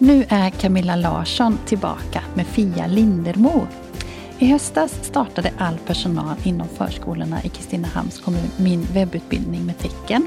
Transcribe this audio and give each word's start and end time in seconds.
Nu 0.00 0.24
är 0.28 0.50
Camilla 0.50 0.96
Larsson 0.96 1.58
tillbaka 1.66 2.22
med 2.34 2.46
Fia 2.46 2.86
Lindermo. 2.86 3.66
I 4.38 4.46
höstas 4.46 4.98
startade 5.02 5.52
all 5.58 5.78
personal 5.78 6.36
inom 6.42 6.68
förskolorna 6.68 7.42
i 7.42 7.48
Kristinehamns 7.48 8.20
kommun 8.20 8.50
min 8.56 8.86
webbutbildning 8.92 9.66
med 9.66 9.78
tecken. 9.78 10.26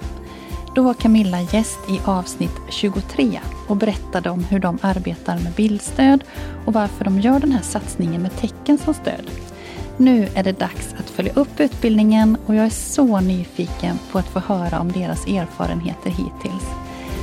Då 0.76 0.84
var 0.84 0.94
Camilla 0.94 1.42
gäst 1.42 1.80
i 1.90 2.00
avsnitt 2.06 2.56
23 2.70 3.40
och 3.68 3.78
berättade 3.78 4.30
om 4.30 4.44
hur 4.44 4.60
de 4.60 4.78
arbetar 4.82 5.40
med 5.40 5.52
bildstöd 5.52 6.24
och 6.66 6.74
varför 6.74 7.06
de 7.06 7.20
gör 7.20 7.40
den 7.40 7.52
här 7.52 7.62
satsningen 7.62 8.22
med 8.22 8.38
tecken 8.38 8.78
som 8.78 8.94
stöd. 8.94 9.32
Nu 9.98 10.28
är 10.36 10.44
det 10.44 10.60
dags 10.60 10.96
att 11.00 11.10
följa 11.10 11.34
upp 11.34 11.60
utbildningen 11.60 12.38
och 12.46 12.56
jag 12.56 12.66
är 12.66 12.70
så 12.70 13.20
nyfiken 13.20 14.00
på 14.12 14.20
att 14.20 14.28
få 14.28 14.40
höra 14.40 14.80
om 14.80 14.92
deras 14.92 15.28
erfarenheter 15.28 16.10
hittills. 16.10 16.81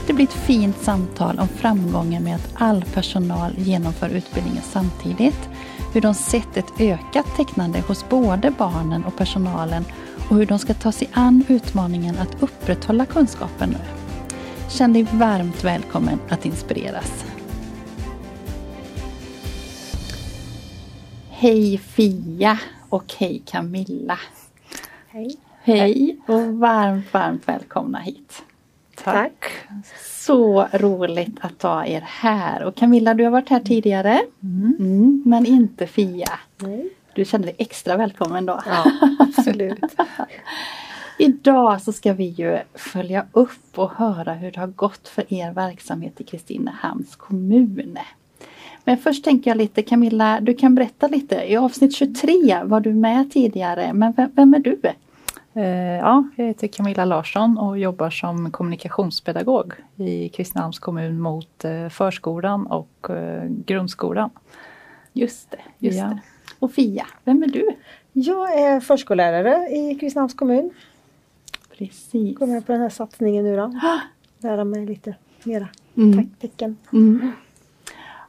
Det 0.09 0.15
blir 0.15 0.27
ett 0.27 0.33
fint 0.33 0.77
samtal 0.77 1.39
om 1.39 1.49
framgången 1.49 2.25
med 2.25 2.35
att 2.35 2.51
all 2.55 2.85
personal 2.95 3.53
genomför 3.59 4.09
utbildningen 4.09 4.63
samtidigt, 4.63 5.49
hur 5.93 6.01
de 6.01 6.15
sett 6.15 6.57
ett 6.57 6.81
ökat 6.81 7.37
tecknande 7.37 7.81
hos 7.81 8.09
både 8.09 8.51
barnen 8.51 9.05
och 9.05 9.17
personalen 9.17 9.85
och 10.31 10.37
hur 10.37 10.47
de 10.47 10.59
ska 10.59 10.75
ta 10.75 10.93
sig 10.93 11.09
an 11.13 11.45
utmaningen 11.49 12.19
att 12.19 12.43
upprätthålla 12.43 13.07
kunskapen 13.07 13.71
nu. 13.71 13.79
Känn 14.71 14.93
dig 14.93 15.07
varmt 15.13 15.65
välkommen 15.65 16.19
att 16.29 16.47
inspireras. 16.47 17.25
Hej 21.31 21.79
Fia 21.79 22.59
och 22.89 23.15
hej 23.19 23.43
Camilla. 23.47 24.19
Hej. 25.09 25.37
Hej 25.63 26.17
och 26.27 26.43
varmt, 26.43 27.15
varmt 27.15 27.49
välkomna 27.49 27.99
hit. 27.99 28.43
Tack. 29.05 29.45
Så 30.01 30.69
roligt 30.73 31.37
att 31.41 31.63
ha 31.63 31.87
er 31.87 32.01
här. 32.07 32.65
Och 32.65 32.75
Camilla, 32.75 33.15
du 33.15 33.25
har 33.25 33.31
varit 33.31 33.49
här 33.49 33.61
tidigare. 33.61 34.23
Mm, 34.43 35.23
men 35.27 35.47
inte 35.47 35.87
Fia. 35.87 36.31
Nej. 36.57 36.89
Du 37.15 37.25
känner 37.25 37.47
dig 37.47 37.55
extra 37.59 37.97
välkommen 37.97 38.47
då. 38.47 38.61
Ja, 38.67 38.93
absolut. 39.19 39.81
Idag 41.19 41.83
så 41.83 41.93
ska 41.93 42.13
vi 42.13 42.25
ju 42.25 42.59
följa 42.75 43.27
upp 43.33 43.79
och 43.79 43.91
höra 43.91 44.35
hur 44.35 44.51
det 44.51 44.61
har 44.61 44.67
gått 44.67 45.09
för 45.09 45.35
er 45.35 45.53
verksamhet 45.53 46.21
i 46.21 46.25
Kristinehamns 46.25 47.17
kommun. 47.17 47.99
Men 48.85 48.99
först 48.99 49.25
tänker 49.25 49.51
jag 49.51 49.59
lite 49.59 49.83
Camilla, 49.83 50.41
du 50.41 50.55
kan 50.55 50.75
berätta 50.75 51.09
lite. 51.09 51.35
I 51.35 51.57
avsnitt 51.57 51.95
23 51.95 52.63
var 52.65 52.81
du 52.81 52.95
med 52.95 53.33
tidigare, 53.33 53.93
men 53.93 54.13
vem, 54.13 54.31
vem 54.35 54.55
är 54.55 54.59
du? 54.59 54.81
Eh, 55.59 55.99
Ja, 55.99 56.25
jag 56.37 56.45
heter 56.47 56.67
Camilla 56.69 57.05
Larsson 57.05 57.59
och 57.59 57.79
jobbar 57.79 58.11
som 58.11 58.51
kommunikationspedagog 58.51 59.73
i 59.97 60.29
Kristinehamns 60.29 60.79
kommun 60.79 61.21
mot 61.21 61.65
eh, 61.65 61.89
förskolan 61.89 62.67
och 62.67 63.11
eh, 63.11 63.45
grundskolan. 63.67 64.31
Just 65.13 65.51
det, 65.51 65.59
just 65.79 65.99
Ja. 65.99 66.05
det. 66.05 66.21
Och 66.59 66.73
Fia, 66.73 67.07
vem 67.25 67.43
är 67.43 67.47
du? 67.47 67.69
Jag 68.13 68.59
är 68.61 68.81
förskollärare 68.81 69.69
i 69.69 69.95
Kristinehamns 70.01 70.35
kommun. 70.35 70.71
Precis. 71.79 72.39
Går 72.39 72.47
med 72.47 72.67
på 72.67 72.73
den 72.73 72.81
här 72.81 72.89
satsningen 72.89 73.45
nu 73.45 73.57
då. 73.57 73.81
Lära 74.39 74.65
mig 74.65 74.87
lite 74.87 75.15
mera 75.45 75.69
Mm. 75.97 76.31
tecken. 76.41 76.77
Mm. 76.93 77.33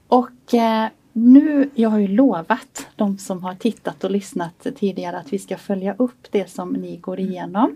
Och 0.08 0.54
eh, 0.54 0.88
nu, 1.14 1.70
jag 1.76 1.90
har 1.90 2.00
ju 2.00 2.08
lovat 2.08 2.88
de 2.96 3.18
som 3.18 3.44
har 3.44 3.56
tittat 3.56 4.04
och 4.04 4.12
lyssnat 4.12 4.68
tidigare 4.76 5.18
att 5.18 5.34
vi 5.34 5.40
ska 5.40 5.58
följa 5.58 5.96
upp 5.98 6.28
det 6.32 6.50
som 6.50 6.74
ni 6.74 6.98
går 6.98 7.20
igenom. 7.20 7.76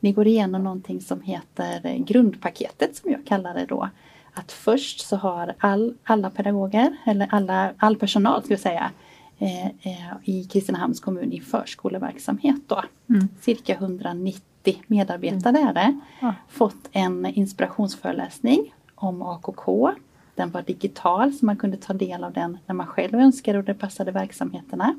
Ni 0.00 0.12
går 0.12 0.26
igenom 0.26 0.64
någonting 0.64 1.00
som 1.00 1.20
heter 1.20 1.98
grundpaketet 1.98 2.96
som 2.96 3.10
jag 3.10 3.26
kallar 3.26 3.54
det 3.54 3.66
då. 3.66 3.88
Att 4.32 4.52
först 4.52 5.00
så 5.00 5.16
har 5.16 5.54
all, 5.58 5.94
alla 6.04 6.30
pedagoger, 6.30 6.96
eller 7.06 7.28
alla, 7.30 7.72
all 7.76 7.96
personal 7.96 8.42
ska 8.42 8.52
jag 8.52 8.60
säga, 8.60 8.90
eh, 9.38 9.66
eh, 9.66 10.14
i 10.24 10.44
Kristinehamns 10.44 11.00
kommun 11.00 11.32
i 11.32 11.40
förskoleverksamhet 11.40 12.60
då. 12.66 12.84
Mm. 13.08 13.28
Cirka 13.40 13.74
190 13.74 14.82
medarbetare 14.86 15.58
är 15.58 15.72
det. 15.72 16.00
Ja. 16.20 16.34
Fått 16.48 16.88
en 16.92 17.26
inspirationsföreläsning 17.26 18.74
om 18.94 19.22
AKK. 19.22 19.90
Den 20.34 20.50
var 20.50 20.62
digital 20.62 21.32
så 21.32 21.46
man 21.46 21.56
kunde 21.56 21.76
ta 21.76 21.92
del 21.92 22.24
av 22.24 22.32
den 22.32 22.58
när 22.66 22.74
man 22.74 22.86
själv 22.86 23.14
önskade 23.14 23.58
och 23.58 23.64
det 23.64 23.74
passade 23.74 24.10
verksamheterna. 24.10 24.94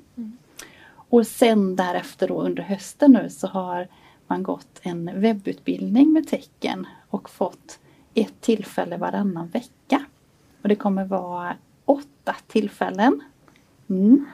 Och 1.09 1.27
sen 1.27 1.75
därefter 1.75 2.27
då 2.27 2.41
under 2.41 2.63
hösten 2.63 3.11
nu 3.11 3.29
så 3.29 3.47
har 3.47 3.87
man 4.27 4.43
gått 4.43 4.79
en 4.81 5.21
webbutbildning 5.21 6.13
med 6.13 6.27
tecken 6.27 6.87
och 7.09 7.29
fått 7.29 7.79
ett 8.13 8.41
tillfälle 8.41 8.97
varannan 8.97 9.47
vecka. 9.47 10.05
Och 10.61 10.69
det 10.69 10.75
kommer 10.75 11.05
vara 11.05 11.55
åtta 11.85 12.35
tillfällen. 12.47 13.21
Mm. 13.89 14.25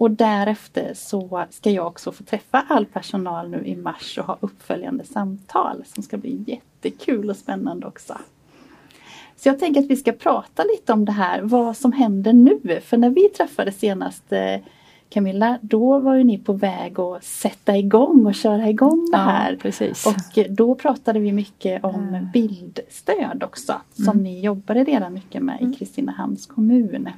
Och 0.00 0.10
därefter 0.10 0.94
så 0.94 1.46
ska 1.50 1.70
jag 1.70 1.86
också 1.86 2.12
få 2.12 2.24
träffa 2.24 2.66
all 2.68 2.86
personal 2.86 3.50
nu 3.50 3.64
i 3.64 3.76
mars 3.76 4.18
och 4.18 4.24
ha 4.24 4.38
uppföljande 4.40 5.04
samtal 5.04 5.84
som 5.86 6.02
ska 6.02 6.16
bli 6.16 6.44
jättekul 6.46 7.30
och 7.30 7.36
spännande 7.36 7.86
också. 7.86 8.18
Så 9.42 9.48
jag 9.48 9.58
tänker 9.58 9.80
att 9.80 9.86
vi 9.86 9.96
ska 9.96 10.12
prata 10.12 10.64
lite 10.64 10.92
om 10.92 11.04
det 11.04 11.12
här, 11.12 11.40
vad 11.42 11.76
som 11.76 11.92
händer 11.92 12.32
nu. 12.32 12.80
För 12.84 12.96
när 12.96 13.10
vi 13.10 13.28
träffades 13.28 13.78
senast 13.78 14.32
eh, 14.32 14.56
Camilla, 15.08 15.58
då 15.60 15.98
var 15.98 16.14
ju 16.14 16.24
ni 16.24 16.38
på 16.38 16.52
väg 16.52 17.00
att 17.00 17.24
sätta 17.24 17.76
igång 17.76 18.26
och 18.26 18.34
köra 18.34 18.68
igång 18.68 19.08
det 19.12 19.16
här. 19.16 19.56
precis. 19.56 20.06
Och 20.06 20.44
då 20.50 20.74
pratade 20.74 21.18
vi 21.20 21.32
mycket 21.32 21.84
om 21.84 22.08
Mm. 22.08 22.28
bildstöd 22.32 23.42
också 23.42 23.72
som 23.92 24.08
Mm. 24.08 24.22
ni 24.22 24.40
jobbade 24.40 24.84
redan 24.84 25.12
mycket 25.14 25.42
med 25.42 25.62
i 25.62 25.74
Kristinehamns 25.74 26.46
kommun. 26.46 27.08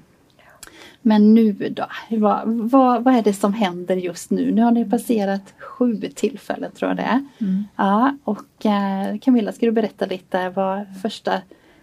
Men 1.03 1.35
nu 1.35 1.53
då, 1.53 1.85
vad, 2.11 2.43
vad, 2.49 3.05
vad 3.05 3.15
är 3.15 3.23
det 3.23 3.33
som 3.33 3.53
händer 3.55 3.97
just 3.97 4.31
nu? 4.31 4.53
Nu 4.53 4.63
har 4.63 4.71
ni 4.71 4.91
passerat 4.91 5.55
sju 5.59 5.97
tillfällen 6.15 6.71
tror 6.73 6.91
jag 6.91 6.97
det 6.97 7.03
är. 7.03 7.25
Mm. 7.41 7.65
Ja, 7.77 8.17
och 8.25 8.67
eh, 8.67 9.19
Camilla, 9.19 9.53
ska 9.53 9.67
du 9.67 9.73
berätta 9.73 10.07
lite 10.07 10.49
vad 10.49 10.81
första, 11.03 11.33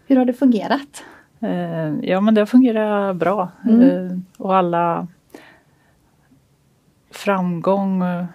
hur 0.10 0.16
har 0.18 0.26
det 0.26 0.34
fungerat? 0.34 1.04
Eh, 1.40 1.94
Ja 2.02 2.22
men 2.22 2.34
det 2.34 2.46
fungerar 2.46 3.14
bra. 3.14 3.50
Mm. 3.66 3.82
Eh, 4.12 4.18
Och 4.38 4.56
alla 4.56 5.08
framgång, 7.12 8.04
eh, 8.04 8.26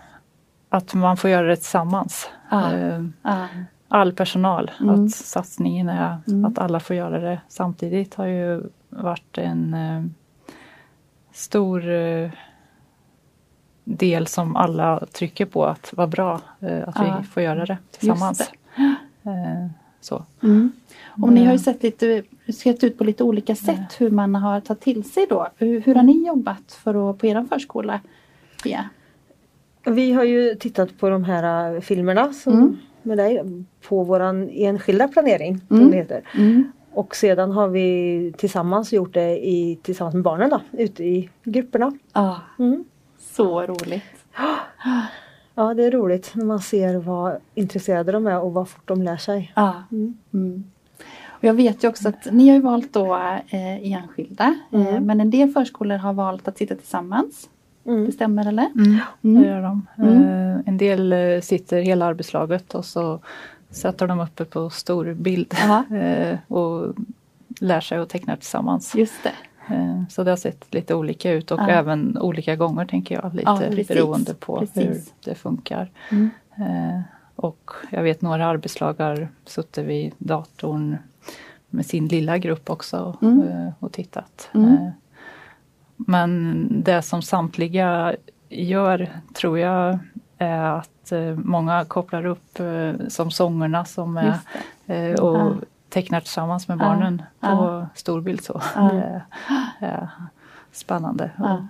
att 0.68 0.94
man 0.94 1.16
får 1.16 1.30
göra 1.30 1.46
det 1.46 1.56
tillsammans. 1.56 2.30
Ja, 2.50 2.70
All 3.88 4.12
personal, 4.12 4.70
Mm. 4.80 5.04
att 5.04 5.10
satsningen 5.10 5.88
är 5.88 6.16
Mm. 6.28 6.44
att 6.44 6.58
alla 6.58 6.80
får 6.80 6.96
göra 6.96 7.18
det 7.18 7.40
samtidigt 7.48 8.14
har 8.14 8.26
ju 8.26 8.62
varit 8.88 9.38
en 9.38 9.76
stor 11.32 11.82
del 13.84 14.26
som 14.26 14.56
alla 14.56 15.06
trycker 15.06 15.46
på 15.46 15.64
att 15.66 15.92
vara 15.96 16.06
bra, 16.06 16.34
att 16.60 16.94
Ja. 16.96 17.16
vi 17.20 17.26
får 17.26 17.42
göra 17.42 17.66
det 17.66 17.78
tillsammans. 17.90 18.52
det. 19.22 19.70
Så. 20.04 20.24
Mm. 20.42 20.72
Och 21.22 21.32
ni 21.32 21.40
har 21.40 21.44
ju 21.46 21.50
Mm. 21.50 21.58
sett, 21.58 21.82
lite, 21.82 22.22
sett 22.54 22.84
ut 22.84 22.98
på 22.98 23.04
lite 23.04 23.24
olika 23.24 23.54
sätt 23.56 23.94
hur 24.00 24.10
man 24.10 24.34
har 24.34 24.60
tagit 24.60 24.80
till 24.80 25.04
sig 25.04 25.26
då. 25.30 25.48
Hur, 25.56 25.80
hur 25.80 25.94
har 25.94 26.02
ni 26.02 26.26
jobbat 26.26 26.72
för 26.84 27.10
att, 27.10 27.18
på 27.18 27.26
er 27.26 27.46
förskola? 27.48 28.00
Ja. 28.64 28.80
Vi 29.86 30.12
har 30.12 30.24
ju 30.24 30.54
tittat 30.54 30.98
på 30.98 31.08
de 31.08 31.24
här 31.24 31.74
äh, 31.74 31.80
filmerna 31.80 32.32
som 32.32 32.52
Mm. 32.52 32.76
med 33.02 33.18
dig 33.18 33.42
på 33.88 34.04
våran 34.04 34.48
enskilda 34.52 35.08
planering. 35.08 35.60
Mm. 35.70 35.82
Som 35.82 35.90
det 35.90 35.96
heter. 35.96 36.22
Mm. 36.34 36.72
Och 36.92 37.16
sedan 37.16 37.50
har 37.50 37.68
vi 37.68 38.32
tillsammans 38.38 38.92
gjort 38.92 39.14
det 39.14 39.46
i, 39.48 39.78
tillsammans 39.82 40.14
med 40.14 40.22
barnen 40.24 40.50
då, 40.50 40.60
ute 40.72 41.04
i 41.04 41.28
grupperna. 41.44 41.92
Ja, 42.12 42.40
Mm. 42.58 42.84
så 43.18 43.62
roligt. 43.66 44.02
Ja 45.54 45.74
det 45.74 45.84
är 45.84 45.90
roligt 45.90 46.30
när 46.34 46.44
man 46.44 46.60
ser 46.60 46.94
vad 46.96 47.36
intresserade 47.54 48.12
de 48.12 48.26
är 48.26 48.40
och 48.40 48.52
vad 48.52 48.68
fort 48.68 48.88
de 48.88 49.02
lär 49.02 49.16
sig. 49.16 49.52
Ja. 49.56 49.74
Mm. 49.92 50.14
Mm. 50.34 50.64
Och 51.26 51.44
jag 51.44 51.54
vet 51.54 51.84
ju 51.84 51.88
också 51.88 52.08
att 52.08 52.26
ni 52.32 52.48
har 52.48 52.60
valt 52.60 52.92
då 52.92 53.14
eh, 53.48 53.92
enskilda 53.92 54.54
eh, 54.72 54.86
Mm. 54.88 55.04
men 55.06 55.20
en 55.20 55.30
del 55.30 55.48
förskolor 55.52 55.96
har 55.96 56.12
valt 56.12 56.48
att 56.48 56.58
sitta 56.58 56.74
tillsammans. 56.74 57.48
Mm. 57.86 58.04
Det 58.06 58.12
stämmer 58.12 58.48
eller? 58.48 58.66
Mm, 58.74 58.98
Mm. 59.24 59.42
det 59.42 59.48
gör 59.48 59.62
de. 59.62 59.86
Mm. 59.98 60.22
Eh, 60.22 60.60
en 60.66 60.78
del 60.78 61.12
eh, 61.12 61.40
sitter 61.40 61.82
hela 61.82 62.06
arbetslaget 62.06 62.74
och 62.74 62.84
så 62.84 63.18
sätter 63.70 64.06
de 64.06 64.20
uppe 64.20 64.44
på 64.44 64.70
stor 64.70 65.14
bild 65.14 65.54
eh, 65.90 66.38
och 66.48 66.94
lär 67.60 67.80
sig 67.80 67.98
att 67.98 68.08
teckna 68.08 68.36
tillsammans. 68.36 68.94
Just 68.94 69.22
det. 69.22 69.32
Eh, 69.70 70.02
Så 70.08 70.24
det 70.24 70.30
har 70.30 70.36
sett 70.36 70.74
lite 70.74 70.94
olika 70.94 71.32
ut 71.32 71.50
och 71.50 71.60
Ja. 71.60 71.68
även 71.68 72.18
olika 72.18 72.56
gånger 72.56 72.84
tänker 72.86 73.14
jag, 73.22 73.34
lite 73.34 73.50
Ja, 73.50 73.58
precis. 73.60 73.88
beroende 73.88 74.34
på 74.34 74.58
hur 74.58 74.66
Precis. 74.66 75.14
det 75.24 75.34
funkar. 75.34 75.90
Mm. 76.10 76.30
Eh, 76.56 77.00
Och 77.36 77.70
jag 77.90 78.02
vet 78.02 78.22
några 78.22 78.46
arbetslag 78.46 78.94
har 79.00 79.28
suttit 79.44 79.84
vid 79.86 80.12
datorn 80.18 80.96
med 81.70 81.86
sin 81.86 82.08
lilla 82.08 82.38
grupp 82.38 82.70
också 82.70 83.16
Mm. 83.22 83.42
eh, 83.48 83.72
och 83.78 83.92
tittat. 83.92 84.50
Mm. 84.54 84.76
Men 85.96 86.66
det 86.84 87.02
som 87.02 87.22
samtliga 87.22 88.14
gör 88.48 89.08
tror 89.34 89.58
jag 89.58 89.98
är 90.38 90.62
att 90.78 91.12
många 91.36 91.84
kopplar 91.84 92.26
upp 92.26 92.58
som 93.08 93.30
sångerna 93.30 93.84
som 93.84 94.20
är 94.86 95.20
och. 95.20 95.52
Tecknar 95.94 96.20
tillsammans 96.20 96.68
med 96.68 96.78
barnen 96.78 97.22
på 97.40 97.86
storbild 97.94 98.44
så. 98.44 98.60
Är 99.78 100.08
spännande. 100.72 101.30
Och 101.38 101.60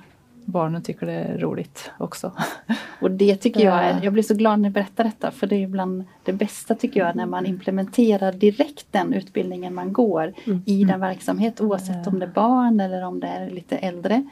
barnen 0.44 0.82
tycker 0.82 1.06
det 1.06 1.12
är 1.12 1.38
roligt 1.38 1.90
också. 1.98 2.32
Och 3.00 3.10
det 3.10 3.36
tycker 3.36 3.60
jag 3.64 3.84
är, 3.84 3.90
Ja. 3.90 3.98
jag 4.02 4.12
blir 4.12 4.22
så 4.22 4.34
glad 4.34 4.60
när 4.60 4.68
du 4.68 4.72
berättar 4.72 5.04
detta 5.04 5.30
för 5.30 5.46
det 5.46 5.56
är 5.62 5.66
bland 5.66 6.04
det 6.24 6.32
bästa 6.32 6.74
tycker 6.74 7.00
jag 7.00 7.16
när 7.16 7.26
man 7.26 7.46
implementerar 7.46 8.32
direkt 8.32 8.86
den 8.90 9.12
utbildningen 9.12 9.74
man 9.74 9.92
går 9.92 10.32
Mm. 10.46 10.62
i 10.66 10.84
den 10.84 11.00
verksamhet 11.00 11.60
oavsett 11.60 12.06
om 12.06 12.18
det 12.18 12.26
är 12.26 12.30
barn 12.30 12.80
eller 12.80 13.02
om 13.04 13.20
det 13.20 13.26
är 13.26 13.50
lite 13.50 13.76
äldre 13.76 14.24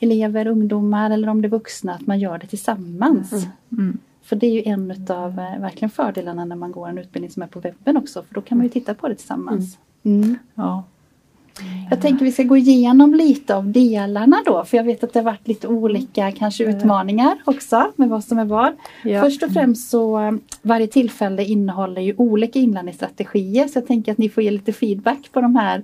elever, 0.00 0.46
ungdomar 0.46 1.10
eller 1.10 1.28
om 1.28 1.42
det 1.42 1.48
är 1.48 1.50
vuxna 1.50 1.94
att 1.94 2.06
man 2.06 2.18
gör 2.18 2.38
det 2.38 2.46
tillsammans. 2.46 3.32
Mm. 3.72 3.98
För 4.28 4.36
det 4.36 4.46
är 4.46 4.50
ju 4.50 4.62
en 4.62 4.90
utav 4.90 5.38
eh, 5.38 5.60
verkligen 5.60 5.90
fördelarna 5.90 6.44
när 6.44 6.56
man 6.56 6.72
går 6.72 6.88
en 6.88 6.98
utbildning 6.98 7.30
som 7.30 7.42
är 7.42 7.46
på 7.46 7.60
webben 7.60 7.96
också 7.96 8.22
för 8.22 8.34
då 8.34 8.40
kan 8.40 8.58
man 8.58 8.66
ju 8.66 8.70
titta 8.70 8.94
på 8.94 9.08
det 9.08 9.14
tillsammans. 9.14 9.78
Mm. 10.02 10.38
Ja. 10.54 10.84
Jag 11.90 12.02
tänker 12.02 12.24
vi 12.24 12.32
ska 12.32 12.42
gå 12.42 12.56
igenom 12.56 13.14
lite 13.14 13.56
av 13.56 13.72
delarna 13.72 14.42
då 14.46 14.64
för 14.64 14.76
jag 14.76 14.84
vet 14.84 15.04
att 15.04 15.12
det 15.12 15.18
har 15.18 15.24
varit 15.24 15.48
lite 15.48 15.68
olika 15.68 16.32
kanske 16.32 16.64
utmaningar 16.64 17.38
också 17.44 17.92
med 17.96 18.08
vad 18.08 18.24
som 18.24 18.38
är 18.38 18.44
vad. 18.44 18.76
Ja. 19.04 19.22
Först 19.22 19.42
och 19.42 19.52
främst 19.52 19.90
så 19.90 20.38
varje 20.62 20.86
tillfälle 20.86 21.44
innehåller 21.44 22.02
ju 22.02 22.14
olika 22.16 22.58
inlärningsstrategier 22.58 23.68
så 23.68 23.78
jag 23.78 23.86
tänker 23.86 24.12
att 24.12 24.18
ni 24.18 24.28
får 24.28 24.42
ge 24.42 24.50
lite 24.50 24.72
feedback 24.72 25.32
på 25.32 25.40
de 25.40 25.56
här 25.56 25.82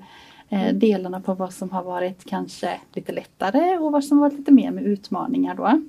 eh, 0.49 0.75
delarna 0.75 1.21
på 1.21 1.35
vad 1.35 1.53
som 1.53 1.71
har 1.71 1.83
varit 1.83 2.25
kanske 2.25 2.81
lite 2.95 3.13
lättare 3.13 3.79
och 3.79 3.93
vad 3.93 4.05
som 4.05 4.19
har 4.19 4.29
varit 4.29 4.39
lite 4.39 4.53
mer 4.53 4.71
med 4.71 4.85
utmaningar 4.85 5.55
då. 5.55 5.81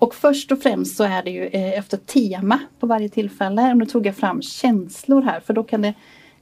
Och 0.00 0.14
först 0.14 0.52
och 0.52 0.62
främst 0.62 0.96
så 0.96 1.04
är 1.04 1.22
det 1.22 1.30
ju 1.30 1.46
eh, 1.46 1.78
efter 1.78 1.96
tema 1.96 2.58
på 2.80 2.86
varje 2.86 3.08
tillfälle. 3.08 3.70
Och 3.70 3.76
nu 3.76 3.86
tog 3.86 4.06
jag 4.06 4.16
fram 4.16 4.42
känslor 4.42 5.22
här 5.22 5.40
för 5.40 5.54
då 5.54 5.62
kan 5.62 5.82
det 5.82 5.94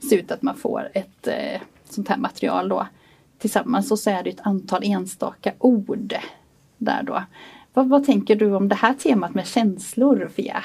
se 0.09 0.15
ut 0.15 0.31
att 0.31 0.41
man 0.41 0.55
får 0.55 0.89
ett 0.93 1.27
eh, 1.27 1.61
sånt 1.89 2.09
här 2.09 2.17
material 2.17 2.69
då 2.69 2.87
tillsammans 3.39 3.91
och 3.91 3.99
så 3.99 4.09
är 4.09 4.23
det 4.23 4.29
ett 4.29 4.41
antal 4.47 4.83
enstaka 4.83 5.53
ord 5.59 6.15
där 6.77 7.03
då. 7.03 7.23
Vad, 7.73 7.89
vad 7.89 8.05
tänker 8.05 8.35
du 8.35 8.55
om 8.55 8.69
det 8.69 8.75
här 8.75 8.93
temat 8.93 9.33
med 9.33 9.47
känslor 9.47 10.29
Fia? 10.35 10.63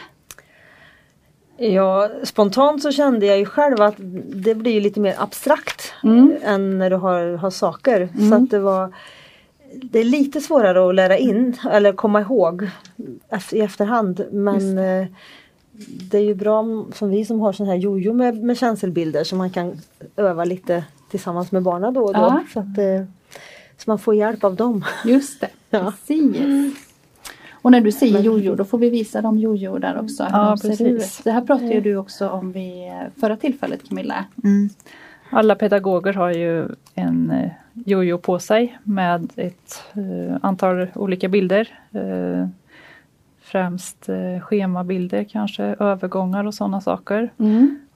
Ja, 1.56 2.10
spontant 2.24 2.82
så 2.82 2.92
kände 2.92 3.26
jag 3.26 3.38
ju 3.38 3.46
själv 3.46 3.80
att 3.82 3.94
det 4.34 4.54
blir 4.54 4.80
lefter 4.80 5.00
mer 5.00 5.14
abstrakt 5.18 5.92
Mm. 6.04 6.36
än 6.42 6.78
när 6.78 6.90
du 6.90 6.96
har, 6.96 7.36
har 7.36 7.50
saker. 7.50 8.08
Så 8.28 8.34
att 8.34 8.50
det 8.50 8.58
var 8.58 8.92
Det 9.82 9.98
är 9.98 10.04
lite 10.04 10.40
svårare 10.40 10.88
att 10.88 10.94
lära 10.94 11.18
in 11.18 11.56
eller 11.70 11.92
komma 11.92 12.20
ihåg 12.20 12.68
i 13.52 13.60
efterhand 13.60 14.26
men 14.32 14.78
eh, 14.78 15.06
det 16.10 16.18
är 16.18 16.22
ju 16.22 16.34
bra 16.34 16.60
om- 16.60 16.92
som 16.94 17.10
vi 17.10 17.24
som 17.24 17.40
har 17.40 17.52
sån 17.52 17.66
här 17.66 17.74
jojo 17.76 18.12
med, 18.12 18.42
med 18.42 18.58
känselbilder 18.58 19.24
så 19.24 19.36
man 19.36 19.50
kan 19.50 19.80
öva 20.16 20.44
lite 20.44 20.84
tillsammans 21.10 21.52
med 21.52 21.62
barnen 21.62 21.94
då 21.94 22.00
och 22.04 22.14
då. 22.14 22.20
Ja. 22.20 22.42
Så, 22.52 22.60
att, 22.60 22.78
eh, 22.78 23.04
så 23.78 23.90
man 23.90 23.98
får 23.98 24.14
hjälp 24.14 24.44
av 24.44 24.56
dem. 24.56 24.84
Just 25.04 25.40
det, 25.40 25.48
Ja. 25.70 25.92
precis. 26.06 26.36
Och 27.52 27.70
när 27.70 27.80
du 27.80 27.92
säger 27.92 28.20
jojo 28.20 28.54
då 28.54 28.64
får 28.64 28.78
vi 28.78 28.90
visa 28.90 29.22
dem 29.22 29.38
jojo 29.38 29.78
där 29.78 30.00
också. 30.00 30.26
Ja, 30.32 30.56
de 30.62 30.68
precis. 30.68 31.20
Det 31.24 31.30
här 31.30 31.40
pratade 31.40 31.74
ju 31.74 31.80
du 31.80 31.96
också 31.96 32.28
om 32.28 32.52
vid 32.52 32.90
förra 33.20 33.36
tillfället 33.36 33.88
Camilla. 33.88 34.24
Alla 35.30 35.54
pedagoger 35.54 36.12
har 36.12 36.30
ju 36.32 36.68
en 36.94 37.30
eh, 37.30 37.50
jojo 37.74 38.18
på 38.18 38.38
sig 38.38 38.78
med 38.82 39.32
ett 39.36 39.84
eh, 39.94 40.36
antal 40.42 40.86
olika 40.94 41.28
bilder. 41.28 41.78
Eh, 41.92 42.48
främst 43.40 44.08
eh, 44.08 44.40
schemabilder 44.40 45.24
kanske, 45.24 45.64
övergångar 45.64 46.44
och 46.44 46.54
sådana 46.54 46.80
saker. 46.80 47.32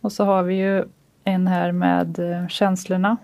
Och 0.01 0.13
så 0.13 0.25
har 0.25 0.43
vi 0.43 0.55
ju 0.55 0.85
en 1.25 1.47
här 1.47 1.73
med 1.73 2.21
känslorna 2.49 3.17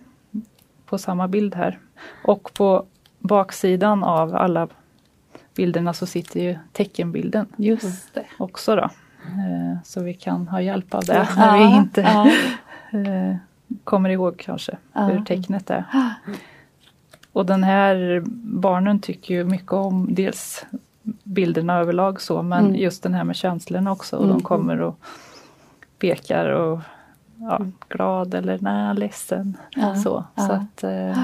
på 0.86 0.98
samma 0.98 1.28
bild 1.28 1.54
här. 1.54 1.78
Och 2.24 2.54
på 2.54 2.84
baksidan 3.18 4.04
av 4.04 4.36
alla 4.36 4.68
bilderna 5.56 5.92
så 5.92 6.06
sitter 6.06 6.40
ju 6.40 6.58
teckenbilden 6.72 7.46
Just 7.56 8.14
det. 8.14 8.26
också 8.38 8.76
då. 8.76 8.90
Så 9.84 10.02
vi 10.02 10.14
kan 10.14 10.48
ha 10.48 10.60
hjälp 10.60 10.94
av 10.94 11.04
det 11.04 11.28
när 11.36 11.58
vi 11.58 11.76
inte 11.76 12.00
ja. 12.00 12.30
Kommer 13.84 14.08
ihåg 14.10 14.38
kanske 14.38 14.76
Ja. 14.92 15.00
hur 15.04 15.20
tecknet 15.24 15.70
är. 15.70 15.84
Och 17.32 17.46
den 17.46 17.64
här 17.64 18.22
barnen 18.60 18.98
tycker 19.00 19.34
ju 19.34 19.44
mycket 19.44 19.72
om 19.72 20.14
dels 20.14 20.66
bilderna 21.22 21.78
överlag 21.78 22.20
så 22.20 22.42
men 22.42 22.64
Mm. 22.64 22.74
just 22.76 23.02
den 23.02 23.14
här 23.14 23.24
med 23.24 23.36
känslorna 23.36 23.92
också 23.92 24.16
och 24.16 24.24
Mm. 24.24 24.36
de 24.36 24.42
kommer 24.42 24.80
och 24.80 24.98
pekar 25.98 26.48
och 26.48 26.80
ja, 27.36 27.66
glad 27.88 28.34
eller 28.34 28.58
nej, 28.60 28.94
ledsen. 28.96 29.56
Ja. 29.70 29.94
Så, 29.96 30.24
så 30.36 30.52
att 30.52 30.84
eh, 30.84 31.18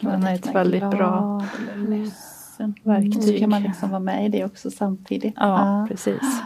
den 0.00 0.22
är 0.24 0.34
ett 0.34 0.54
väldigt 0.54 0.80
glad 0.80 0.96
bra 0.96 1.44
ledsen. 1.76 2.74
verktyg. 2.82 3.22
Så 3.22 3.38
kan 3.38 3.50
man 3.50 3.62
liksom 3.62 3.90
vara 3.90 4.00
med 4.00 4.26
i 4.26 4.28
det 4.28 4.44
också 4.44 4.70
samtidigt. 4.70 5.34
Ja, 5.36 5.86
precis. 5.88 6.42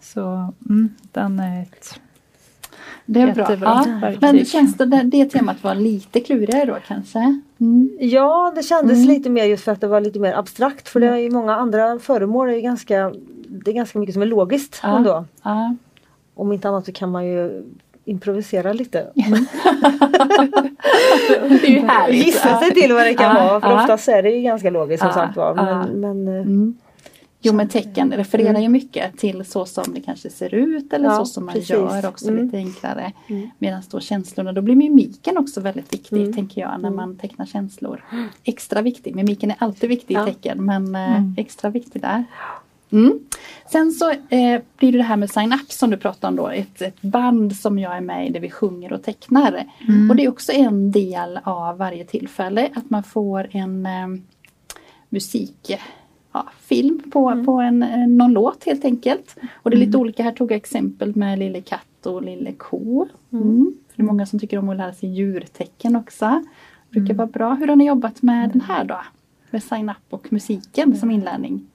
Så 0.00 0.52
mm, 0.68 0.94
den 1.12 1.40
är 1.40 1.62
ett 1.62 2.00
Det 3.12 3.20
är 3.20 3.32
bra. 3.34 3.42
jättebra 3.42 3.84
Ja. 3.86 3.98
verktyg. 4.00 4.22
Men 4.34 4.44
känns 4.44 4.74
det, 4.74 4.84
det, 4.84 5.02
det 5.02 5.24
temat 5.24 5.56
var 5.64 5.74
lite 5.74 6.20
klurigare 6.20 6.64
då 6.64 6.76
kanske? 6.86 7.40
Mm. 7.60 7.90
Ja, 8.00 8.52
det 8.56 8.62
kändes 8.62 8.96
Mm. 8.96 9.08
lite 9.08 9.30
mer 9.30 9.44
just 9.44 9.64
för 9.64 9.72
att 9.72 9.80
det 9.80 9.86
var 9.86 10.00
lite 10.00 10.18
mer 10.18 10.32
abstrakt 10.38 10.88
för 10.88 11.00
det 11.00 11.06
är 11.08 11.16
ju 11.16 11.30
många 11.30 11.54
andra 11.56 11.98
föremål 11.98 12.48
är 12.48 12.52
ju 12.54 12.60
ganska 12.60 13.12
Det 13.48 13.70
är 13.70 13.74
ganska 13.74 13.98
mycket 13.98 14.12
som 14.12 14.22
är 14.22 14.26
logiskt 14.26 14.80
Ja. 14.82 14.96
ändå. 14.96 15.24
Ja. 15.42 15.74
Om 16.34 16.52
inte 16.52 16.68
annat 16.68 16.84
så 16.86 16.92
kan 16.92 17.10
man 17.10 17.26
ju 17.26 17.62
improvisera 18.04 18.72
lite. 18.72 19.06
Det 21.62 21.78
är. 21.78 22.08
Gissa 22.12 22.58
sig 22.60 22.70
till 22.74 22.92
vad 22.92 23.04
det 23.06 23.14
kan 23.14 23.36
Ja, 23.36 23.44
vara 23.48 23.60
för 23.60 23.70
ja. 23.70 23.82
oftast 23.82 24.08
är 24.08 24.22
det 24.22 24.30
ju 24.30 24.42
ganska 24.42 24.70
logiskt 24.70 25.00
som 25.00 25.08
Ja, 25.08 25.14
sagt 25.14 25.36
var. 25.36 25.54
Men, 25.54 25.66
ja. 25.66 25.86
men 25.94 26.28
eh, 26.28 26.34
Mm. 26.34 26.74
Jo 27.42 27.52
men 27.52 27.68
tecken 27.68 28.12
refererar 28.12 28.58
ju 28.60 28.68
mycket 28.68 29.18
till 29.18 29.44
så 29.44 29.66
som 29.66 29.84
det 29.94 30.00
kanske 30.00 30.30
ser 30.30 30.54
ut 30.54 30.92
eller 30.92 31.04
Ja, 31.08 31.16
så 31.18 31.24
som 31.24 31.44
man 31.44 31.54
precis. 31.54 31.70
gör 31.70 32.06
också 32.08 32.28
Mm. 32.28 32.44
lite 32.44 32.56
enklare. 32.56 33.12
Mm. 33.28 33.50
Medan 33.58 33.82
då 33.90 34.00
känslorna, 34.00 34.52
då 34.52 34.62
blir 34.62 34.76
mimiken 34.76 35.38
också 35.38 35.60
väldigt 35.60 35.92
viktig 35.94 36.16
Mm. 36.20 36.32
tänker 36.32 36.60
jag 36.60 36.70
när 36.70 36.88
Mm. 36.88 36.96
man 36.96 37.16
tecknar 37.18 37.46
känslor. 37.46 38.04
Extra 38.44 38.82
viktig, 38.82 39.14
mimiken 39.16 39.50
är 39.50 39.56
alltid 39.58 39.88
viktig 39.88 40.14
Ja. 40.14 40.28
i 40.28 40.32
tecken 40.34 40.64
men 40.64 40.94
eh, 40.94 41.16
Mm. 41.16 41.34
extra 41.38 41.70
viktig 41.70 42.02
där. 42.02 42.24
Mm. 42.92 43.18
Sen 43.72 43.92
så 43.92 44.10
eh, 44.10 44.60
blir 44.76 44.92
det 44.92 44.98
det 44.98 45.02
här 45.04 45.16
med 45.16 45.30
sign-up 45.30 45.72
som 45.72 45.90
du 45.90 45.96
pratade 45.96 46.28
om 46.30 46.36
då, 46.36 46.48
ett, 46.48 46.82
ett 46.82 47.02
band 47.02 47.56
som 47.56 47.78
jag 47.78 47.96
är 47.96 48.00
med 48.00 48.26
i 48.26 48.30
där 48.32 48.40
vi 48.40 48.50
sjunger 48.50 48.92
och 48.92 49.02
tecknar. 49.02 49.64
Mm. 49.88 50.10
Och 50.10 50.16
det 50.16 50.24
är 50.24 50.28
också 50.28 50.52
en 50.52 50.90
del 50.90 51.40
av 51.44 51.78
varje 51.78 52.04
tillfälle 52.04 52.68
att 52.74 52.90
man 52.90 53.02
får 53.02 53.48
en 53.50 53.86
eh, 53.86 54.06
musik 55.08 55.78
ja, 56.32 56.46
film 56.60 57.10
på, 57.12 57.44
på 57.44 57.52
en, 57.52 57.82
eh, 57.82 58.06
någon 58.06 58.32
låt 58.32 58.64
helt 58.64 58.84
enkelt. 58.84 59.36
Och 59.62 59.70
det 59.70 59.76
är 59.76 59.78
lite 59.78 59.98
olika, 59.98 60.22
här 60.22 60.32
tog 60.32 60.50
jag 60.50 60.56
exempel 60.56 61.16
med 61.16 61.38
Lille 61.38 61.60
katt 61.60 62.06
och 62.06 62.22
Lille 62.22 62.52
ko. 62.52 63.06
Mm. 63.32 63.74
För 63.88 63.96
det 63.96 64.02
är 64.02 64.06
många 64.06 64.26
som 64.26 64.38
tycker 64.38 64.58
om 64.58 64.68
att 64.68 64.76
lära 64.76 64.92
sig 64.92 65.08
djurtecken 65.08 65.96
också. 65.96 66.44
brukar 66.90 67.14
vara 67.14 67.26
bra. 67.26 67.54
Hur 67.54 67.66
har 67.66 67.76
ni 67.76 67.86
jobbat 67.86 68.22
med 68.22 68.50
den 68.50 68.60
här 68.60 68.84
då? 68.84 69.00
Med 69.50 69.62
sign-up 69.62 69.96
och 70.10 70.32
musiken 70.32 70.96
som 70.96 71.10
inlärning? 71.10 71.66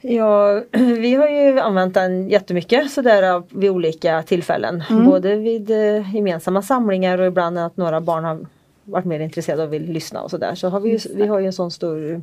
Ja, 0.00 0.62
vi 0.72 1.14
har 1.14 1.28
ju 1.28 1.58
använt 1.58 1.94
den 1.94 2.28
jättemycket 2.28 2.90
sådär 2.90 3.42
vid 3.58 3.70
olika 3.70 4.22
tillfällen. 4.22 4.82
Mm. 4.90 5.04
Både 5.04 5.36
vid 5.36 5.70
eh, 5.70 6.14
gemensamma 6.14 6.62
samlingar 6.62 7.18
och 7.18 7.26
ibland 7.26 7.58
att 7.58 7.76
några 7.76 8.00
barn 8.00 8.24
har 8.24 8.46
varit 8.84 9.04
mer 9.04 9.20
intresserade 9.20 9.62
och 9.62 9.72
vill 9.72 9.92
lyssna 9.92 10.22
och 10.22 10.30
sådär. 10.30 10.54
Så 10.54 10.68
har 10.68 10.80
vi, 10.80 10.90
ju, 10.90 10.98
vi 11.14 11.26
har 11.26 11.38
ju 11.38 11.46
en 11.46 11.52
sån 11.52 11.70
stor 11.70 12.22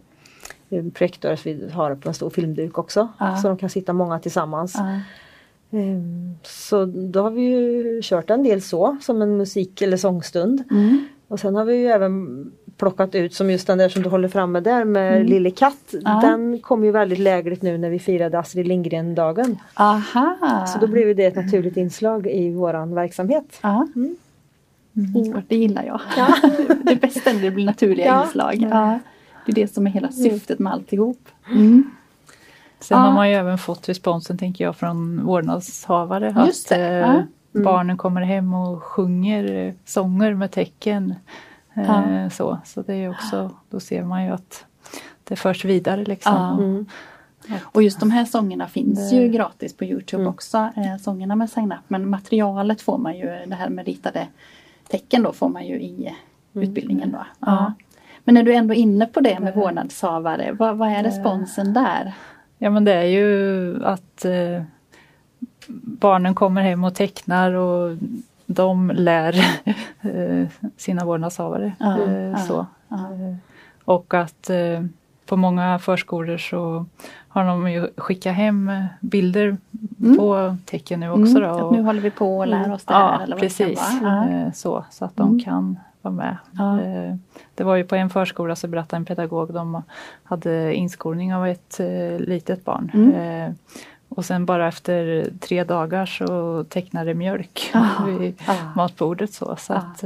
projektor 0.93 1.35
så 1.35 1.41
vi 1.49 1.69
har 1.71 1.95
på 1.95 2.09
en 2.09 2.13
stor 2.15 2.29
filmduk 2.29 2.77
också. 2.77 3.07
Ja. 3.19 3.37
Så 3.37 3.47
de 3.47 3.57
kan 3.57 3.69
sitta 3.69 3.93
många 3.93 4.19
tillsammans. 4.19 4.75
Ja. 4.77 4.99
Ehm, 5.79 6.35
Så 6.43 6.85
då 6.85 7.21
har 7.21 7.31
vi 7.31 7.41
ju 7.41 8.01
kört 8.03 8.29
en 8.29 8.43
del 8.43 8.61
så 8.61 8.97
som 9.01 9.21
en 9.21 9.37
musik 9.37 9.81
eller 9.81 9.97
sångstund. 9.97 10.63
Mm. 10.71 11.05
Och 11.27 11.39
sen 11.39 11.55
har 11.55 11.65
vi 11.65 11.75
ju 11.75 11.87
även 11.87 12.51
plockat 12.77 13.15
ut 13.15 13.33
som 13.33 13.51
just 13.51 13.67
den 13.67 13.77
där 13.77 13.89
som 13.89 14.03
du 14.03 14.09
håller 14.09 14.27
framme 14.27 14.59
där 14.59 14.85
med 14.85 15.29
Lille 15.29 15.51
katt. 15.51 15.93
Mm. 15.93 16.03
Ja. 16.05 16.19
Den 16.23 16.59
kom 16.59 16.85
ju 16.85 16.91
väldigt 16.91 17.19
lägligt 17.19 17.61
nu 17.61 17.77
när 17.77 17.89
vi 17.89 17.99
firade 17.99 18.39
Astrid 18.39 18.67
Lindgren-dagen. 18.67 19.57
Så 20.67 20.79
då 20.79 20.87
blev 20.87 21.15
det 21.15 21.25
ett 21.25 21.35
naturligt 21.35 21.77
inslag 21.77 22.27
i 22.27 22.49
våran 22.53 22.95
verksamhet. 22.95 23.59
Ja. 23.61 23.87
Mm. 23.95 24.15
Mm. 24.95 25.41
Det 25.47 25.55
gillar 25.55 25.83
jag. 25.83 25.99
det 26.83 26.95
bästa 26.95 27.29
är 27.29 27.33
när 27.33 27.41
det 27.41 27.51
blir 27.51 27.65
naturliga 27.65 28.05
Ja. 28.05 28.23
inslag. 28.23 28.67
Det 29.45 29.51
är 29.51 29.55
det 29.55 29.73
som 29.73 29.87
är 29.87 29.91
hela 29.91 30.11
syftet 30.11 30.59
med 30.59 30.73
alltihop. 30.73 31.29
Mm. 31.51 31.91
Sen 32.79 32.97
Ja. 32.97 33.03
har 33.03 33.11
man 33.13 33.29
ju 33.29 33.35
även 33.35 33.57
fått 33.57 33.89
responsen 33.89 34.37
tänker 34.37 34.63
jag 34.63 34.75
från 34.75 35.25
vårdnadshavare 35.25 36.43
Just 36.47 36.71
att 36.71 36.77
eh, 36.77 36.83
ja. 36.83 37.23
barnen 37.51 37.97
kommer 37.97 38.21
hem 38.21 38.53
och 38.53 38.83
sjunger 38.83 39.53
eh, 39.67 39.73
sånger 39.85 40.33
med 40.33 40.51
tecken. 40.51 41.15
Eh, 41.73 41.83
Ja. 41.87 42.29
så. 42.29 42.59
så 42.65 42.81
det 42.81 42.93
är 42.95 43.09
också, 43.09 43.51
då 43.69 43.79
ser 43.79 44.03
man 44.03 44.25
ju 44.25 44.31
att 44.31 44.65
det 45.23 45.35
förs 45.35 45.65
vidare 45.65 46.03
liksom. 46.05 46.33
Ja. 46.35 46.53
Mm. 46.57 46.85
Och 47.63 47.83
just 47.83 47.99
de 47.99 48.11
här 48.11 48.25
sångerna 48.25 48.67
finns 48.67 49.13
ju 49.13 49.27
gratis 49.27 49.77
på 49.77 49.83
Youtube 49.85 50.21
Mm. 50.23 50.33
också. 50.33 50.69
Sångerna 51.01 51.35
med 51.35 51.49
Sign 51.49 51.71
Up. 51.71 51.79
Men 51.87 52.09
materialet 52.09 52.81
får 52.81 52.97
man 52.97 53.17
ju, 53.17 53.25
det 53.47 53.55
här 53.55 53.69
med 53.69 53.85
ritade 53.85 54.27
tecken 54.89 55.23
då 55.23 55.33
får 55.33 55.49
man 55.49 55.65
ju 55.67 55.75
i 55.81 56.15
utbildningen 56.53 57.11
då. 57.11 57.25
Ja. 57.39 57.73
Men 58.27 58.35
när 58.35 58.43
du 58.43 58.53
ändå 58.53 58.73
är 58.73 58.77
inne 58.77 59.05
på 59.05 59.19
det 59.19 59.39
med 59.39 59.53
vårdnadshavare, 59.55 60.51
vad, 60.51 60.77
vad 60.77 60.89
är 60.89 61.03
responsen 61.03 61.73
där? 61.73 62.13
Ja 62.57 62.69
men 62.69 62.85
det 62.85 62.93
är 62.93 63.03
ju 63.03 63.85
att 63.85 64.25
eh, 64.25 64.63
barnen 65.83 66.35
kommer 66.35 66.61
hem 66.61 66.83
och 66.83 66.95
tecknar 66.95 67.51
och 67.53 67.97
de 68.45 68.91
lär 68.95 69.35
eh, 70.01 70.47
sina 70.77 71.05
vårdnadshavare. 71.05 71.71
Ja, 71.79 72.01
eh, 72.01 72.37
så. 72.37 72.65
ja. 72.87 72.95
Eh, 72.97 73.35
och 73.85 74.13
att 74.13 74.49
eh, 74.49 74.85
på 75.25 75.37
många 75.37 75.79
förskolor 75.79 76.37
så 76.37 76.85
har 77.27 77.45
de 77.45 77.71
ju 77.71 77.87
skickat 77.97 78.35
hem 78.35 78.69
eh, 78.69 78.83
bilder 78.99 79.57
Mm. 80.03 80.17
på 80.17 80.57
tecken 80.65 80.99
nu 80.99 81.09
också. 81.09 81.39
Då, 81.39 81.45
att 81.45 81.61
och- 81.63 81.73
nu 81.75 81.81
håller 81.81 82.01
vi 82.01 82.11
på 82.11 82.37
och 82.37 82.47
lär 82.47 82.71
oss 82.73 82.85
det 82.85 82.93
här. 82.93 83.23
eller 83.23 83.35
vad 83.35 83.41
precis. 83.41 83.79
Det 83.79 83.99
kan 83.99 84.03
vara. 84.03 84.29
Eh, 84.45 84.51
Så, 84.51 84.85
så 84.91 85.05
att 85.05 85.15
de 85.15 85.27
Mm. 85.29 85.39
kan 85.43 85.79
vara 86.05 86.13
med. 86.15 86.37
Ja. 86.51 86.81
Eh, 86.81 87.15
Det 87.55 87.63
var 87.63 87.75
ju 87.75 87.83
på 87.83 87.95
en 87.95 88.09
förskola 88.09 88.55
så 88.55 88.67
berättade 88.67 88.97
en 88.97 89.05
pedagog, 89.05 89.53
de 89.53 89.81
hade 90.23 90.75
inskolning 90.75 91.35
av 91.35 91.47
ett 91.47 91.79
eh, 91.79 92.19
litet 92.19 92.65
barn. 92.65 92.91
Mm. 92.93 93.11
Eh, 93.49 93.53
Och 94.09 94.25
sen 94.25 94.45
bara 94.45 94.67
efter 94.67 95.27
tre 95.39 95.63
dagar 95.63 96.05
så 96.05 96.63
tecknade 96.63 97.13
mjölk 97.13 97.71
Ah, 97.73 98.05
vid 98.19 98.41
ah. 98.47 98.53
matbordet. 98.75 99.33
Så, 99.33 99.55
så 99.59 99.73
Ah, 99.73 99.77
att 99.77 100.03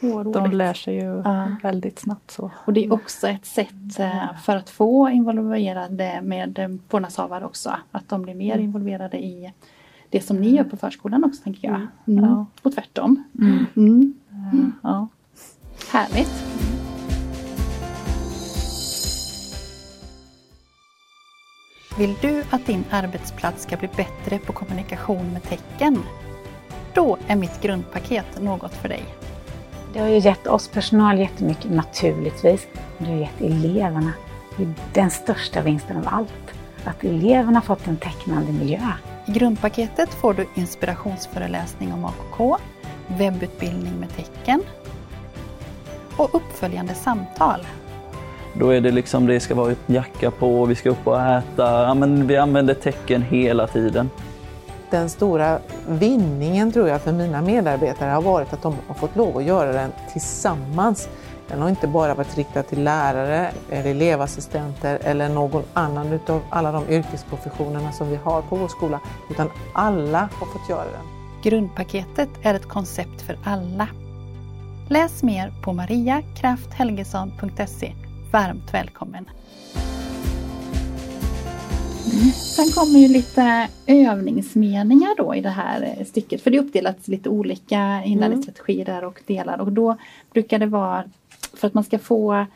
roligt. 0.00 0.34
de 0.34 0.50
lär 0.50 0.74
sig 0.74 0.94
ju 0.94 1.22
Ja. 1.24 1.48
väldigt 1.62 1.98
snabbt. 1.98 2.30
så. 2.30 2.50
Och 2.64 2.72
det 2.72 2.84
är 2.84 2.92
också 2.92 3.28
ett 3.28 3.46
sätt 3.46 3.96
för 4.42 4.56
att 4.56 4.70
få 4.70 5.08
involverade 5.10 6.20
med 6.22 6.78
vårdnadshavare 6.90 7.44
också. 7.44 7.70
Att 7.92 8.08
de 8.08 8.22
blir 8.22 8.34
mer 8.34 8.58
involverade 8.58 9.18
i 9.18 9.52
det 10.10 10.20
som 10.20 10.36
ni 10.36 10.48
gör 10.56 10.64
på 10.64 10.76
förskolan 10.76 11.24
också 11.24 11.42
tänker 11.42 11.68
jag. 11.68 11.86
Mm. 12.06 12.24
Ja. 12.24 12.46
Och 12.62 12.72
tvärtom. 12.74 13.24
Mm. 13.40 13.66
Mm. 13.76 14.14
Ja. 14.82 15.08
Härligt. 15.92 16.44
Vill 21.98 22.14
du 22.20 22.44
att 22.50 22.66
din 22.66 22.84
arbetsplats 22.90 23.62
ska 23.62 23.76
bli 23.76 23.88
bättre 23.88 24.38
på 24.38 24.52
kommunikation 24.52 25.32
med 25.32 25.42
tecken? 25.42 26.02
Då 26.94 27.18
är 27.26 27.36
mitt 27.36 27.60
grundpaket 27.60 28.42
något 28.42 28.74
för 28.74 28.88
dig. 28.88 29.04
Det 29.92 30.00
har 30.00 30.08
ju 30.08 30.18
gett 30.18 30.46
oss 30.46 30.68
personal 30.68 31.18
jättemycket 31.18 31.70
naturligtvis. 31.70 32.66
Det 32.98 33.04
har 33.04 33.16
gett 33.16 33.40
eleverna 33.40 34.12
den 34.92 35.10
största 35.10 35.62
vinsten 35.62 35.96
av 35.96 36.08
allt. 36.08 36.54
Att 36.84 37.04
eleverna 37.04 37.60
fått 37.60 37.86
en 37.86 37.96
tecknande 37.96 38.52
miljö. 38.52 38.80
I 39.26 39.32
grundpaketet 39.32 40.14
får 40.14 40.34
du 40.34 40.46
inspirationsföreläsning 40.54 41.92
om 41.92 42.04
AKK, 42.04 42.56
webbutbildning 43.08 44.00
med 44.00 44.16
tecken 44.16 44.62
och 46.20 46.34
uppföljande 46.34 46.94
samtal. 46.94 47.66
Då 48.54 48.70
är 48.70 48.80
det 48.80 48.90
liksom, 48.90 49.26
det 49.26 49.40
ska 49.40 49.54
vara 49.54 49.74
jacka 49.86 50.30
på, 50.30 50.64
vi 50.64 50.74
ska 50.74 50.90
upp 50.90 51.06
och 51.06 51.20
äta. 51.20 51.82
Ja, 51.82 51.94
men 51.94 52.26
vi 52.26 52.36
använder 52.36 52.74
tecken 52.74 53.22
hela 53.22 53.66
tiden. 53.66 54.10
Den 54.90 55.10
stora 55.10 55.58
vinningen 55.88 56.72
tror 56.72 56.88
jag 56.88 57.00
för 57.00 57.12
mina 57.12 57.42
medarbetare 57.42 58.10
har 58.10 58.22
varit 58.22 58.52
att 58.52 58.62
de 58.62 58.74
har 58.88 58.94
fått 58.94 59.16
lov 59.16 59.36
att 59.36 59.44
göra 59.44 59.72
den 59.72 59.90
tillsammans. 60.12 61.08
Den 61.48 61.62
har 61.62 61.68
inte 61.68 61.86
bara 61.86 62.14
varit 62.14 62.36
riktad 62.36 62.62
till 62.62 62.84
lärare, 62.84 63.50
eller 63.70 63.90
elevassistenter 63.90 64.98
eller 65.02 65.28
någon 65.28 65.62
annan 65.72 66.12
utav 66.12 66.40
alla 66.50 66.72
de 66.72 66.88
yrkesprofessionerna 66.88 67.92
som 67.92 68.08
vi 68.08 68.16
har 68.16 68.42
på 68.42 68.56
vår 68.56 68.68
skola, 68.68 69.00
utan 69.30 69.50
alla 69.72 70.18
har 70.18 70.46
fått 70.46 70.68
göra 70.68 70.84
den. 70.84 71.06
Grundpaketet 71.42 72.28
är 72.42 72.54
ett 72.54 72.68
koncept 72.68 73.22
för 73.22 73.38
alla. 73.44 73.88
Läs 74.92 75.22
mer 75.22 75.52
på 75.64 75.72
mariakrafthelgesson.se. 75.72 77.92
Varmt 78.32 78.74
välkommen! 78.74 79.30
Sen 82.56 82.66
kommer 82.74 82.98
ju 82.98 83.08
lite 83.08 83.68
övningsmeningar 83.86 85.16
då 85.16 85.34
i 85.34 85.40
det 85.40 85.48
här 85.48 85.82
eh, 85.82 86.04
stycket. 86.04 86.42
För 86.42 86.50
det 86.50 86.56
är 86.56 86.62
uppdelat 86.62 87.08
lite 87.08 87.28
olika 87.28 88.02
inlärningsstrategier 88.04 88.84
där 88.84 89.04
och 89.04 89.22
delar. 89.26 89.58
Och 89.58 89.72
då 89.72 89.96
brukar 90.32 90.58
det 90.58 90.66
vara 90.66 91.04
för 91.54 91.66
att 91.66 91.74
man 91.74 91.84
ska 91.84 91.98
få 91.98 92.46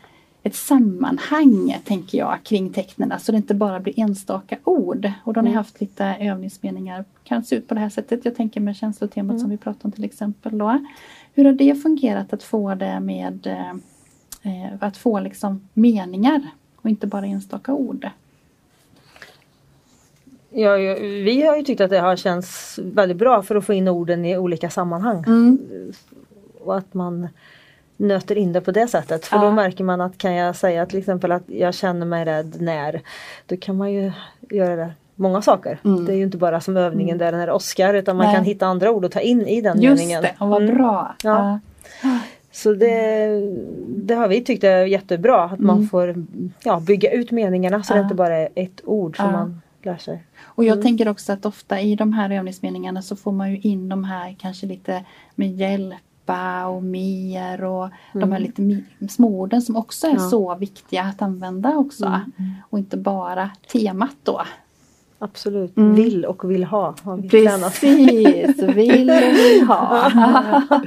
ett 0.42 0.54
sammanhang, 0.54 1.76
tänker 1.84 2.18
jag, 2.18 2.38
kring 2.44 2.72
tecknen. 2.72 3.20
Så 3.20 3.32
det 3.32 3.38
inte 3.38 3.54
bara 3.54 3.80
blir 3.80 4.00
enstaka 4.00 4.58
ord. 4.64 5.12
Och 5.24 5.32
då 5.32 5.40
har 5.40 5.44
ni 5.44 5.52
haft 5.52 5.80
lite 5.80 6.04
övningsmeningar. 6.04 7.04
Kan 7.24 7.44
se 7.44 7.56
ut 7.56 7.68
på 7.68 7.74
det 7.74 7.80
här 7.80 7.88
sättet. 7.88 8.24
Jag 8.24 8.36
tänker 8.36 8.60
med 8.60 8.76
känslotemat 8.76 9.40
som 9.40 9.50
vi 9.50 9.56
pratade 9.56 9.84
om 9.84 9.92
till 9.92 10.04
exempel. 10.04 10.58
Då. 10.58 10.78
Hur 11.34 11.44
har 11.44 11.52
det 11.52 11.74
fungerat 11.74 12.32
att 12.32 12.42
få 12.42 12.74
det 12.74 13.00
med 13.00 13.46
eh, 14.42 14.72
att 14.80 14.96
få 14.96 15.20
liksom 15.20 15.68
meningar 15.74 16.40
och 16.76 16.90
inte 16.90 17.06
bara 17.06 17.26
enstaka 17.26 17.72
ord? 17.72 18.08
Ja, 20.50 20.76
vi 21.00 21.42
har 21.46 21.56
ju 21.56 21.62
tyckt 21.62 21.80
att 21.80 21.90
det 21.90 21.98
har 21.98 22.16
känts 22.16 22.78
väldigt 22.82 23.16
bra 23.16 23.42
för 23.42 23.56
att 23.56 23.64
få 23.66 23.72
in 23.72 23.88
orden 23.88 24.24
i 24.24 24.36
olika 24.38 24.70
sammanhang. 24.70 25.24
Och 26.60 26.76
att 26.76 26.94
man 26.94 27.28
nöter 27.96 28.38
in 28.38 28.52
det 28.52 28.60
på 28.60 28.70
det 28.70 28.88
sättet. 28.88 29.26
För 29.26 29.36
Ja. 29.36 29.42
då 29.42 29.50
märker 29.50 29.84
man 29.84 30.00
att 30.00 30.18
kan 30.18 30.34
jag 30.34 30.56
säga 30.56 30.86
till 30.86 30.98
exempel 30.98 31.32
att 31.32 31.42
jag 31.46 31.74
känner 31.74 32.06
mig 32.06 32.24
rädd 32.24 32.56
när. 32.60 33.00
Då 33.46 33.56
kan 33.56 33.76
man 33.76 33.92
ju 33.92 34.12
göra 34.50 34.76
det 34.76 34.92
många 35.14 35.42
saker. 35.42 35.78
Mm. 35.84 36.04
Det 36.04 36.12
är 36.12 36.16
ju 36.16 36.22
inte 36.22 36.38
bara 36.38 36.60
som 36.60 36.76
övningen 36.76 37.18
där 37.18 37.32
den 37.32 37.40
är 37.40 37.50
Oscar 37.50 37.94
utan 37.94 38.16
man 38.16 38.26
Nej. 38.26 38.34
kan 38.34 38.44
hitta 38.44 38.66
andra 38.66 38.90
ord 38.90 39.04
att 39.04 39.12
ta 39.12 39.20
in 39.20 39.46
i 39.46 39.60
den 39.60 39.80
Just 39.82 40.00
meningen. 40.02 40.22
det, 40.22 40.32
och 40.38 40.48
vad 40.48 40.62
Mm. 40.62 40.74
bra! 40.76 41.14
Ja. 41.22 41.58
Så 42.52 42.72
det, 42.74 43.26
det 43.88 44.14
har 44.14 44.28
vi 44.28 44.44
tyckt 44.44 44.64
är 44.64 44.84
jättebra 44.84 45.44
att 45.44 45.60
man 45.60 45.88
får 45.88 46.24
ja, 46.64 46.80
bygga 46.80 47.10
ut 47.10 47.30
meningarna 47.30 47.82
så 47.82 47.92
Mm. 47.92 47.98
Ja. 47.98 48.02
det 48.02 48.06
inte 48.06 48.14
bara 48.14 48.36
är 48.36 48.48
ett 48.54 48.80
ord 48.84 49.16
som 49.16 49.26
Ja. 49.26 49.32
man 49.32 49.60
lär 49.82 49.96
sig. 49.96 50.24
Och 50.44 50.64
jag 50.64 50.72
Mm. 50.72 50.82
tänker 50.82 51.08
också 51.08 51.32
att 51.32 51.46
ofta 51.46 51.80
i 51.80 51.96
de 51.96 52.12
här 52.12 52.30
övningsmeningarna 52.30 53.02
så 53.02 53.16
får 53.16 53.32
man 53.32 53.50
ju 53.52 53.58
in 53.58 53.88
de 53.88 54.04
här 54.04 54.36
kanske 54.38 54.66
lite 54.66 55.04
med 55.34 55.52
hjälpa 55.56 56.66
och 56.66 56.82
mer 56.82 57.64
och 57.64 57.88
de 58.12 58.32
här 58.32 58.38
lite 58.38 58.80
småorden 59.10 59.62
som 59.62 59.76
också 59.76 60.06
är 60.06 60.10
Mm. 60.10 60.22
Ja. 60.22 60.28
så 60.30 60.54
viktiga 60.54 61.02
att 61.02 61.22
använda 61.22 61.76
också. 61.76 62.04
Mm. 62.06 62.22
Och 62.70 62.78
inte 62.78 62.96
bara 62.96 63.50
temat 63.72 64.16
då. 64.22 64.42
Absolut, 65.24 65.76
Mm. 65.76 65.94
vill 65.94 66.24
och 66.24 66.50
vill 66.50 66.64
ha. 66.64 66.94
Har 67.02 67.16
vi. 67.16 67.28
Precis, 67.28 68.62
vill 68.62 69.10
och 69.10 69.16
vill 69.22 69.66
ha. 69.66 70.10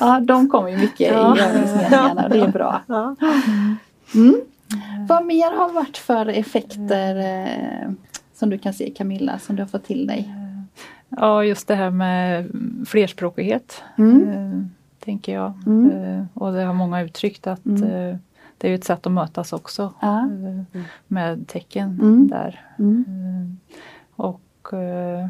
ja, 0.00 0.20
de 0.20 0.48
kommer 0.50 0.68
ju 0.68 0.76
mycket 0.76 1.12
Ja. 1.12 1.36
i 1.36 1.40
övningsmeningarna 1.40 2.24
och 2.24 2.30
det 2.30 2.40
är 2.40 2.48
bra. 2.48 2.82
Ja. 2.86 3.16
Mm. 4.14 4.40
Vad 5.08 5.24
mer 5.26 5.56
har 5.56 5.72
varit 5.72 5.96
för 5.96 6.26
effekter 6.26 7.16
eh, 7.16 7.90
som 8.34 8.50
du 8.50 8.58
kan 8.58 8.72
se 8.74 8.90
Camilla, 8.90 9.38
som 9.38 9.56
du 9.56 9.62
har 9.62 9.68
fått 9.68 9.84
till 9.84 10.06
dig? 10.06 10.34
Ja, 11.08 11.44
just 11.44 11.68
det 11.68 11.74
här 11.74 11.90
med 11.90 12.46
flerspråkighet. 12.86 13.82
Mm. 13.98 14.28
Eh, 14.28 14.62
tänker 15.04 15.34
jag. 15.34 15.52
Mm. 15.66 15.90
Eh, 15.90 16.24
och 16.34 16.52
det 16.52 16.62
har 16.62 16.74
många 16.74 17.00
uttryckt 17.02 17.46
att 17.46 17.66
Mm. 17.66 17.82
eh, 17.82 18.16
det 18.60 18.66
är 18.66 18.68
ju 18.68 18.74
ett 18.74 18.84
sätt 18.84 19.06
att 19.06 19.12
mötas 19.12 19.52
också 19.52 19.92
Ja. 20.00 20.20
eh, 20.24 20.82
med 21.06 21.48
tecken 21.48 21.88
Mm. 22.02 22.28
där. 22.28 22.60
Mm. 22.78 23.04
Eh, 23.08 23.74
Och 24.16 24.72
eh, 24.72 25.28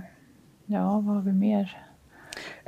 ja, 0.67 1.01
vad 1.01 1.15
har 1.15 1.23
vi 1.23 1.33
mer? 1.33 1.77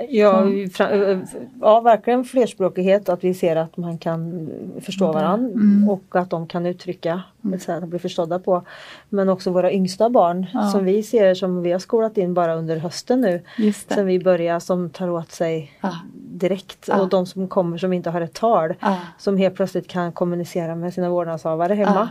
Ja, 0.08 0.42
fra- 0.72 1.26
ja, 1.60 1.80
verkligen 1.80 2.24
flerspråkighet, 2.24 3.08
att 3.08 3.24
vi 3.24 3.34
ser 3.34 3.56
att 3.56 3.76
man 3.76 3.98
kan 3.98 4.50
förstå 4.80 5.12
varandra 5.12 5.48
Mm. 5.52 5.88
och 5.90 6.02
att 6.10 6.30
de 6.30 6.46
kan 6.46 6.66
uttrycka 6.66 7.22
ett 7.54 7.62
sätt 7.62 7.82
att 7.82 7.88
bli 7.88 7.98
förstådda 7.98 8.38
på. 8.38 8.62
Men 9.08 9.28
också 9.28 9.50
våra 9.50 9.72
yngsta 9.72 10.10
barn 10.10 10.46
Ja. 10.54 10.62
som 10.70 10.84
vi 10.84 11.02
ser 11.02 11.34
som 11.34 11.62
vi 11.62 11.72
har 11.72 11.78
skolat 11.78 12.18
in 12.18 12.34
bara 12.34 12.54
under 12.54 12.76
hösten 12.76 13.20
nu. 13.20 13.42
Sen 13.88 14.06
vi 14.06 14.18
börjar 14.18 14.58
som 14.60 14.90
tar 14.90 15.10
åt 15.10 15.32
sig 15.32 15.72
Ja. 15.80 15.92
direkt 16.14 16.88
och 16.88 17.08
de 17.08 17.26
som 17.26 17.48
kommer 17.48 17.78
som 17.78 17.92
inte 17.92 18.10
har 18.10 18.20
ett 18.20 18.34
tal 18.34 18.74
som 19.18 19.36
helt 19.36 19.54
plötsligt 19.54 19.88
kan 19.88 20.12
kommunicera 20.12 20.74
med 20.74 20.94
sina 20.94 21.10
vårdnadshavare 21.10 21.74
hemma. 21.74 22.08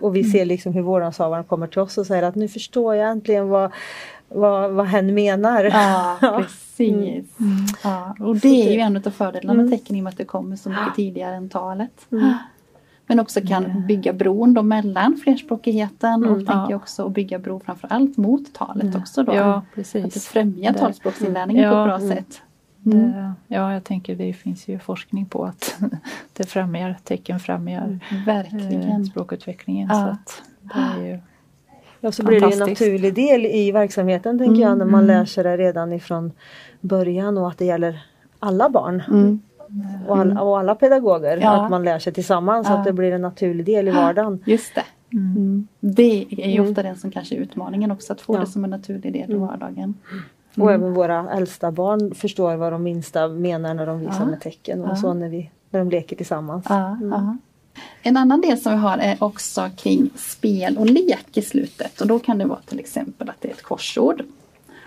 Och 0.00 0.16
vi 0.16 0.24
ser 0.24 0.44
liksom 0.44 0.72
hur 0.72 0.82
vårdnadshavaren 0.82 1.44
kommer 1.44 1.66
till 1.66 1.78
oss 1.80 1.98
och 1.98 2.06
säger 2.06 2.22
att 2.22 2.34
nu 2.34 2.48
förstår 2.48 2.94
jag 2.94 3.10
äntligen 3.10 3.48
vad, 3.48 3.70
vad, 4.28 4.70
vad 4.72 4.86
hen 4.86 5.14
menar. 5.14 5.64
Ja, 5.64 6.16
precis. 6.42 7.36
Ja, 7.84 8.16
och 8.20 8.36
det 8.36 8.68
är 8.68 8.72
ju 8.72 8.78
en 8.80 8.96
av 8.96 9.10
fördelarna 9.10 9.54
med 9.56 9.66
Mm. 9.66 9.78
tecken 9.78 9.96
i 9.96 10.00
och 10.00 10.04
med 10.04 10.10
att 10.10 10.16
det 10.18 10.24
kommer 10.24 10.56
så 10.56 10.68
mycket 10.68 10.94
tidigare 10.96 11.36
än 11.36 11.48
talet. 11.48 12.06
Mm. 12.12 12.32
Men 13.06 13.20
också 13.20 13.40
kan 13.40 13.86
bygga 13.86 14.12
bron 14.12 14.54
då 14.54 14.62
mellan 14.62 15.16
flerspråkigheten 15.16 16.24
och 16.24 16.32
Mm. 16.32 16.46
tänker 16.46 16.70
Ja. 16.70 16.76
också 16.76 17.06
att 17.06 17.12
bygga 17.12 17.38
bro 17.38 17.60
framförallt 17.60 18.16
mot 18.16 18.54
talet 18.54 18.94
också 18.96 19.22
då. 19.22 19.34
Ja, 19.34 19.54
Att 19.54 19.64
det 19.64 19.74
precis. 19.74 20.28
främjar 20.28 20.72
Det- 20.72 20.78
talspråksinlärningen 20.78 21.70
på 21.70 21.76
Ja. 21.76 21.82
ett 21.82 21.88
bra 21.88 22.06
Mm. 22.06 22.16
sätt. 22.16 22.42
Mm. 22.86 22.98
Det, 23.12 23.32
ja, 23.54 23.72
jag 23.72 23.84
tänker 23.84 24.14
det 24.14 24.32
finns 24.32 24.68
ju 24.68 24.78
forskning 24.78 25.26
på 25.26 25.44
att 25.44 25.76
det 26.32 26.44
främjar, 26.46 26.96
tecken 27.04 27.40
främjar 27.40 27.98
eh, 28.10 28.24
Verkligen. 28.26 29.04
språkutvecklingen. 29.06 29.88
Ja. 29.88 29.94
Så 29.94 30.00
att 30.08 30.42
det 30.60 31.00
är 31.02 31.06
ju, 31.06 31.18
Ja, 32.04 32.12
så 32.12 32.22
blir 32.24 32.40
det 32.40 32.46
en 32.52 32.58
naturlig 32.58 33.14
del 33.14 33.46
i 33.46 33.72
verksamheten 33.72 34.38
tänker 34.38 34.62
jag 34.62 34.78
när 34.78 34.84
man 34.84 35.04
Mm. 35.04 35.06
lär 35.18 35.24
sig 35.24 35.44
det 35.44 35.56
redan 35.56 35.92
ifrån 35.92 36.32
början 36.80 37.38
och 37.38 37.48
att 37.48 37.58
det 37.58 37.64
gäller 37.64 38.02
alla 38.38 38.68
barn 38.68 39.02
Mm. 39.08 39.40
och, 40.08 40.18
alla, 40.18 40.42
och 40.42 40.58
alla 40.58 40.74
pedagoger. 40.74 41.36
Ja. 41.36 41.64
Att 41.64 41.70
man 41.70 41.84
lär 41.84 41.98
sig 41.98 42.12
tillsammans 42.12 42.66
Ja. 42.70 42.74
att 42.78 42.84
det 42.84 42.92
blir 42.92 43.12
en 43.12 43.22
naturlig 43.22 43.66
del 43.66 43.88
i 43.88 43.90
vardagen. 43.90 44.42
Just 44.46 44.74
det. 44.74 44.84
mm. 45.12 45.36
Mm. 45.36 45.66
Det 45.80 46.26
är 46.30 46.48
ju 46.48 46.58
Mm. 46.58 46.70
ofta 46.70 46.82
den 46.82 46.96
som 46.96 47.10
kanske 47.10 47.34
är 47.34 47.38
utmaningen 47.38 47.90
också 47.90 48.12
att 48.12 48.20
få 48.20 48.34
Ja. 48.34 48.40
det 48.40 48.46
som 48.46 48.64
en 48.64 48.70
naturlig 48.70 49.12
del 49.12 49.30
i 49.30 49.34
Mm. 49.34 49.40
vardagen. 49.46 49.94
Och 50.56 50.72
även 50.72 50.94
våra 50.94 51.30
äldsta 51.30 51.72
barn 51.72 52.14
förstår 52.14 52.56
vad 52.56 52.72
de 52.72 52.82
minsta 52.82 53.28
menar 53.28 53.74
när 53.74 53.86
de 53.86 54.00
visar 54.00 54.26
med 54.26 54.40
tecken 54.40 54.84
och 54.84 54.98
så 54.98 55.14
när, 55.14 55.28
vi, 55.28 55.50
när 55.70 55.80
de 55.80 55.90
leker 55.90 56.16
tillsammans. 56.16 56.66
Mm. 57.74 57.86
En 58.02 58.16
annan 58.16 58.40
del 58.40 58.58
som 58.58 58.72
vi 58.72 58.78
har 58.78 58.98
är 58.98 59.16
också 59.20 59.70
kring 59.76 60.10
spel 60.16 60.78
och 60.78 60.86
lek 60.86 61.26
i 61.36 61.42
slutet 61.42 62.00
och 62.00 62.06
då 62.06 62.18
kan 62.18 62.38
det 62.38 62.44
vara 62.44 62.60
till 62.66 62.80
exempel 62.80 63.28
att 63.28 63.36
det 63.40 63.48
är 63.48 63.52
ett 63.52 63.62
korsord. 63.62 64.22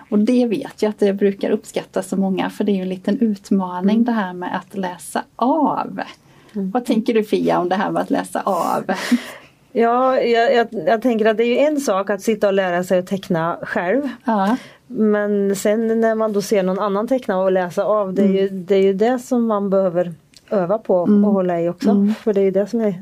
Och 0.10 0.20
det 0.20 0.46
vet 0.46 0.82
jag 0.82 0.89
att 0.89 1.00
det 1.00 1.13
brukar 1.13 1.50
uppskattas 1.50 2.10
så 2.10 2.17
många 2.17 2.50
för 2.50 2.63
det 2.63 2.72
är 2.72 2.75
ju 2.75 2.82
en 2.82 2.89
liten 2.89 3.20
utmaning 3.20 3.96
Mm. 3.96 4.06
det 4.06 4.12
här 4.12 4.34
med 4.34 4.56
att 4.56 4.77
läsa 4.77 5.24
av. 5.36 6.01
Vad 6.53 6.86
tänker 6.86 7.13
du 7.13 7.24
Fia 7.24 7.60
om 7.60 7.70
det 7.70 7.75
här 7.75 7.91
med 7.91 8.01
att 8.01 8.10
läsa 8.10 8.41
av? 8.41 8.84
Ja, 9.72 10.22
jag, 10.22 10.56
jag, 10.56 10.67
jag 10.72 11.01
tänker 11.01 11.25
att 11.25 11.38
det 11.38 11.44
är 11.44 11.48
ju 11.48 11.58
en 11.58 11.82
sak 11.82 12.10
att 12.10 12.22
sitta 12.22 12.48
och 12.48 12.53
lära 12.53 12.84
sig 12.84 13.00
att 13.00 13.08
teckna 13.08 13.58
själv. 13.62 14.10
Ja, 14.25 14.58
Men 14.88 15.56
sen 15.56 16.01
när 16.01 16.15
man 16.15 16.34
då 16.34 16.41
ser 16.41 16.63
någon 16.63 16.79
annan 16.79 17.08
teckna 17.08 17.38
och 17.39 17.51
läsa 17.51 17.84
av, 17.84 18.13
det 18.13 18.22
är, 18.22 18.27
ju, 18.27 18.50
det, 18.50 18.75
är 18.75 18.82
ju 18.82 18.94
det 18.94 19.20
som 19.20 19.48
man 19.48 19.70
behöver 19.70 20.13
öva 20.50 20.77
på 20.77 20.96
och 20.96 21.10
hålla 21.10 21.62
i 21.62 21.70
också. 21.70 21.89
Mm. 21.89 22.13
För 22.16 22.34
det 22.34 22.42
är 22.42 22.46
ju 22.46 22.51
det 22.51 22.68
som 22.68 22.82
är 22.82 22.96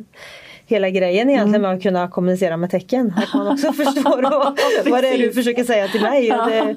hela 0.65 0.89
grejen 0.89 1.29
egentligen 1.29 1.61
med 1.61 1.71
att 1.71 1.83
kunna 1.83 2.07
kommunicera 2.07 2.57
med 2.57 2.71
tecken. 2.71 3.13
Att 3.17 3.33
man 3.33 3.47
också 3.47 3.73
förstår 3.83 4.21
vad, 4.21 4.59
vad 4.91 5.03
det 5.03 5.07
är 5.07 5.17
du 5.17 5.31
försöker 5.31 5.63
säga 5.63 5.87
till 5.87 6.01
mig. 6.01 6.33
Och 6.33 6.49
det, 6.49 6.61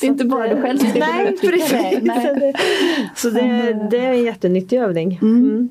det 0.00 0.06
är 0.06 0.10
inte 0.10 0.24
bara 0.24 0.48
du 0.48 0.62
själv 0.62 0.78
som 0.78 0.88
Nej, 0.94 1.36
precis. 1.40 1.70
det. 1.70 2.00
Nej. 2.02 2.54
Så 3.14 3.30
det, 3.30 3.72
det 3.90 3.98
är 3.98 4.12
en 4.12 4.24
jättenyttig 4.24 4.78
övning. 4.78 5.18
Mm. 5.22 5.70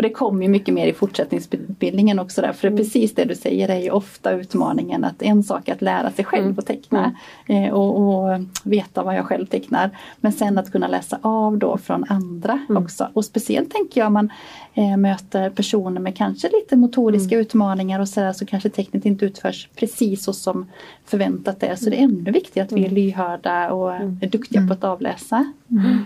Och 0.00 0.02
det 0.02 0.10
kommer 0.10 0.42
ju 0.42 0.48
mycket 0.48 0.74
mer 0.74 0.86
i 0.86 0.92
fortsättningsutbildningen 0.92 2.18
också 2.18 2.40
där. 2.42 2.52
För 2.52 2.68
Mm. 2.68 2.76
precis 2.78 3.14
det 3.14 3.24
du 3.24 3.34
säger 3.34 3.68
är 3.68 3.78
ju 3.78 3.90
ofta 3.90 4.30
utmaningen 4.32 5.04
att 5.04 5.22
en 5.22 5.42
sak 5.42 5.68
är 5.68 5.72
att 5.72 5.82
lära 5.82 6.10
sig 6.10 6.24
själv 6.24 6.44
Mm. 6.44 6.58
att 6.58 6.66
teckna 6.66 7.14
eh, 7.46 7.68
och, 7.72 7.98
och 8.24 8.40
veta 8.64 9.02
vad 9.02 9.14
jag 9.16 9.24
själv 9.26 9.46
tecknar. 9.46 9.90
Men 10.20 10.32
sen 10.32 10.58
att 10.58 10.72
kunna 10.72 10.88
läsa 10.88 11.18
av 11.22 11.58
då 11.58 11.76
från 11.78 12.04
andra 12.08 12.60
Mm. 12.68 12.82
också. 12.82 13.08
Och 13.12 13.24
speciellt 13.24 13.70
tänker 13.70 14.00
jag 14.00 14.06
om 14.06 14.12
man 14.12 14.30
eh, 14.74 14.96
möter 14.96 15.50
personer 15.50 16.00
med 16.00 16.16
kanske 16.16 16.48
lite 16.48 16.76
motoriska 16.76 17.34
Mm. 17.34 17.42
utmaningar 17.46 18.00
och 18.00 18.08
sådär 18.08 18.32
så 18.32 18.46
kanske 18.46 18.68
tecknet 18.70 19.06
inte 19.06 19.24
utförs 19.24 19.68
precis 19.76 20.24
så 20.24 20.32
som 20.32 20.66
förväntat 21.04 21.62
är. 21.62 21.74
Så 21.76 21.90
det 21.90 21.96
är 22.00 22.04
ännu 22.04 22.30
viktigare 22.30 22.66
att 22.66 22.72
vi 22.72 22.80
Mm. 22.80 22.90
är 22.90 22.94
lyhörda 22.94 23.70
och 23.72 23.92
är 23.94 24.28
duktiga 24.30 24.66
på 24.66 24.72
att 24.72 24.84
avläsa. 24.84 25.52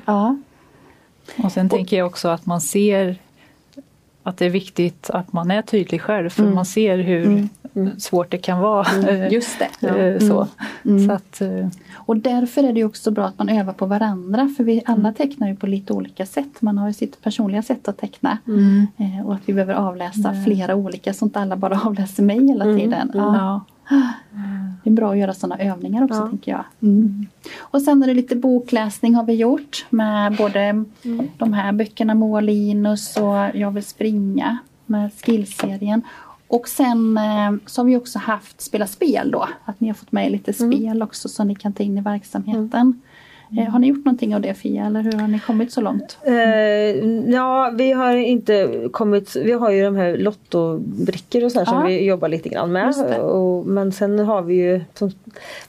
Ja. 0.07 0.37
Och 1.45 1.53
sen 1.53 1.69
tänker 1.69 1.97
jag 1.99 2.07
också 2.07 2.29
att 2.29 2.47
man 2.47 2.61
ser 2.61 3.17
att 4.27 4.37
det 4.37 4.45
är 4.47 4.51
viktigt 4.51 5.11
att 5.11 5.33
man 5.33 5.51
är 5.51 5.63
tydlig 5.63 6.01
själv 6.03 6.29
för 6.31 6.43
Mm. 6.43 6.55
man 6.55 6.65
ser 6.67 6.99
hur 6.99 7.49
svårt 7.99 8.31
det 8.31 8.39
kan 8.39 8.61
vara. 8.61 8.87
eh, 9.09 9.29
Just 9.33 9.59
det. 9.81 9.89
eh, 9.89 10.19
Så. 10.29 10.49
Mm. 10.85 11.07
Så 11.07 11.13
att, 11.13 11.41
eh, 11.41 11.69
Och 11.95 12.17
därför 12.17 12.65
är 12.65 12.73
det 12.73 12.85
också 12.85 13.11
bra 13.11 13.25
att 13.27 13.39
man 13.39 13.49
övar 13.49 13.73
på 13.73 13.87
varandra 13.87 14.51
för 14.57 14.65
vi 14.65 14.83
alla 14.87 15.13
tecknar 15.13 15.49
ju 15.49 15.57
på 15.57 15.67
lite 15.67 15.93
olika 15.93 16.27
sätt. 16.27 16.63
Man 16.63 16.79
har 16.79 16.87
ju 16.87 16.93
sitt 16.93 17.23
personliga 17.23 17.63
sätt 17.63 17.89
att 17.89 17.99
teckna. 17.99 18.39
Eh, 18.99 19.27
och 19.27 19.35
att 19.35 19.41
vi 19.47 19.53
behöver 19.53 19.75
avläsa 19.75 20.35
flera 20.45 20.75
olika 20.75 21.13
så 21.15 21.25
inte 21.25 21.41
alla 21.41 21.57
bara 21.57 21.81
avläser 21.85 22.23
mig 22.23 22.47
hela 22.49 22.65
tiden. 22.65 23.11
Ja. 23.15 23.65
Är 24.95 24.97
bra 24.97 25.13
att 25.13 25.19
göra 25.19 25.35
sådana 25.35 25.63
övningar 25.65 26.05
också 26.05 26.17
Ja. 26.17 26.29
tänker 26.29 26.53
jag. 26.53 26.65
Mm. 26.83 27.27
Och 27.59 27.83
sen 27.83 28.03
är 28.03 28.07
det 28.07 28.15
lite 28.15 28.37
bokläsning 28.37 29.15
har 29.15 29.25
vi 29.25 29.33
gjort 29.35 29.87
med 29.91 30.37
både 30.37 30.85
de 31.39 31.53
här 31.53 31.73
böckerna 31.73 32.15
Moa 32.15 32.41
Linus 32.41 33.17
och 33.17 33.37
Jag 33.55 33.71
vill 33.71 33.85
springa 33.85 34.59
med 34.87 35.11
skillserien. 35.25 36.03
Och 36.49 36.69
sen 36.69 37.17
eh, 37.19 37.53
så 37.67 37.81
har 37.81 37.87
vi 37.87 37.97
också 37.97 38.19
haft 38.19 38.61
Spela 38.61 38.87
spel 38.87 39.31
då. 39.31 39.49
Att 39.65 39.81
ni 39.81 39.89
har 39.89 39.95
fått 39.95 40.13
med 40.13 40.33
lite 40.33 40.53
spel 40.53 41.03
också 41.03 41.29
som 41.29 41.49
ni 41.49 41.55
kan 41.55 41.73
ta 41.73 41.83
in 41.83 41.99
i 41.99 42.01
verksamheten. 42.01 43.01
Eh, 43.59 43.65
har 43.65 43.79
ni 43.79 43.87
gjort 43.87 44.05
någonting 44.05 44.35
av 44.35 44.41
det 44.41 44.55
Fia 44.55 44.87
eller 44.87 45.03
hur 45.03 45.13
har 45.13 45.29
ni 45.29 45.39
kommit 45.39 45.73
så 45.73 45.81
långt? 45.81 46.19
Eh, 46.23 46.35
ja, 47.33 47.73
vi 47.75 47.93
har 47.93 48.17
inte 48.17 48.89
kommit, 48.93 49.37
vi 49.37 49.53
har 49.53 49.71
ju 49.71 49.85
de 49.85 49.97
här 49.97 50.17
lottobrickor 50.17 51.45
och 51.45 51.53
så 51.53 51.59
här 51.59 51.67
som 51.67 51.87
vi 51.87 52.05
jobbar 52.05 52.29
lite 52.29 52.49
grann 52.49 52.73
med. 52.73 53.21
Och, 53.21 53.67
men 53.67 53.93
sen 53.93 54.19
har 54.19 54.43
vi 54.43 54.55
ju 54.55 54.81
som, 54.95 55.13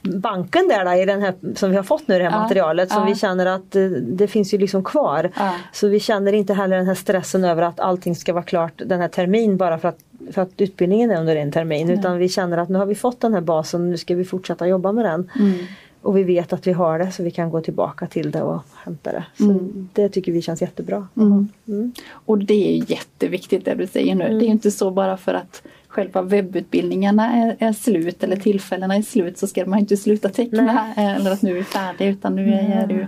banken 0.02 0.68
där, 0.68 0.84
där 0.84 1.02
i 1.02 1.04
den 1.04 1.22
här 1.22 1.34
som 1.54 1.70
vi 1.70 1.76
har 1.76 1.82
fått 1.82 2.08
nu 2.08 2.18
det 2.18 2.24
här 2.24 2.40
materialet 2.40 2.90
som 2.90 3.06
vi 3.06 3.14
känner 3.14 3.46
att 3.46 3.76
eh, 3.76 3.84
det 4.02 4.28
finns 4.28 4.54
ju 4.54 4.58
liksom 4.58 4.84
kvar. 4.84 5.30
Så 5.72 5.88
vi 5.88 6.00
känner 6.00 6.32
inte 6.32 6.54
heller 6.54 6.76
den 6.76 6.86
här 6.86 6.94
stressen 6.94 7.44
över 7.44 7.62
att 7.62 7.80
allting 7.80 8.16
ska 8.16 8.32
vara 8.32 8.44
klart 8.44 8.72
den 8.76 9.00
här 9.00 9.08
termin 9.08 9.56
bara 9.56 9.78
för 9.78 9.88
att, 9.88 9.98
för 10.30 10.42
att 10.42 10.60
utbildningen 10.60 11.10
är 11.10 11.20
under 11.20 11.36
en 11.36 11.52
termin. 11.52 11.90
Utan 11.90 12.18
vi 12.18 12.28
känner 12.28 12.58
att 12.58 12.68
nu 12.68 12.78
har 12.78 12.86
vi 12.86 12.94
fått 12.94 13.20
den 13.20 13.34
här 13.34 13.40
basen, 13.40 13.90
nu 13.90 13.96
ska 13.96 14.14
vi 14.14 14.24
fortsätta 14.24 14.66
jobba 14.66 14.92
med 14.92 15.04
den. 15.04 15.30
Mm. 15.38 15.58
Och 16.06 16.16
vi 16.16 16.22
vet 16.22 16.52
att 16.52 16.66
vi 16.66 16.72
har 16.72 16.98
det 16.98 17.12
så 17.12 17.22
vi 17.22 17.30
kan 17.30 17.50
gå 17.50 17.60
tillbaka 17.60 18.06
till 18.06 18.30
det 18.30 18.42
och 18.42 18.62
hämta 18.84 19.12
det. 19.12 19.24
Så 19.38 19.44
Det 19.92 20.08
tycker 20.08 20.32
vi 20.32 20.42
känns 20.42 20.60
jättebra. 20.62 21.08
Mm. 21.16 21.48
Mm. 21.68 21.92
Och 22.10 22.38
det 22.38 22.78
är 22.78 22.90
jätteviktigt 22.90 23.64
det 23.64 23.74
du 23.74 23.86
säger 23.86 24.14
nu. 24.14 24.24
Det 24.24 24.44
är 24.44 24.46
ju 24.46 24.52
inte 24.52 24.70
så 24.70 24.90
bara 24.90 25.16
för 25.16 25.34
att 25.34 25.62
själva 25.88 26.22
webbutbildningarna 26.22 27.32
är, 27.32 27.56
är 27.58 27.72
slut 27.72 28.24
eller 28.24 28.36
tillfällena 28.36 28.96
är 28.96 29.02
slut 29.02 29.38
så 29.38 29.46
ska 29.46 29.66
man 29.66 29.78
inte 29.78 29.96
sluta 29.96 30.28
teckna 30.28 30.92
eh, 30.96 31.16
eller 31.16 31.30
att 31.30 31.42
nu 31.42 31.50
är 31.50 31.54
vi 31.54 31.64
färdiga 31.64 32.08
utan 32.08 32.36
nu 32.36 32.54
är 32.54 32.86
det 32.86 32.94
ju 32.94 33.06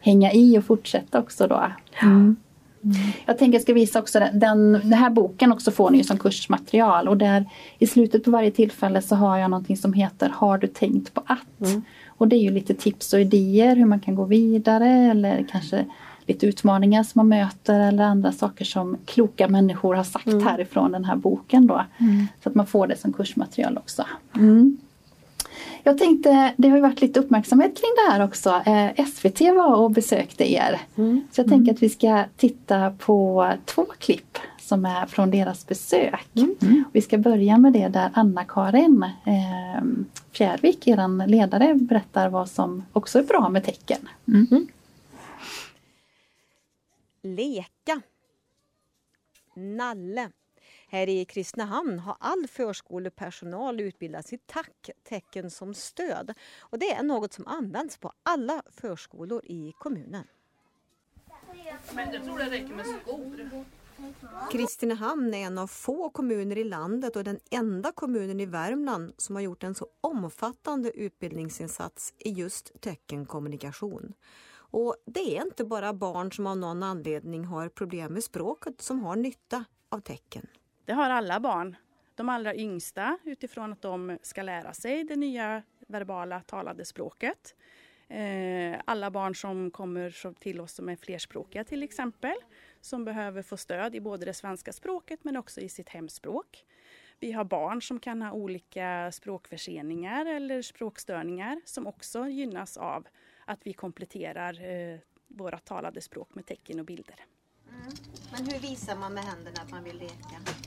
hänga 0.00 0.32
i 0.32 0.58
och 0.58 0.64
fortsätta 0.64 1.18
också 1.18 1.46
då. 1.46 1.62
Mm. 2.84 2.96
Jag 3.26 3.38
tänker 3.38 3.54
jag 3.54 3.62
ska 3.62 3.74
visa 3.74 3.98
också 3.98 4.18
den, 4.18 4.38
den, 4.38 4.72
den 4.72 4.92
här 4.92 5.10
boken 5.10 5.52
också 5.52 5.70
får 5.70 5.90
ni 5.90 6.04
som 6.04 6.18
kursmaterial 6.18 7.08
och 7.08 7.16
där 7.16 7.46
i 7.78 7.86
slutet 7.86 8.24
på 8.24 8.30
varje 8.30 8.50
tillfälle 8.50 9.02
så 9.02 9.16
har 9.16 9.38
jag 9.38 9.50
någonting 9.50 9.76
som 9.76 9.92
heter 9.92 10.28
Har 10.28 10.58
du 10.58 10.66
tänkt 10.66 11.14
på 11.14 11.22
att? 11.26 11.70
Och 12.08 12.28
det 12.28 12.36
är 12.36 12.40
ju 12.40 12.50
lite 12.50 12.74
tips 12.74 13.12
och 13.12 13.20
idéer 13.20 13.76
hur 13.76 13.84
man 13.84 14.00
kan 14.00 14.14
gå 14.14 14.24
vidare 14.24 14.88
eller 14.88 15.46
kanske 15.50 15.84
lite 16.26 16.46
utmaningar 16.46 17.02
som 17.02 17.18
man 17.18 17.28
möter 17.28 17.80
eller 17.80 18.04
andra 18.04 18.32
saker 18.32 18.64
som 18.64 18.96
kloka 19.04 19.48
människor 19.48 19.94
har 19.94 20.04
sagt 20.04 20.26
härifrån 20.44 20.92
den 20.92 21.04
här 21.04 21.16
boken 21.16 21.66
då. 21.66 21.84
Så 22.42 22.48
att 22.48 22.54
man 22.54 22.66
får 22.66 22.86
det 22.86 22.96
som 22.96 23.12
kursmaterial 23.12 23.78
också. 23.78 24.04
Mm. 25.82 25.82
Jag 25.84 25.98
tänkte, 25.98 26.54
det 26.56 26.68
har 26.68 26.76
ju 26.76 26.82
varit 26.82 27.00
lite 27.00 27.20
uppmärksamhet 27.20 27.76
kring 27.76 27.90
det 27.96 28.12
här 28.12 28.24
också. 28.24 28.62
Eh, 28.66 29.06
SVT 29.06 29.40
var 29.40 29.74
och 29.74 29.90
besökte 29.90 30.52
er. 30.52 30.80
Så 31.32 31.40
jag 31.40 31.48
tänker 31.48 31.72
att 31.72 31.82
vi 31.82 31.88
ska 31.88 32.24
titta 32.36 32.90
på 32.90 33.52
två 33.64 33.86
klipp 33.98 34.38
som 34.58 34.84
är 34.84 35.06
från 35.06 35.30
deras 35.30 35.66
besök. 35.66 36.28
Vi 36.92 37.02
ska 37.02 37.18
börja 37.18 37.58
med 37.58 37.72
det 37.72 37.88
där 37.88 38.10
Anna-Karin 38.14 39.02
eh, 39.02 39.82
Fjärvik, 40.32 40.88
er 40.88 41.26
ledare, 41.26 41.74
berättar 41.74 42.28
vad 42.28 42.48
som 42.48 42.84
också 42.92 43.18
är 43.18 43.22
bra 43.22 43.48
med 43.48 43.64
tecken. 43.64 44.08
Leka. 47.22 48.00
Nalle. 49.54 50.28
Här 50.92 51.08
i 51.08 51.24
Kristinehamn 51.24 51.98
har 51.98 52.16
all 52.20 52.46
förskolepersonal 52.48 53.80
utbildats 53.80 54.32
i 54.32 54.38
tacktecken 54.38 55.50
som 55.50 55.74
stöd. 55.74 56.34
Och 56.60 56.78
det 56.78 56.90
är 56.92 57.02
något 57.02 57.32
som 57.32 57.46
används 57.46 57.98
på 57.98 58.12
alla 58.22 58.62
förskolor 58.70 59.42
i 59.44 59.72
kommunen. 59.78 60.24
Men 61.94 62.12
jag 62.12 62.24
tror 62.24 62.38
det 62.38 62.50
räcker 62.50 62.74
med 62.74 62.86
skor. 62.86 63.64
Kristinehamn 64.52 65.34
är 65.34 65.46
en 65.46 65.58
av 65.58 65.66
få 65.66 66.10
kommuner 66.10 66.58
i 66.58 66.64
landet 66.64 67.16
och 67.16 67.24
den 67.24 67.40
enda 67.50 67.92
kommunen 67.92 68.40
i 68.40 68.46
Värmland 68.46 69.12
som 69.16 69.34
har 69.34 69.42
gjort 69.42 69.64
en 69.64 69.74
så 69.74 69.86
omfattande 70.00 70.90
utbildningsinsats 70.90 72.14
i 72.18 72.30
just 72.30 72.80
teckenkommunikation. 72.80 74.12
Och 74.52 74.96
det 75.06 75.36
är 75.36 75.42
inte 75.42 75.64
bara 75.64 75.92
barn 75.92 76.32
som 76.32 76.46
av 76.46 76.56
någon 76.56 76.82
anledning 76.82 77.44
har 77.44 77.68
problem 77.68 78.12
med 78.12 78.24
språket 78.24 78.82
som 78.82 79.00
har 79.00 79.16
nytta 79.16 79.64
av 79.88 80.00
tecken. 80.00 80.46
Det 80.90 80.94
har 80.94 81.10
alla 81.10 81.40
barn. 81.40 81.76
De 82.14 82.28
allra 82.28 82.54
yngsta 82.54 83.18
utifrån 83.24 83.72
att 83.72 83.82
de 83.82 84.18
ska 84.22 84.42
lära 84.42 84.72
sig 84.72 85.04
det 85.04 85.16
nya 85.16 85.62
verbala 85.88 86.40
talade 86.40 86.84
språket. 86.84 87.54
Eh, 88.08 88.80
alla 88.84 89.10
barn 89.10 89.34
som 89.34 89.70
kommer 89.70 90.34
till 90.34 90.60
oss 90.60 90.72
som 90.72 90.88
är 90.88 90.96
flerspråkiga 90.96 91.64
till 91.64 91.82
exempel, 91.82 92.34
som 92.80 93.04
behöver 93.04 93.42
få 93.42 93.56
stöd 93.56 93.94
i 93.94 94.00
både 94.00 94.24
det 94.24 94.34
svenska 94.34 94.72
språket 94.72 95.24
men 95.24 95.36
också 95.36 95.60
i 95.60 95.68
sitt 95.68 95.88
hemspråk. 95.88 96.64
Vi 97.20 97.32
har 97.32 97.44
barn 97.44 97.82
som 97.82 98.00
kan 98.00 98.22
ha 98.22 98.32
olika 98.32 99.12
språkförseningar 99.12 100.26
eller 100.26 100.62
språkstörningar 100.62 101.60
som 101.64 101.86
också 101.86 102.28
gynnas 102.28 102.76
av 102.76 103.08
att 103.44 103.60
vi 103.62 103.72
kompletterar 103.72 104.70
eh, 104.70 104.98
våra 105.28 105.58
talade 105.58 106.00
språk 106.00 106.34
med 106.34 106.46
tecken 106.46 106.80
och 106.80 106.86
bilder. 106.86 107.24
Mm. 107.68 107.92
Men 108.32 108.46
hur 108.46 108.58
visar 108.58 108.96
man 108.96 109.14
med 109.14 109.24
händerna 109.24 109.62
att 109.62 109.70
man 109.70 109.84
vill 109.84 109.98
leka? 109.98 110.59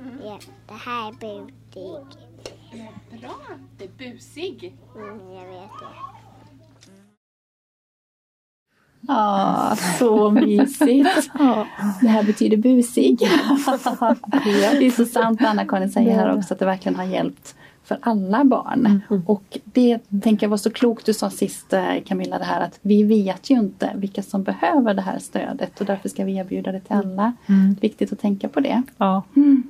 Mm. 0.00 0.18
Ja, 0.24 0.38
det 0.66 0.74
här 0.74 1.08
är 1.08 1.14
busig. 1.14 2.28
Bra, 3.20 3.36
det 3.78 3.84
är 3.84 4.12
busig. 4.12 4.76
Mm, 4.96 5.32
jag 5.32 5.46
vet 5.46 5.70
det. 5.80 6.18
Ja, 9.00 9.76
så 9.98 10.30
mysigt. 10.30 11.30
Det 12.00 12.08
här 12.08 12.22
betyder 12.22 12.56
busig. 12.56 13.18
Det 14.78 14.86
är 14.86 14.90
så 14.90 15.04
sant 15.04 15.40
Anna-Karin 15.42 15.90
säger 15.90 16.14
här 16.14 16.36
också 16.36 16.54
att 16.54 16.60
det 16.60 16.66
verkligen 16.66 16.96
har 16.96 17.04
hjälpt 17.04 17.54
för 17.88 17.98
alla 18.00 18.44
barn. 18.44 18.86
Mm. 18.86 19.22
Och 19.26 19.58
det 19.64 19.98
tänker 20.22 20.46
jag 20.46 20.50
var 20.50 20.56
så 20.56 20.70
klokt 20.70 21.06
du 21.06 21.14
sa 21.14 21.30
sist 21.30 21.72
eh, 21.72 22.02
Camilla 22.06 22.38
det 22.38 22.44
här 22.44 22.60
att 22.60 22.78
vi 22.82 23.02
vet 23.02 23.50
ju 23.50 23.58
inte 23.58 23.92
vilka 23.96 24.22
som 24.22 24.42
behöver 24.42 24.94
det 24.94 25.02
här 25.02 25.18
stödet 25.18 25.80
och 25.80 25.86
därför 25.86 26.08
ska 26.08 26.24
vi 26.24 26.36
erbjuda 26.36 26.72
det 26.72 26.80
till 26.80 26.96
alla. 26.96 27.32
Mm. 27.46 27.76
Viktigt 27.80 28.12
att 28.12 28.20
tänka 28.20 28.48
på 28.48 28.60
det. 28.60 28.82
Ja. 28.98 29.22
Mm. 29.36 29.67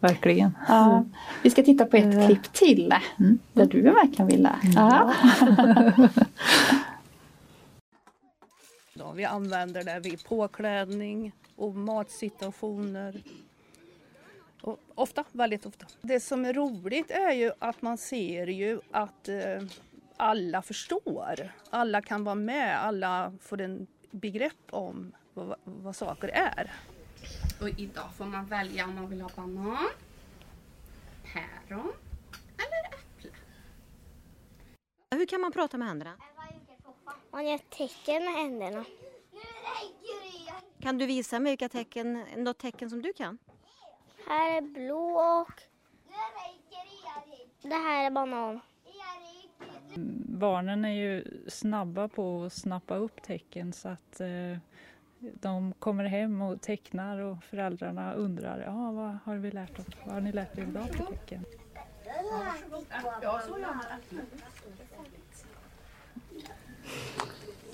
Verkligen. 0.00 0.58
Ja. 0.68 1.04
Vi 1.42 1.50
ska 1.50 1.62
titta 1.62 1.84
på 1.86 1.96
ett 1.96 2.14
mm. 2.14 2.26
klipp 2.26 2.52
till 2.52 2.94
mm. 3.18 3.38
där 3.52 3.66
du 3.66 3.88
är 3.88 3.92
med 3.92 4.16
Camilla. 4.16 4.60
Ja. 4.74 5.14
Vi 9.14 9.24
använder 9.24 9.84
det 9.84 10.00
vid 10.00 10.24
påklädning 10.24 11.32
och 11.56 11.74
matsituationer. 11.74 13.22
Och 14.62 14.78
ofta, 14.94 15.24
väldigt 15.32 15.66
ofta. 15.66 15.86
Det 16.02 16.20
som 16.20 16.44
är 16.44 16.52
roligt 16.52 17.10
är 17.10 17.32
ju 17.32 17.52
att 17.58 17.82
man 17.82 17.98
ser 17.98 18.46
ju 18.46 18.80
att 18.90 19.28
eh, 19.28 19.62
alla 20.16 20.62
förstår. 20.62 21.52
Alla 21.70 22.02
kan 22.02 22.24
vara 22.24 22.34
med, 22.34 22.84
alla 22.84 23.32
får 23.40 23.60
en 23.60 23.86
begrepp 24.10 24.66
om 24.70 25.12
vad, 25.34 25.54
vad 25.64 25.96
saker 25.96 26.28
är. 26.28 26.72
Och 27.60 27.68
idag 27.68 28.14
får 28.16 28.24
man 28.24 28.46
välja 28.46 28.84
om 28.84 28.94
man 28.94 29.10
vill 29.10 29.20
ha 29.20 29.30
banan, 29.36 29.88
päron 31.32 31.92
eller 32.56 32.98
äpple. 32.98 33.30
Hur 35.10 35.26
kan 35.26 35.40
man 35.40 35.52
prata 35.52 35.78
med 35.78 35.88
händerna? 35.88 36.16
Man 37.30 37.46
gör 37.46 37.58
tecken 37.58 38.24
med 38.24 38.32
händerna. 38.32 38.84
Kan 40.80 40.98
du 40.98 41.06
visa 41.06 41.38
mig 41.38 41.52
vilka 41.52 41.68
tecken, 41.68 42.24
något 42.36 42.58
tecken 42.58 42.90
som 42.90 43.02
du 43.02 43.12
kan? 43.12 43.38
Här 44.26 44.56
är 44.56 44.60
blå 44.60 45.20
och 45.40 45.62
det 47.62 47.74
här 47.74 48.06
är 48.06 48.10
banan. 48.10 48.60
Barnen 50.38 50.84
är 50.84 50.92
ju 50.92 51.24
snabba 51.48 52.08
på 52.08 52.44
att 52.44 52.52
snappa 52.52 52.96
upp 52.96 53.22
tecken 53.22 53.72
så 53.72 53.88
att 53.88 54.20
eh, 54.20 54.58
de 55.20 55.74
kommer 55.78 56.04
hem 56.04 56.42
och 56.42 56.60
tecknar 56.60 57.18
och 57.18 57.44
föräldrarna 57.44 58.12
undrar 58.12 58.60
ja, 58.66 58.92
vad 58.92 59.18
har 59.24 59.36
vi 59.36 59.50
lärt 59.50 59.78
oss? 59.78 59.86
Vad 60.04 60.14
har 60.14 60.20
ni 60.20 60.32
lärt 60.32 60.58
er 60.58 60.62
idag 60.62 60.88
för 60.88 61.04
tecken? 61.04 61.44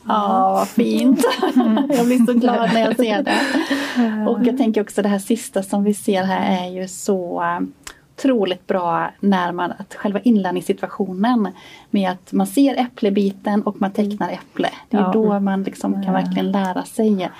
Ja, 0.06 0.52
vad 0.52 0.68
fint. 0.68 1.24
jag 1.88 2.06
blir 2.06 2.26
så 2.26 2.32
glad 2.32 2.70
när 2.72 2.80
jag 2.80 2.96
ser 2.96 3.22
det. 3.22 3.40
Och 4.30 4.46
jag 4.46 4.58
tänker 4.58 4.80
också 4.80 5.02
det 5.02 5.08
här 5.08 5.18
sista 5.18 5.62
som 5.62 5.84
vi 5.84 5.94
ser 5.94 6.22
här 6.22 6.66
är 6.66 6.70
ju 6.70 6.88
så 6.88 7.42
otroligt 8.24 8.66
bra 8.66 9.10
när 9.20 9.52
man, 9.52 9.72
att 9.78 9.94
själva 9.94 10.20
inlärningssituationen 10.20 11.48
med 11.90 12.10
att 12.10 12.32
man 12.32 12.46
ser 12.46 12.80
äpplebiten 12.80 13.62
och 13.62 13.80
man 13.80 13.92
tecknar 13.92 14.30
äpple. 14.30 14.68
Det 14.88 14.96
är 14.96 15.00
ja. 15.00 15.12
då 15.12 15.40
man 15.40 15.62
liksom 15.62 16.02
kan 16.02 16.12
verkligen 16.12 16.52
lära 16.52 16.84
sig 16.84 17.30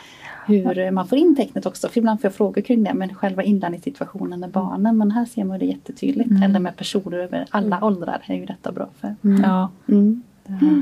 hur 0.46 0.90
man 0.90 1.08
får 1.08 1.18
in 1.18 1.36
tecknet 1.36 1.66
också. 1.66 1.88
För 1.88 1.98
ibland 1.98 2.20
får 2.20 2.28
jag 2.28 2.34
frågor 2.34 2.62
kring 2.62 2.84
det 2.84 2.94
men 2.94 3.14
själva 3.14 3.42
inlärningssituationen 3.42 4.40
med 4.40 4.50
barnen. 4.50 4.98
Men 4.98 5.10
här 5.10 5.24
ser 5.24 5.44
man 5.44 5.58
det 5.58 5.64
jättetydligt. 5.64 6.30
Mm. 6.30 6.42
Eller 6.42 6.60
med 6.60 6.76
personer 6.76 7.18
över 7.18 7.46
alla 7.50 7.84
åldrar 7.84 8.22
är 8.26 8.34
ju 8.34 8.46
detta 8.46 8.72
bra 8.72 8.88
för. 9.00 9.14
Mm. 9.24 9.42
Ja. 9.42 9.70
Mm. 9.88 10.22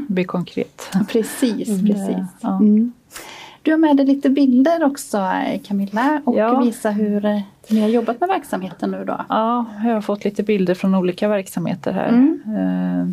Det 0.08 0.14
blir 0.14 0.24
konkret. 0.24 0.90
Precis, 1.08 1.68
mm. 1.68 1.86
precis. 1.86 2.26
Ja. 2.40 2.60
Du 3.62 3.70
har 3.70 3.78
med 3.78 3.96
dig 3.96 4.06
lite 4.06 4.30
bilder 4.30 4.84
också 4.84 5.30
Camilla 5.64 6.22
och 6.24 6.36
ja. 6.36 6.60
visa 6.60 6.90
hur 6.90 7.24
eh, 7.24 7.40
ni 7.68 7.80
har 7.80 7.88
jobbat 7.88 8.20
med 8.20 8.28
verksamheten 8.28 8.90
nu 8.90 9.04
då. 9.04 9.24
Ja, 9.28 9.66
jag 9.84 9.94
har 9.94 10.00
fått 10.00 10.24
lite 10.24 10.42
bilder 10.42 10.74
från 10.74 10.94
olika 10.94 11.28
verksamheter 11.28 11.92
här. 11.92 12.08
Mm. 12.08 12.40
Eh, 12.56 13.08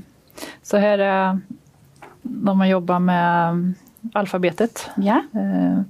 så 0.64 0.78
här 0.78 1.00
är 1.00 1.40
de 2.22 2.60
har 2.60 2.68
jobbat 2.68 3.02
med 3.02 3.74
alfabetet. 4.14 4.90
Ja. 4.96 5.24
Eh, 5.34 5.82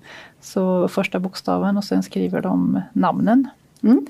så 0.42 0.88
första 0.88 1.20
bokstaven 1.20 1.78
och 1.78 1.84
sen 1.84 2.04
skriver 2.04 2.42
de 2.42 2.82
namnen. 2.94 3.50
Mm. 3.84 4.06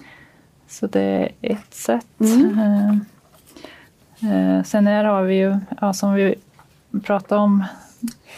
Så 0.68 0.88
det 0.88 1.02
är 1.02 1.32
ett 1.42 1.74
sätt. 1.74 2.20
Mm. 2.20 3.06
Sen 4.66 4.88
här 4.88 5.04
har 5.04 5.24
vi 5.24 5.36
ju, 5.36 5.58
ja, 5.82 5.94
som 5.94 6.14
vi 6.14 6.36
pratade 7.04 7.42
om 7.42 7.64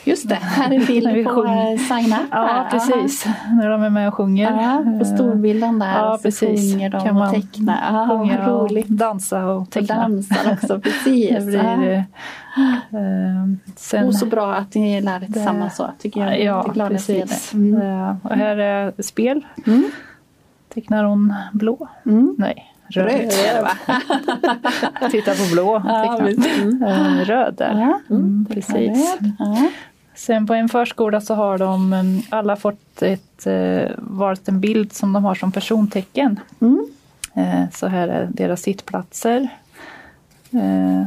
Just 0.04 0.30
det, 0.30 0.36
här 0.36 0.74
är 0.74 0.86
bild 0.88 1.26
på 1.26 1.45
eh, 1.45 1.78
Sign 1.78 2.13
Up. 2.21 2.28
Ja, 2.32 2.67
precis. 2.71 3.26
När 3.50 3.69
de 3.69 3.84
är 3.84 3.89
med 3.89 4.08
och 4.08 4.13
sjunger. 4.13 4.52
Ja, 4.62 5.00
på 5.00 5.06
storbilden 5.06 5.80
där 5.80 6.00
ja, 6.00 6.17
så 6.17 6.21
precis. 6.24 6.74
sjunger 6.74 6.89
de 6.89 7.02
kan 7.02 7.17
och 7.17 7.32
tecknar. 7.32 8.08
Sjunga 8.08 8.47
roligt. 8.47 8.86
Och 8.86 8.91
dansa 8.91 9.45
och 9.45 9.69
teckna. 9.69 10.06
Och 10.06 10.12
dansar 10.12 10.54
också, 10.54 10.80
precis. 10.84 11.30
det 11.30 11.45
blir, 11.45 11.97
uh, 13.00 13.54
sen, 13.76 14.08
och 14.08 14.15
så 14.15 14.26
bra 14.26 14.54
att 14.54 14.76
ni 14.76 15.02
lär 15.02 15.24
er 15.24 15.26
tillsammans 15.26 15.76
så, 15.76 15.89
tycker 16.00 16.21
jag. 16.21 16.43
Ja, 16.43 16.71
jag 16.76 16.88
precis. 16.89 17.54
Mm. 17.54 18.15
Och 18.24 18.36
här 18.36 18.58
är 18.58 19.02
spel. 19.02 19.45
Mm. 19.67 19.91
Tecknar 20.74 21.04
hon 21.04 21.34
blå? 21.52 21.88
Mm. 22.06 22.36
Nej. 22.38 22.70
Röd. 22.91 23.34
Röd 23.34 23.67
Titta 25.12 25.32
på 25.32 25.43
blå. 25.51 25.82
Ja, 25.86 26.17
mm. 26.19 27.25
Röd 27.25 27.54
där. 27.58 27.80
Ja, 27.80 28.15
mm, 28.15 28.45
precis. 28.49 29.17
Sen 30.15 30.47
på 30.47 30.54
en 30.54 30.69
förskola 30.69 31.21
så 31.21 31.34
har 31.34 31.58
de 31.58 31.93
mm, 31.93 32.21
alla 32.30 32.56
fått 32.56 33.01
ett, 33.01 33.47
eh, 33.47 33.89
valt 33.97 34.47
en 34.47 34.62
bild 34.62 34.93
som 34.93 35.13
de 35.13 35.25
har 35.25 35.36
som 35.36 35.51
persontecken. 35.51 36.39
Mm. 36.62 36.88
Eh, 37.34 37.69
så 37.73 37.88
här 37.88 38.08
är 38.08 38.30
deras 38.32 38.62
sittplatser. 38.62 39.49
Eh, 40.51 41.04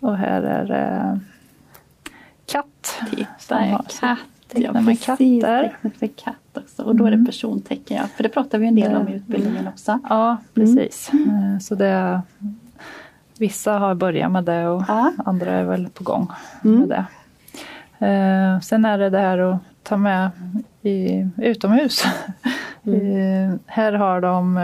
och 0.00 0.16
här 0.16 0.42
är 0.42 1.20
katt. 2.46 3.00
Titta, 3.10 3.78
katt. 4.00 4.18
Ja, 4.52 4.72
precis. 4.72 5.06
Katter. 5.06 5.76
Katt 6.54 6.64
också. 6.64 6.82
Och 6.82 6.96
då 6.96 7.06
är 7.06 7.10
det 7.10 7.14
mm. 7.14 7.26
persontecken, 7.26 7.96
ja. 7.96 8.06
För 8.16 8.22
det 8.22 8.28
pratar 8.28 8.58
vi 8.58 8.66
en 8.66 8.74
del 8.74 8.96
om 8.96 9.08
i 9.08 9.14
utbildningen 9.14 9.68
också. 9.68 10.00
Ja, 10.08 10.36
precis. 10.54 11.10
Mm. 11.12 11.60
Så 11.60 11.74
det, 11.74 12.22
vissa 13.38 13.72
har 13.72 13.94
börjat 13.94 14.30
med 14.30 14.44
det 14.44 14.66
och 14.68 14.84
ja. 14.88 15.12
andra 15.24 15.52
är 15.52 15.64
väl 15.64 15.88
på 15.88 16.04
gång 16.04 16.28
mm. 16.64 16.80
med 16.80 16.88
det. 16.88 17.04
Eh, 18.06 18.60
sen 18.60 18.84
är 18.84 18.98
det 18.98 19.10
det 19.10 19.18
här 19.18 19.38
att 19.38 19.58
ta 19.82 19.96
med 19.96 20.30
i, 20.82 21.28
utomhus. 21.36 22.04
Mm. 22.86 23.58
här 23.66 23.92
har 23.92 24.20
de 24.20 24.58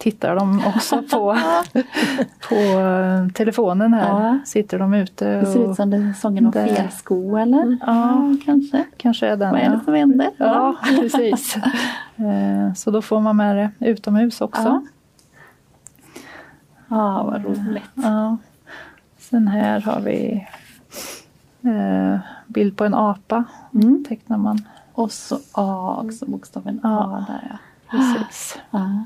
tittar 0.00 0.36
de 0.36 0.66
också 0.66 1.02
på, 1.10 1.36
på 2.48 2.54
eh, 2.54 3.28
telefonen 3.34 3.94
här. 3.94 4.08
Ja. 4.08 4.38
Sitter 4.44 4.78
de 4.78 4.94
ute. 4.94 5.40
Det 5.40 5.46
ser 5.46 5.64
och- 5.64 5.70
ut 5.70 5.76
som 5.76 5.90
det 5.90 6.14
sången 6.20 6.46
om 6.46 6.52
fel 6.52 6.90
sko 6.90 7.36
eller? 7.36 7.78
Ja, 7.86 8.34
kanske. 8.44 8.84
Kanske 8.96 9.26
är 9.26 9.36
den 9.36 9.50
Vad 9.50 9.60
är 9.60 9.68
det 9.68 9.74
ja. 9.74 9.80
som 9.84 9.94
händer? 9.94 10.30
Ja, 10.36 10.76
precis. 11.00 11.56
Eh, 12.16 12.74
Så 12.74 12.90
då 12.90 13.02
får 13.02 13.20
man 13.20 13.36
med 13.36 13.56
det 13.56 13.86
utomhus 13.86 14.40
också. 14.40 14.62
Ja. 14.62 14.82
Ja, 16.88 17.22
vad 17.22 17.44
roligt. 17.44 17.90
Ja. 17.94 18.36
Sen 19.18 19.48
här 19.48 19.80
har 19.80 20.00
vi 20.00 20.46
eh, 21.62 22.18
bild 22.46 22.76
på 22.76 22.84
en 22.84 22.94
apa. 22.94 23.44
Mm. 23.74 24.04
Tecknar 24.08 24.38
man. 24.38 24.58
Och 24.92 25.12
så 25.12 25.38
A 25.52 26.00
också, 26.04 26.26
bokstaven 26.26 26.80
Ja. 26.82 26.88
A 27.04 27.24
där 27.28 27.48
ja. 27.50 27.58
Precis. 27.90 28.58
ja. 28.70 29.04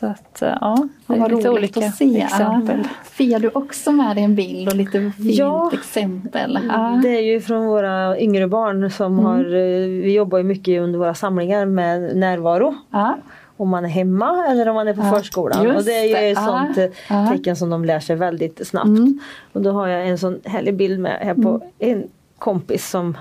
Så 0.00 0.06
att 0.06 0.42
eh, 0.42 0.48
ja, 0.60 0.88
det 1.06 1.16
Ja, 1.16 1.24
är 1.24 1.28
lite 1.30 1.48
roligt 1.48 1.76
olika 1.76 1.86
att 1.86 1.94
se. 1.96 2.20
exempel. 2.22 2.88
Fia, 3.04 3.38
du 3.38 3.48
också 3.48 3.92
med 3.92 4.16
dig 4.16 4.24
en 4.24 4.34
bild 4.34 4.68
och 4.68 4.74
lite 4.76 5.12
fint 5.16 5.16
Ja. 5.18 5.70
exempel. 5.72 6.58
Ja. 6.68 7.00
Det 7.02 7.08
är 7.08 7.20
ju 7.22 7.40
från 7.40 7.66
våra 7.66 8.18
yngre 8.18 8.48
barn 8.48 8.90
som 8.90 9.12
Mm. 9.12 9.24
har, 9.24 9.38
eh, 9.38 9.88
vi 10.02 10.12
jobbar 10.14 10.38
ju 10.38 10.44
mycket 10.44 10.80
under 10.82 10.98
våra 10.98 11.14
samlingar 11.14 11.66
med 11.66 12.16
närvaro. 12.16 12.74
Ja. 12.90 13.16
Om 13.56 13.68
man 13.68 13.84
är 13.84 13.88
hemma 13.88 14.46
eller 14.50 14.68
om 14.68 14.74
man 14.74 14.88
är 14.88 14.94
på 14.94 15.02
Ja, 15.02 15.10
förskolan. 15.10 15.64
just 15.64 15.78
Och 15.78 15.84
det 15.84 15.92
är 16.12 16.24
ju 16.26 16.32
ett 16.32 16.38
sånt 16.44 16.78
eh, 16.78 16.84
ja. 17.10 17.26
tecken 17.32 17.56
som 17.56 17.70
de 17.70 17.84
lär 17.84 18.00
sig 18.00 18.16
väldigt 18.16 18.66
snabbt. 18.66 18.86
Mm. 18.86 19.18
Och 19.52 19.62
då 19.62 19.72
har 19.72 19.88
jag 19.88 20.08
en 20.08 20.18
sån 20.18 20.40
härlig 20.44 20.74
bild 20.76 21.00
med 21.00 21.18
här 21.20 21.34
på 21.34 21.60
en 21.78 22.04
kompis 22.38 22.90
som 22.90 23.16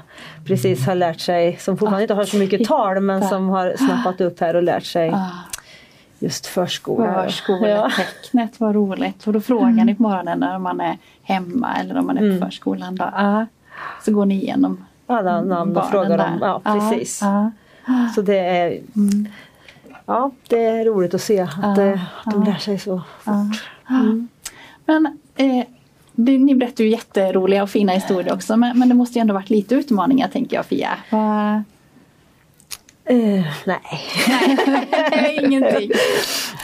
precis 0.47 0.85
har 0.87 0.95
lärt 0.95 1.19
sig, 1.19 1.57
som 1.59 1.77
fortfarande 1.77 2.01
inte 2.01 2.13
har 2.13 2.23
så 2.23 2.37
mycket 2.37 2.67
tal 2.67 2.99
men 2.99 3.21
som 3.23 3.49
har 3.49 3.73
snappat 3.77 4.21
upp 4.21 4.39
här 4.39 4.55
och 4.55 4.63
lärt 4.63 4.83
sig 4.85 5.09
Ah, 5.09 5.29
just 6.23 6.45
förskola. 6.47 7.23
Förskoletecknet, 7.23 8.59
vad 8.59 8.75
roligt. 8.75 9.27
Och 9.27 9.33
då 9.33 9.41
frågar 9.41 9.85
ni 9.85 9.95
på 9.95 10.03
morgonen 10.03 10.39
när 10.39 10.59
man 10.59 10.81
är 10.81 10.97
hemma 11.23 11.75
eller 11.79 11.97
om 11.97 12.07
man 12.07 12.17
är 12.17 12.21
på 12.21 12.25
Mm. 12.27 12.39
förskolan. 12.39 12.95
Då. 12.95 13.09
Ja. 13.15 13.45
Så 14.05 14.11
går 14.13 14.25
ni 14.25 14.35
igenom 14.35 14.85
Alla 15.07 15.41
namn 15.41 15.77
och 15.77 15.89
frågar 15.89 16.17
dem. 16.17 16.37
Ja, 16.41 16.61
precis. 16.63 17.19
Ja. 17.21 17.51
Så 18.15 18.21
det 18.21 18.37
är, 18.39 18.67
Mm. 18.95 19.27
ja, 20.05 20.31
det 20.47 20.65
är 20.65 20.85
roligt 20.85 21.13
att 21.13 21.21
se 21.21 21.39
att, 21.39 21.49
Ja, 21.61 21.81
eh, 21.81 21.99
att 22.23 22.33
de 22.33 22.43
ja. 22.45 22.51
lär 22.51 22.57
sig 22.59 22.79
så 22.79 23.01
Ja. 23.23 23.45
fort. 23.51 23.63
Mm. 23.89 24.27
Men 24.85 25.05
eh, 25.35 25.65
det, 26.15 26.37
ni 26.37 26.55
berättar 26.55 26.83
ju 26.83 26.89
jätteroliga 26.89 27.63
och 27.63 27.69
fina 27.69 27.91
historier 27.91 28.33
också. 28.33 28.57
Men, 28.57 28.79
men 28.79 28.89
det 28.89 28.95
måste 28.95 29.19
ju 29.19 29.21
ändå 29.21 29.33
varit 29.33 29.49
lite 29.49 29.75
utmaningar 29.75 30.27
tänker 30.27 30.55
jag 30.55 30.65
Fia. 30.65 30.89
Va? 31.09 31.63
Eh, 33.05 33.45
nej. 33.65 33.81
Ingenting. 35.43 35.91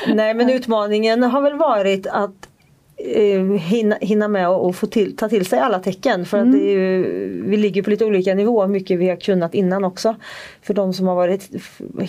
nej 0.07 0.33
men 0.33 0.49
utmaningen 0.49 1.23
har 1.23 1.41
väl 1.41 1.57
varit 1.57 2.07
att 2.07 2.49
eh, 2.97 3.41
hinna, 3.53 3.97
hinna 4.01 4.27
med 4.27 4.49
och, 4.49 4.65
och 4.65 4.75
få 4.75 4.87
till, 4.87 5.15
ta 5.15 5.29
till 5.29 5.45
sig 5.45 5.59
alla 5.59 5.79
tecken. 5.79 6.25
För 6.25 6.37
att 6.37 6.51
det 6.51 6.57
är 6.57 6.71
ju, 6.71 7.03
vi 7.45 7.57
ligger 7.57 7.83
på 7.83 7.89
lite 7.89 8.05
olika 8.05 8.33
nivåer, 8.33 8.67
mycket 8.67 8.99
vi 8.99 9.09
har 9.09 9.15
kunnat 9.15 9.53
innan 9.53 9.83
också. 9.83 10.15
För 10.61 10.73
de 10.73 10.93
som 10.93 11.07
har 11.07 11.15
varit 11.15 11.49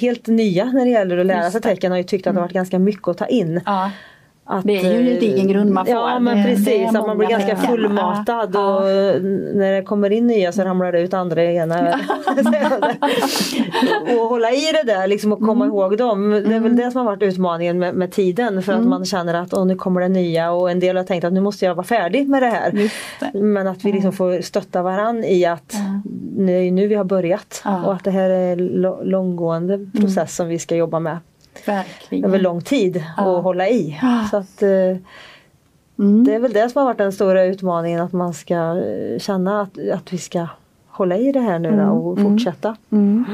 helt 0.01 0.27
nya 0.27 0.64
när 0.64 0.85
det 0.85 0.90
gäller 0.90 1.19
att 1.19 1.27
lära 1.27 1.51
sig. 1.51 1.61
Mm. 1.64 1.75
tecken 1.75 1.90
har 1.90 1.99
ju 1.99 2.05
tyckt 2.05 2.27
att 2.27 2.35
det 2.35 2.40
har 2.40 2.47
varit 2.47 2.55
ganska 2.55 2.79
mycket 2.79 3.09
att 3.09 3.19
ta 3.19 3.27
in. 3.27 3.61
Ja. 3.66 3.90
Att, 4.52 4.64
Det 4.64 4.76
är 4.76 4.92
ju 4.92 5.00
en 5.00 5.06
eh, 5.06 5.12
gedigen 5.14 5.48
grund 5.48 5.70
man 5.70 5.86
får. 5.86 5.94
Ja 5.94 6.18
men 6.18 6.44
precis, 6.44 6.88
att 6.94 7.06
man 7.06 7.18
blir 7.18 7.28
ganska 7.28 7.56
tecken. 7.56 7.70
fullmatad 7.70 8.50
Ja, 8.54 8.76
och 8.76 8.82
när 9.54 9.72
det 9.76 9.82
kommer 9.82 10.10
in 10.12 10.26
nya 10.26 10.52
så 10.52 10.62
ramlar 10.62 10.92
det 10.92 11.00
ut 11.00 11.14
andra 11.14 11.44
igen. 11.44 11.72
och 14.08 14.28
hålla 14.28 14.50
i 14.50 14.72
det 14.72 14.92
där 14.92 15.06
liksom 15.06 15.32
och 15.32 15.38
komma 15.38 15.64
Mm. 15.64 15.76
ihåg 15.76 15.98
dem. 15.98 16.30
Det 16.30 16.54
är 16.54 16.60
väl 16.60 16.76
det 16.76 16.90
som 16.90 16.98
har 16.98 17.04
varit 17.04 17.22
utmaningen 17.22 17.78
med, 17.78 17.94
med 17.94 18.12
tiden 18.12 18.62
för 18.62 18.72
att 18.72 18.78
Mm. 18.78 18.90
man 18.90 19.04
känner 19.04 19.34
att 19.34 19.54
Åh, 19.54 19.66
nu 19.66 19.74
kommer 19.76 20.00
det 20.00 20.08
nya 20.08 20.52
och 20.52 20.70
en 20.70 20.80
del 20.80 20.96
har 20.96 21.04
tänkt 21.04 21.24
att 21.24 21.32
nu 21.32 21.40
måste 21.40 21.64
jag 21.64 21.74
vara 21.74 21.86
färdig 21.86 22.28
med 22.28 22.42
det 22.42 22.46
här. 22.48 22.70
Det. 23.32 23.38
Men 23.38 23.66
att 23.66 23.84
vi 23.84 23.92
liksom 23.92 24.12
får 24.12 24.40
stötta 24.40 24.82
varann 24.82 25.24
i 25.24 25.44
att 25.44 25.74
det 26.36 26.52
är 26.52 26.70
nu 26.72 26.86
vi 26.86 26.94
har 26.94 27.04
börjat 27.04 27.62
Ja. 27.64 27.82
och 27.86 27.92
att 27.92 28.04
det 28.04 28.10
här 28.10 28.30
är 28.30 28.52
en 28.52 28.66
långgående 29.02 29.86
process 30.00 30.36
som 30.36 30.48
vi 30.48 30.58
ska 30.58 30.76
jobba 30.76 30.98
med 31.00 31.18
Verkligen. 31.66 32.24
över 32.24 32.38
lång 32.38 32.60
tid 32.62 33.04
Ja. 33.16 33.24
och 33.26 33.42
hålla 33.42 33.68
i. 33.68 33.98
Ja. 34.02 34.28
Så 34.30 34.36
att, 34.36 34.62
eh, 34.62 34.96
Mm. 35.98 36.24
det 36.24 36.34
är 36.34 36.38
väl 36.40 36.52
det 36.52 36.68
som 36.70 36.78
har 36.78 36.86
varit 36.86 36.98
den 36.98 37.12
stora 37.12 37.44
utmaningen 37.44 38.00
att 38.00 38.12
man 38.12 38.34
ska 38.34 38.54
eh, 38.54 39.18
känna 39.18 39.60
att, 39.60 39.78
att 39.94 40.12
vi 40.12 40.18
ska 40.18 40.46
hålla 40.88 41.16
i 41.16 41.32
det 41.32 41.40
här 41.40 41.58
nu 41.58 41.68
Mm, 41.68 41.88
och 41.90 42.18
mm. 42.18 42.32
fortsätta. 42.32 42.76
Mm. 42.92 43.24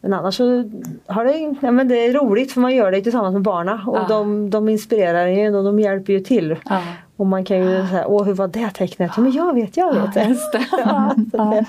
Men 0.00 0.12
annars 0.14 0.34
så 0.36 0.70
har 1.06 1.24
det, 1.24 1.56
ja, 1.60 1.70
men 1.70 1.88
det 1.88 2.06
är 2.06 2.12
roligt 2.12 2.52
för 2.52 2.60
man 2.60 2.74
gör 2.74 2.90
det 2.92 3.00
tillsammans 3.00 3.32
med 3.32 3.42
barna 3.42 3.82
och 3.86 3.96
Ja. 3.96 4.06
de, 4.08 4.50
de 4.50 4.68
inspirerar 4.68 5.26
ju 5.26 5.56
och 5.56 5.64
de 5.64 5.80
hjälper 5.80 6.12
ju 6.12 6.20
till. 6.20 6.56
Ja. 6.70 6.80
Och 7.16 7.26
man 7.26 7.44
kan 7.44 7.56
ju 7.58 7.86
säga, 7.88 8.06
åh 8.06 8.24
hur 8.24 8.34
var 8.34 8.48
det 8.48 8.70
tecknet? 8.70 9.10
Ja, 9.16 9.22
men 9.22 9.32
jag 9.32 9.54
vet, 9.54 9.76
jag 9.76 9.94
vet. 9.94 10.16
Ja, 10.84 11.14
det. 11.16 11.64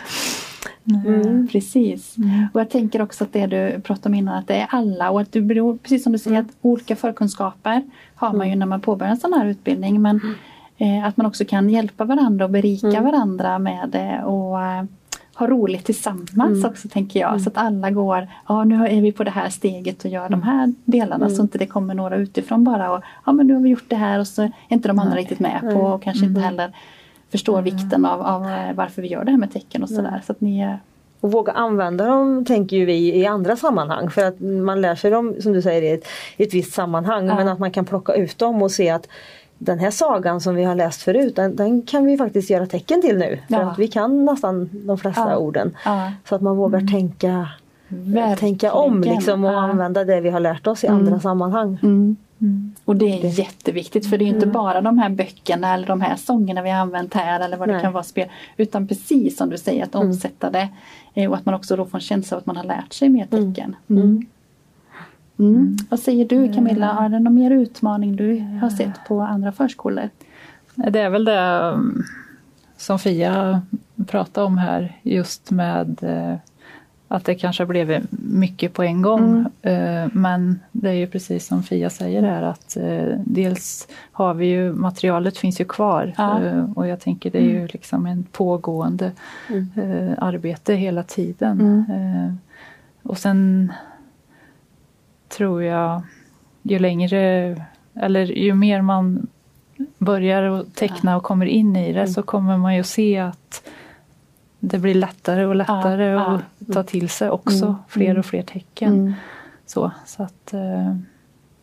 Ja. 0.86 1.00
Mm. 1.10 1.48
Precis. 1.48 2.15
Och 2.54 2.60
jag 2.60 2.69
tänker 2.69 3.02
också 3.02 3.24
att 3.24 3.34
det 3.34 3.45
du 3.45 3.80
pratade 3.82 4.10
om 4.10 4.13
innan 4.13 4.38
att 4.38 4.48
det 4.48 4.56
är 4.56 4.67
alla 4.69 5.10
och 5.10 5.21
att 5.21 5.32
du 5.32 5.41
beror, 5.41 5.78
precis 5.78 6.04
som 6.04 6.12
du 6.12 6.17
säger 6.17 6.39
att 6.39 6.48
olika 6.62 6.95
förkunskaper 6.95 7.84
har 8.15 8.34
man 8.34 8.50
ju 8.50 8.56
när 8.56 8.65
man 8.65 8.82
påbörjar 8.82 9.12
en 9.12 9.17
sån 9.17 9.34
här 9.34 9.45
utbildning 9.45 10.02
men 10.02 10.19
eh, 10.78 11.06
att 11.06 11.17
man 11.17 11.26
också 11.26 11.45
kan 11.45 11.69
hjälpa 11.69 12.06
varandra 12.06 12.45
och 12.45 12.52
berika 12.52 12.88
varandra 13.02 13.60
med 13.60 13.89
det 13.91 14.24
och 14.24 14.62
eh, 14.62 14.84
ha 15.36 15.48
roligt 15.48 15.86
tillsammans 15.86 16.65
också 16.65 16.88
tänker 16.88 17.19
jag. 17.19 17.41
Så 17.41 17.50
att 17.50 17.58
alla 17.58 17.91
går, 17.91 18.28
ja 18.48 18.63
nu 18.63 18.88
är 18.88 19.02
vi 19.02 19.12
på 19.12 19.24
det 19.24 19.32
här 19.32 19.50
steget 19.50 20.06
och 20.06 20.12
gör 20.12 20.30
de 20.30 20.43
här 20.43 20.74
delarna 20.86 21.30
så 21.30 21.41
inte 21.41 21.58
det 21.58 21.65
kommer 21.67 21.93
några 21.93 22.15
utifrån 22.15 22.63
bara 22.63 22.91
och 22.91 23.04
ja 23.26 23.32
men 23.32 23.48
nu 23.48 23.54
har 23.54 23.62
vi 23.62 23.69
gjort 23.69 23.89
det 23.89 23.95
här 23.95 24.19
och 24.19 24.28
så 24.28 24.41
är 24.41 24.52
inte 24.67 24.88
de 24.88 25.00
andra 25.00 25.15
riktigt 25.15 25.39
med 25.39 25.62
på 25.62 25.80
och 25.82 26.04
kanske 26.04 26.26
inte 26.26 26.41
heller 26.41 26.71
förstår 27.38 27.62
vikten 27.62 28.06
av, 28.06 28.21
av 28.21 28.45
eh, 28.50 28.74
varför 28.76 29.02
vi 29.02 29.08
gör 29.08 29.24
det 29.24 29.32
här 29.32 29.38
med 29.38 29.54
tecken 29.54 29.84
och 29.84 29.89
sådär. 29.89 30.21
Så 30.26 30.32
att 30.32 30.41
ni 30.41 30.60
är 30.62 30.80
Och 31.21 31.32
våga 31.32 31.52
använda 31.52 32.06
dem 32.06 32.45
tänker 32.45 32.78
ju 32.78 32.86
vi 32.86 33.15
i 33.15 33.26
andra 33.26 33.56
sammanhang 33.56 34.10
för 34.10 34.26
att 34.26 34.39
man 34.39 34.82
lär 34.82 34.95
sig 34.95 35.12
dem 35.12 35.36
som 35.41 35.54
du 35.54 35.62
säger 35.62 35.82
i 35.82 35.89
ett, 35.91 36.08
i 36.38 36.43
ett 36.43 36.54
visst 36.54 36.74
sammanhang 36.74 37.28
Ja. 37.28 37.36
men 37.36 37.48
att 37.48 37.60
man 37.60 37.71
kan 37.71 37.86
plocka 37.86 38.13
ut 38.13 38.38
dem 38.38 38.62
och 38.63 38.71
se 38.71 38.89
att 38.89 39.08
den 39.58 39.80
här 39.80 39.91
sagan 39.91 40.41
som 40.41 40.56
vi 40.56 40.63
har 40.63 40.76
läst 40.76 41.02
förut 41.02 41.36
den, 41.36 41.56
den 41.56 41.82
kan 41.82 42.06
vi 42.06 42.17
faktiskt 42.17 42.50
göra 42.50 42.65
tecken 42.65 43.02
till 43.02 43.17
nu. 43.17 43.39
För 43.48 43.56
Ja. 43.56 43.62
att 43.62 43.80
vi 43.80 43.88
kan 43.88 44.26
nästan 44.26 44.69
de 44.74 44.98
flesta 44.98 45.30
Ja. 45.32 45.38
orden. 45.38 45.76
Så 46.30 46.36
att 46.36 46.41
man 46.41 46.58
vågar 46.58 46.80
tänka, 46.91 47.48
tänka 48.39 48.74
om 48.74 49.02
liksom, 49.02 49.43
och 49.43 49.60
använda 49.62 50.04
det 50.04 50.21
vi 50.21 50.30
har 50.30 50.39
lärt 50.39 50.67
oss 50.67 50.84
i 50.84 50.88
andra 50.88 51.19
sammanhang. 51.19 51.78
Mm. 51.84 52.15
Och 52.86 52.95
det 52.95 53.06
är 53.06 53.39
jätteviktigt 53.39 54.10
för 54.10 54.17
det 54.17 54.26
är 54.26 54.28
inte 54.28 54.48
bara 54.48 54.82
de 54.82 54.98
här 54.98 55.10
böckerna 55.10 55.74
eller 55.74 55.88
de 55.88 56.02
här 56.02 56.15
sångerna 56.15 56.62
vi 56.62 56.69
har 56.69 56.78
använt 56.78 57.13
här 57.13 57.39
eller 57.39 57.58
vad 57.58 57.67
det 57.67 57.74
Nej. 57.74 57.82
kan 57.82 57.93
vara 57.93 58.04
spel. 58.04 58.30
Utan 58.58 58.88
precis 58.88 59.38
som 59.38 59.50
du 59.50 59.58
säger 59.58 59.84
att 59.84 59.95
omsätta 59.95 60.50
det 60.50 60.69
eh, 61.13 61.30
och 61.30 61.38
att 61.38 61.45
man 61.45 61.56
också 61.56 61.76
då 61.76 61.86
får 61.86 61.98
en 61.98 62.02
känsla 62.02 62.38
av 62.38 62.39
att 62.39 62.45
man 62.45 62.58
har 62.58 62.63
lärt 62.63 62.93
sig 62.93 63.10
mer 63.10 63.26
tecken. 63.26 63.76
Mm. 63.89 64.26
Mm. 65.39 65.78
Vad 65.89 66.00
säger 66.00 66.26
du 66.26 66.54
Camilla, 66.54 66.93
har 66.93 67.10
det 67.10 67.19
någon 67.19 67.36
mer 67.36 67.52
utmaning 67.52 68.15
du 68.15 68.39
har 68.62 68.69
sett 68.69 69.08
på 69.08 69.21
andra 69.21 69.52
förskolor? 69.52 70.10
Det 70.76 71.00
är 71.00 71.10
väl 71.10 71.26
det 71.26 71.80
som 72.78 73.00
Fia 73.00 73.62
pratade 74.08 74.48
om 74.48 74.58
här 74.58 75.00
just 75.04 75.52
med 75.52 76.04
eh, 76.04 76.38
att 77.08 77.26
det 77.26 77.36
kanske 77.36 77.65
blev 77.65 78.06
mycket 78.10 78.74
på 78.74 78.84
en 78.84 79.02
gång. 79.02 79.46
Eh, 79.62 80.08
Men 80.13 80.60
det 80.72 80.89
är 80.89 80.94
ju 80.94 81.08
precis 81.08 81.48
som 81.48 81.63
Fia 81.63 81.89
säger 81.89 82.22
här 82.24 82.41
att 82.41 82.78
eh, 82.78 83.20
dels 83.26 83.88
har 84.12 84.34
vi 84.34 84.46
ju 84.46 84.74
materialet 84.74 85.38
finns 85.38 85.62
ju 85.62 85.65
kvar. 85.65 86.13
Ja. 86.18 86.44
eh, 86.44 86.72
och 86.76 86.88
jag 86.88 87.00
tänker 87.00 87.32
det 87.32 87.38
är 87.38 87.50
ju 87.50 87.68
liksom 87.68 88.06
en 88.06 88.24
pågående 88.32 89.12
eh, 89.76 90.13
arbete 90.18 90.74
hela 90.74 91.04
tiden. 91.04 91.86
Eh, 91.89 92.34
Och 93.04 93.18
sen 93.18 93.72
tror 95.38 95.63
jag 95.63 96.02
ju 96.63 96.80
längre 96.80 97.56
eller 97.94 98.26
ju 98.26 98.54
mer 98.54 98.82
man 98.82 99.28
börjar 99.98 100.44
att 100.44 100.76
teckna 100.76 101.15
och 101.18 101.24
kommer 101.24 101.46
in 101.46 101.76
i 101.76 101.94
det 101.94 102.08
så 102.08 102.22
kommer 102.24 102.58
man 102.58 102.76
ju 102.76 102.84
se 102.84 103.18
att 103.20 103.63
det 104.67 104.80
blir 104.80 104.93
lättare 104.95 105.45
och 105.45 105.56
lättare 105.56 106.04
Ja, 106.06 106.12
ja. 106.12 106.39
att 106.67 106.73
ta 106.73 106.84
till 106.84 107.10
sig 107.10 107.30
också 107.30 107.75
fler 107.88 108.19
och 108.19 108.25
fler 108.25 108.41
tecken. 108.41 108.93
Mm. 108.93 109.13
Så, 109.65 109.91
så 110.06 110.23
att, 110.23 110.54
eh, 110.54 110.60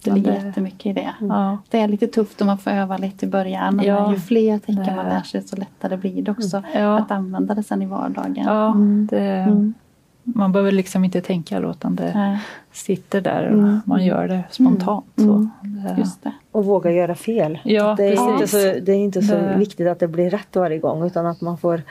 Det 0.04 0.10
men 0.10 0.14
ligger 0.22 0.46
jättemycket 0.46 0.86
i 0.86 0.92
det. 0.92 1.14
Ja, 1.20 1.58
Det 1.70 1.78
är 1.80 1.88
lite 1.88 2.06
tufft 2.06 2.40
om 2.40 2.46
man 2.46 2.58
får 2.58 2.70
öva 2.70 2.96
lite 2.96 3.26
i 3.26 3.28
början. 3.28 3.80
Ja, 3.84 4.02
men 4.02 4.10
ju 4.12 4.18
fler 4.20 4.58
tecken 4.58 4.76
det- 4.84 4.96
man 4.96 5.04
lär 5.06 5.22
sig 5.22 5.42
så 5.42 5.56
lättare 5.56 5.96
blir 5.96 6.22
det 6.22 6.30
också 6.30 6.62
Ja. 6.74 6.98
att 6.98 7.10
använda 7.10 7.54
det 7.54 7.62
sen 7.62 7.82
i 7.82 7.86
vardagen. 7.86 8.36
ja 8.46 8.66
Mm. 8.70 9.06
det, 9.10 9.20
Mm. 9.20 9.74
man 10.22 10.52
behöver 10.52 10.72
liksom 10.72 11.04
inte 11.04 11.20
tänka 11.20 11.58
utan 11.58 11.96
det 11.96 12.12
Nej, 12.14 12.38
sitter 12.72 13.20
där 13.20 13.46
och 13.46 13.58
Mm. 13.58 13.80
man 13.84 14.04
gör 14.04 14.28
det 14.28 14.44
spontant. 14.50 15.04
Så. 15.16 15.22
Mm. 15.22 15.50
Det, 15.62 15.94
just 15.98 16.22
det. 16.22 16.32
Och 16.52 16.64
våga 16.64 16.90
göra 16.90 17.14
fel. 17.14 17.58
Ja, 17.64 17.94
det, 17.96 18.04
är 18.04 18.10
precis. 18.10 18.28
inte 18.28 18.46
så, 18.48 18.84
det 18.84 18.92
är 18.92 18.96
inte 18.96 19.22
så 19.22 19.34
Det- 19.34 19.54
viktigt 19.58 19.88
att 19.88 19.98
det 19.98 20.08
blir 20.08 20.30
rätt 20.30 20.56
varje 20.56 20.78
gång 20.78 21.06
utan 21.06 21.26
att 21.26 21.40
man 21.40 21.58
får 21.58 21.82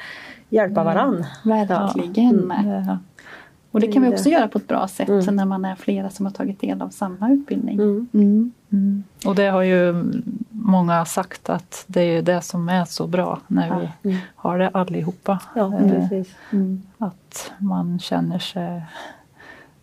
hjälpa 0.52 0.84
varann. 0.84 1.26
Verkligen. 1.44 2.48
det, 2.48 2.98
Och 3.72 3.80
det 3.80 3.92
kan 3.92 4.02
vi 4.04 4.10
också 4.14 4.30
göra 4.30 4.48
på 4.48 4.58
ett 4.58 4.68
bra 4.68 4.88
sätt 4.88 5.10
Mm. 5.10 5.36
när 5.36 5.46
man 5.46 5.66
är 5.66 5.76
flera 5.76 6.10
som 6.10 6.26
har 6.26 6.34
tagit 6.34 6.62
del 6.62 6.82
av 6.82 6.90
samma 6.90 7.32
utbildning. 7.32 7.76
Mm. 7.80 8.08
Mm. 8.14 8.52
Mm. 8.72 9.04
Och 9.26 9.36
det 9.36 9.48
har 9.50 9.62
ju 9.62 10.06
många 10.50 11.06
sagt 11.06 11.50
att 11.50 11.84
det 11.88 12.02
är 12.02 12.22
det 12.22 12.42
som 12.42 12.70
är 12.70 12.86
så 12.86 13.08
bra 13.08 13.40
när 13.48 13.80
vi 14.04 14.10
Mm. 14.10 14.22
har 14.36 14.60
det 14.60 14.70
allihopa. 14.70 15.40
Ja, 15.56 15.74
Eh, 15.80 15.90
precis. 15.90 16.36
Mm. 16.52 16.82
Att 16.98 17.52
man 17.58 18.00
känner 18.00 18.40
sig, 18.40 18.82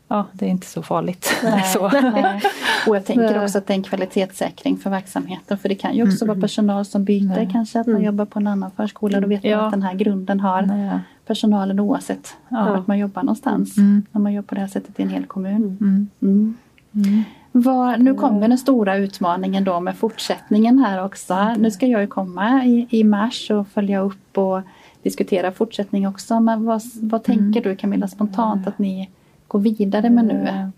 ja 0.08 0.26
det 0.32 0.44
är 0.46 0.50
inte 0.50 0.66
så 0.66 0.82
farligt. 0.82 1.40
Nej, 1.44 1.62
så. 1.72 1.88
nej. 1.88 2.42
Och 2.86 2.96
jag 2.96 3.04
tänker 3.04 3.30
Nej. 3.30 3.44
också 3.44 3.58
att 3.58 3.66
det 3.66 3.72
är 3.72 3.76
en 3.76 3.82
kvalitetssäkring 3.82 4.76
för 4.76 4.90
verksamheten. 4.90 5.58
För 5.58 5.68
det 5.68 5.74
kan 5.74 5.94
ju 5.96 6.02
också 6.08 6.26
vara 6.26 6.40
personal 6.40 6.84
som 6.84 7.04
byter, 7.04 7.24
Nej. 7.36 7.48
kanske 7.52 7.80
att 7.80 7.86
man 7.86 7.96
Mm. 7.96 8.06
jobbar 8.06 8.24
på 8.24 8.38
en 8.38 8.46
annan 8.46 8.70
förskola. 8.70 9.20
Då 9.20 9.28
vet 9.28 9.42
man 9.42 9.50
Ja. 9.52 9.60
att 9.60 9.70
den 9.72 9.82
här 9.82 9.94
grunden 9.94 10.40
har 10.40 10.62
Nej. 10.62 10.98
personalen 11.26 11.80
oavsett 11.80 12.36
Ja. 12.48 12.64
vart 12.76 12.86
man 12.86 12.98
jobbar 12.98 13.22
någonstans. 13.22 13.76
Mm. 13.78 14.02
När 14.12 14.20
man 14.20 14.32
jobbar 14.32 14.46
på 14.46 14.54
det 14.54 14.60
här 14.60 14.68
sättet 14.68 15.00
i 15.00 15.02
en 15.02 15.08
hel 15.10 15.24
kommun. 15.26 15.76
Mm. 15.80 16.08
Mm. 16.22 16.56
Mm. 16.94 17.24
Vad, 17.52 18.00
nu 18.00 18.14
kommer 18.14 18.48
den 18.48 18.58
stora 18.58 18.96
utmaningen 18.96 19.64
då 19.64 19.80
med 19.80 19.96
fortsättningen 19.96 20.78
här 20.78 21.04
också. 21.04 21.54
Nu 21.58 21.70
ska 21.70 21.86
jag 21.86 22.00
ju 22.00 22.06
komma 22.06 22.64
i, 22.64 22.86
i 22.90 23.04
mars 23.04 23.50
och 23.50 23.68
följa 23.68 24.00
upp 24.00 24.38
och 24.38 24.60
diskutera 25.02 25.52
fortsättning 25.52 26.08
också. 26.08 26.40
Men 26.40 26.64
vad, 26.64 26.82
vad 27.02 27.22
tänker 27.24 27.62
du 27.62 27.76
Camilla 27.76 28.08
spontant 28.08 28.66
att 28.66 28.78
ni 28.78 29.10
går 29.48 29.58
vidare 29.58 30.10
med 30.10 30.24
nu? 30.24 30.48
Eh, 30.48 30.68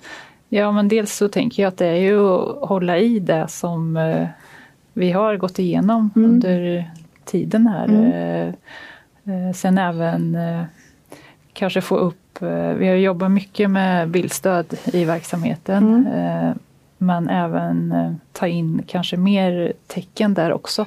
Ja 0.52 0.72
men 0.72 0.88
dels 0.88 1.14
så 1.16 1.28
tänker 1.28 1.62
jag 1.62 1.68
att 1.68 1.76
det 1.76 1.86
är 1.86 1.94
ju 2.00 2.20
att 2.28 2.68
hålla 2.68 2.98
i 2.98 3.18
det 3.18 3.48
som 3.48 3.96
eh, 3.96 4.26
vi 4.92 5.10
har 5.12 5.36
gått 5.36 5.58
igenom 5.58 6.10
Mm. 6.16 6.30
under 6.30 6.90
tiden 7.24 7.66
här. 7.66 7.84
Mm. 7.84 8.54
Eh, 9.24 9.52
Sen 9.54 9.78
även 9.78 10.38
kanske 11.52 11.80
få 11.80 11.96
upp, 11.96 12.38
vi 12.76 12.88
har 12.88 12.94
jobbat 12.94 13.30
mycket 13.30 13.70
med 13.70 14.08
bildstöd 14.08 14.66
i 14.92 15.04
verksamheten. 15.04 16.06
Mm. 16.06 16.58
Men 16.98 17.28
även 17.28 17.94
ta 18.32 18.46
in 18.46 18.82
kanske 18.86 19.16
mer 19.16 19.72
tecken 19.86 20.34
där 20.34 20.52
också. 20.52 20.86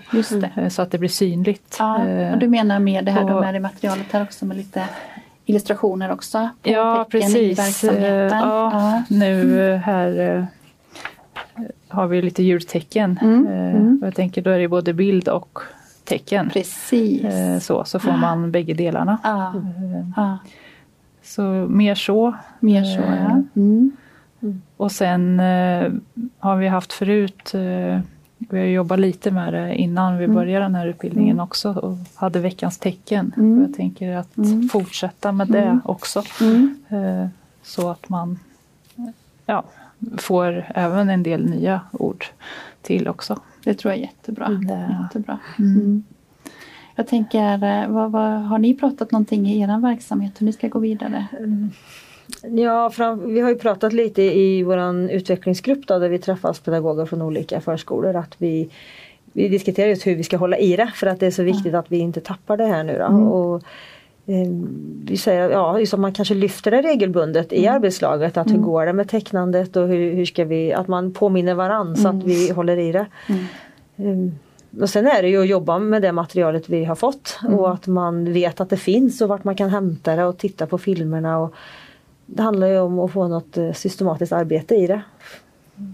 Så 0.69 0.81
att 0.81 0.91
det 0.91 0.97
blir 0.97 1.09
synligt. 1.09 1.75
Ja, 1.79 1.95
och 2.31 2.37
du 2.37 2.47
menar 2.47 2.79
med 2.79 3.05
det 3.05 3.11
här 3.11 3.33
och- 3.35 3.41
med 3.41 3.53
det 3.53 3.59
materialet 3.59 4.11
här 4.11 4.23
också 4.23 4.45
med 4.45 4.57
lite 4.57 4.83
illustrationer 5.45 6.11
också? 6.11 6.49
På 6.63 6.69
Ja 6.69 7.05
precis. 7.11 7.59
verksamheten. 7.59 8.31
Eh, 8.31 8.37
Ja, 8.39 9.03
Nu 9.09 9.61
eh, 9.71 9.77
här 9.79 10.37
eh, 10.37 10.45
har 11.87 12.07
vi 12.07 12.21
lite 12.21 12.43
djurtecken. 12.43 13.19
Mm, 13.21 13.47
Eh, 13.47 13.75
mm. 13.75 13.99
Jag 14.03 14.15
tänker 14.15 14.41
då 14.41 14.49
är 14.49 14.59
det 14.59 14.67
både 14.67 14.93
bild 14.93 15.27
och 15.27 15.59
tecken. 16.03 16.49
Precis. 16.49 17.25
Så, 17.65 17.83
så 17.85 17.99
får 17.99 18.11
man 18.11 18.51
bägge 18.51 18.73
delarna. 18.73 19.17
Ja, 19.23 19.53
Eh, 19.55 20.05
ja, 20.15 20.37
Så 21.23 21.41
mer 21.69 21.95
så. 21.95 22.35
mer 22.59 22.83
så 22.83 23.01
ja. 23.01 23.43
Mm. 23.55 23.91
Och 24.77 24.91
sen 24.91 25.39
har 26.39 26.55
vi 26.57 26.67
haft 26.67 26.93
förut, 26.93 27.51
vi 28.49 28.59
har 28.59 28.65
jobbat 28.65 28.99
lite 28.99 29.31
med 29.31 29.53
det 29.53 29.75
innan 29.75 30.17
vi 30.17 30.23
Mm. 30.23 30.35
började 30.35 30.65
den 30.65 30.75
här 30.75 30.87
utbildningen 30.87 31.35
Mm. 31.35 31.43
också 31.43 31.73
och 31.73 31.97
hade 32.15 32.39
veckans 32.39 32.77
tecken. 32.77 33.33
Mm. 33.37 33.61
Jag 33.61 33.73
tänker 33.73 34.15
att 34.15 34.37
Mm. 34.37 34.69
fortsätta 34.69 35.31
med 35.31 35.47
det 35.47 35.79
också. 35.85 36.19
Eh, 36.89 37.27
Så 37.65 37.89
att 37.89 38.09
man 38.09 38.39
ja, 39.45 39.63
får 40.17 40.65
även 40.75 41.09
en 41.09 41.23
del 41.23 41.45
nya 41.49 41.81
ord 41.91 42.25
till 42.81 43.07
också. 43.07 43.39
Det 43.63 43.73
tror 43.73 43.91
jag 43.93 43.97
är 43.99 44.03
jättebra. 44.03 44.49
Det- 44.49 44.97
jättebra. 45.03 45.39
Jag 46.95 47.07
tänker, 47.07 47.63
eh, 47.63 47.87
vad, 47.89 48.11
vad, 48.11 48.41
har 48.41 48.57
ni 48.57 48.73
pratat 48.73 49.11
någonting 49.11 49.47
i 49.47 49.59
er 49.61 49.79
verksamhet 49.79 50.41
hur 50.41 50.45
ni 50.45 50.53
ska 50.53 50.67
gå 50.67 50.79
vidare? 50.79 51.27
Ja, 52.51 52.89
fram, 52.89 53.33
vi 53.33 53.39
har 53.39 53.49
ju 53.49 53.55
pratat 53.55 53.93
lite 53.93 54.21
i 54.21 54.63
våran 54.63 55.09
utvecklingsgrupp 55.09 55.87
då, 55.87 55.99
där 55.99 56.09
vi 56.09 56.19
träffas 56.19 56.59
pedagoger 56.59 57.05
från 57.05 57.21
olika 57.21 57.61
förskolor 57.61 58.15
att 58.15 58.35
vi 58.37 58.69
vi 59.35 59.47
diskuterar 59.47 59.87
just 59.89 60.07
hur 60.07 60.15
vi 60.15 60.23
ska 60.23 60.37
hålla 60.37 60.57
i 60.57 60.75
det 60.75 60.91
för 60.95 61.07
att 61.07 61.19
det 61.19 61.25
är 61.27 61.31
så 61.31 61.43
viktigt 61.43 61.73
att 61.73 61.91
vi 61.91 61.97
inte 61.97 62.21
tappar 62.21 62.57
det 62.57 62.65
här 62.65 62.83
nu. 62.83 62.95
Mm. 62.95 63.27
Och, 63.27 63.55
eh, 64.25 64.47
vi 65.05 65.17
säger 65.17 65.49
ja, 65.49 65.79
just 65.79 65.93
att 65.93 65.99
man 65.99 66.13
kanske 66.13 66.33
lyfter 66.33 66.71
det 66.71 66.81
regelbundet 66.81 67.53
i 67.53 67.67
arbetslaget. 67.67 68.37
Att 68.37 68.47
hur 68.47 68.53
Mm. 68.53 68.65
går 68.65 68.85
det 68.85 68.93
med 68.93 69.09
tecknandet 69.09 69.75
och 69.75 69.87
hur, 69.87 70.13
hur 70.13 70.25
ska 70.25 70.45
vi, 70.45 70.73
att 70.73 70.87
man 70.87 71.13
påminner 71.13 71.53
varann 71.53 71.95
så 71.97 72.07
Mm. 72.07 72.19
att 72.19 72.25
vi 72.25 72.51
håller 72.51 72.77
i 72.77 72.91
det. 72.91 73.05
Mm. 73.29 73.45
Mm. 73.97 74.31
Och 74.81 74.89
sen 74.89 75.07
är 75.07 75.21
det 75.21 75.29
ju 75.29 75.41
att 75.41 75.47
jobba 75.47 75.79
med 75.79 76.01
det 76.01 76.11
materialet 76.11 76.69
vi 76.69 76.85
har 76.85 76.95
fått 76.95 77.39
Mm. 77.43 77.59
och 77.59 77.73
att 77.73 77.87
man 77.87 78.33
vet 78.33 78.61
att 78.61 78.69
det 78.69 78.77
finns 78.77 79.21
och 79.21 79.29
vart 79.29 79.43
man 79.43 79.55
kan 79.55 79.69
hämta 79.69 80.15
det 80.15 80.25
och 80.25 80.37
titta 80.37 80.65
på 80.67 80.77
filmerna. 80.77 81.39
Och 81.39 81.53
det 82.35 82.43
handlar 82.43 82.67
ju 82.67 82.79
om 82.79 82.99
att 82.99 83.11
få 83.11 83.27
något 83.27 83.57
eh, 83.57 83.71
systematiskt 83.71 84.33
arbete 84.33 84.75
i 84.75 84.87
det. 84.87 85.01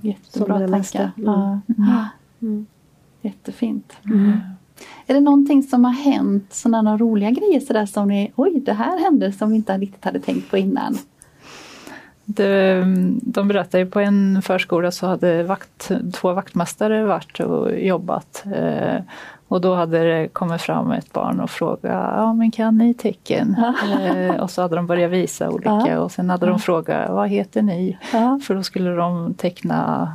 Jättebra 0.02 0.60
Som 0.60 0.62
det 0.62 0.68
tankar. 0.68 1.12
Mm. 1.18 1.30
Ja. 1.78 2.08
Mm. 2.42 2.66
Jättefint. 3.22 3.94
Är 5.08 5.14
det 5.14 5.20
någonting 5.20 5.64
som 5.64 5.86
har 5.86 5.92
hänt, 5.92 6.54
sådana 6.54 6.98
roliga 6.98 7.32
grejer 7.32 7.60
sådär 7.60 7.86
som 7.86 8.08
ni, 8.08 8.32
oj 8.36 8.60
det 8.60 8.74
här 8.74 9.00
hände 9.00 9.32
som 9.32 9.50
vi 9.50 9.56
inte 9.56 9.78
riktigt 9.78 10.06
hade 10.06 10.20
tänkt 10.20 10.52
på 10.52 10.58
innan? 10.58 10.98
Det, 12.36 12.84
de 13.22 13.48
berättade 13.48 13.86
på 13.86 14.00
en 14.00 14.42
förskola 14.42 14.92
så 14.92 15.08
hade 15.08 15.44
vakt, 15.44 15.92
två 16.14 16.34
vaktmästare 16.34 17.06
varit 17.06 17.40
och 17.40 17.80
jobbat. 17.80 18.44
Eh, 18.56 19.02
och 19.48 19.62
då 19.62 19.76
hade 19.76 20.04
det 20.04 20.28
kommit 20.28 20.62
fram 20.62 20.92
ett 20.92 21.14
barn 21.14 21.40
och 21.40 21.50
frågat, 21.50 22.14
ja 22.18 22.34
men 22.34 22.52
kan 22.52 22.78
ni 22.78 22.94
tecken? 22.94 23.56
Eh, 24.02 24.36
och 24.36 24.52
så 24.52 24.62
hade 24.62 24.76
de 24.76 24.88
börjat 24.88 25.12
visa 25.12 25.50
olika 25.50 26.02
och 26.02 26.12
sen 26.12 26.30
hade 26.30 26.46
de 26.46 26.60
frågat, 26.60 27.10
vad 27.10 27.30
heter 27.30 27.62
ni? 27.62 27.98
För 28.44 28.56
då 28.56 28.64
skulle 28.64 28.90
de 28.90 29.34
teckna 29.34 30.12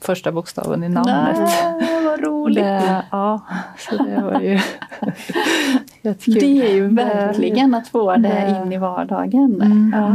första 0.00 0.32
bokstaven 0.32 0.84
i 0.84 0.88
namnet. 0.88 1.38
Ah, 1.64 1.80
vad 2.04 2.20
roligt! 2.20 2.64
Det, 2.64 3.04
ja, 3.10 3.40
så 3.78 3.96
det 4.02 4.22
var 4.22 4.40
ju 4.40 4.58
jättekul. 6.02 6.34
Det 6.40 6.66
är 6.70 6.74
ju 6.74 6.88
verkligen 6.88 7.74
att 7.74 7.88
få 7.88 8.12
det 8.16 8.18
det- 8.18 8.62
in 8.66 8.72
i 8.72 8.78
vardagen. 8.78 9.62
Mm, 9.62 9.92
Ja. 9.96 10.06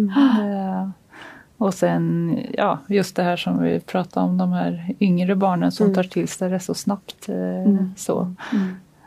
mm. 0.00 0.10
Eh, 0.78 0.88
Och 1.58 1.74
sen 1.74 2.38
ja, 2.52 2.78
just 2.86 3.16
det 3.16 3.22
här 3.22 3.36
som 3.36 3.62
vi 3.62 3.80
pratade 3.80 4.26
om, 4.26 4.38
de 4.38 4.52
här 4.52 4.94
yngre 5.00 5.34
barnen 5.36 5.72
som 5.72 5.86
Mm. 5.86 5.94
tar 5.94 6.02
till 6.02 6.28
sig 6.28 6.50
det 6.50 6.60
så 6.60 6.74
snabbt. 6.74 7.28
eh, 7.28 7.34
Mm. 7.36 7.94
Så. 7.96 8.34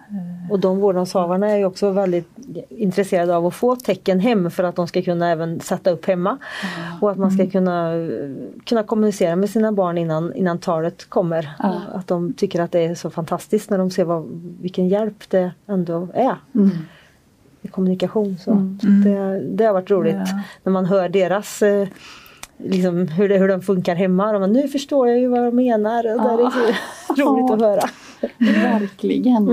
Mm. 0.10 0.52
Och 0.52 0.60
de 0.60 0.80
vårdnadshavarna 0.80 1.50
är 1.52 1.58
ju 1.58 1.66
också 1.66 1.90
väldigt 1.92 2.30
intresserade 2.70 3.36
av 3.36 3.46
att 3.46 3.54
få 3.56 3.76
tecken 3.76 4.20
hem 4.20 4.52
för 4.52 4.64
att 4.64 4.76
de 4.76 4.88
ska 4.88 5.02
kunna 5.02 5.30
även 5.32 5.60
sätta 5.60 5.90
upp 5.92 6.06
hemma. 6.06 6.38
Och 7.02 7.12
att 7.12 7.18
man 7.18 7.32
ska 7.32 7.50
kunna, 7.50 7.92
kunna 8.66 8.84
kommunicera 8.84 9.36
med 9.36 9.50
sina 9.50 9.72
barn 9.72 9.98
innan, 9.98 10.34
innan 10.34 10.58
talet 10.60 11.10
kommer. 11.10 11.50
Ja. 11.60 11.82
Att 11.94 12.08
de 12.08 12.34
tycker 12.34 12.62
att 12.62 12.72
det 12.72 12.80
är 12.86 12.96
så 12.96 13.10
fantastiskt 13.10 13.70
när 13.70 13.78
de 13.78 13.92
ser 13.92 14.04
vad, 14.04 14.26
vilken 14.62 14.88
hjälp 14.88 15.30
det 15.30 15.52
ändå 15.68 16.08
är 16.14 16.36
Mm. 16.56 16.70
i 17.62 17.68
kommunikation. 17.68 18.38
Så, 18.38 18.52
Mm. 18.52 18.80
så 18.82 18.88
det, 18.88 19.40
det 19.40 19.66
har 19.66 19.74
varit 19.74 19.92
roligt 19.92 20.16
Ja. 20.16 20.40
när 20.64 20.72
man 20.72 20.86
hör 20.86 21.10
deras 21.10 21.62
eh, 21.62 21.88
Liksom 22.58 23.08
hur, 23.08 23.30
det, 23.30 23.38
hur 23.38 23.48
de 23.48 23.62
funkar 23.62 23.96
hemma. 23.96 24.32
De 24.32 24.40
bara, 24.40 24.48
nu 24.48 24.68
förstår 24.68 25.08
jag 25.10 25.20
ju 25.20 25.28
vad 25.28 25.44
de 25.44 25.56
menar. 25.56 25.98
Och 26.16 26.38
det 26.38 26.44
är 26.44 26.52
så 27.08 27.14
roligt 27.24 27.52
att 27.52 27.62
höra. 27.62 27.82
Verkligen. 28.38 29.50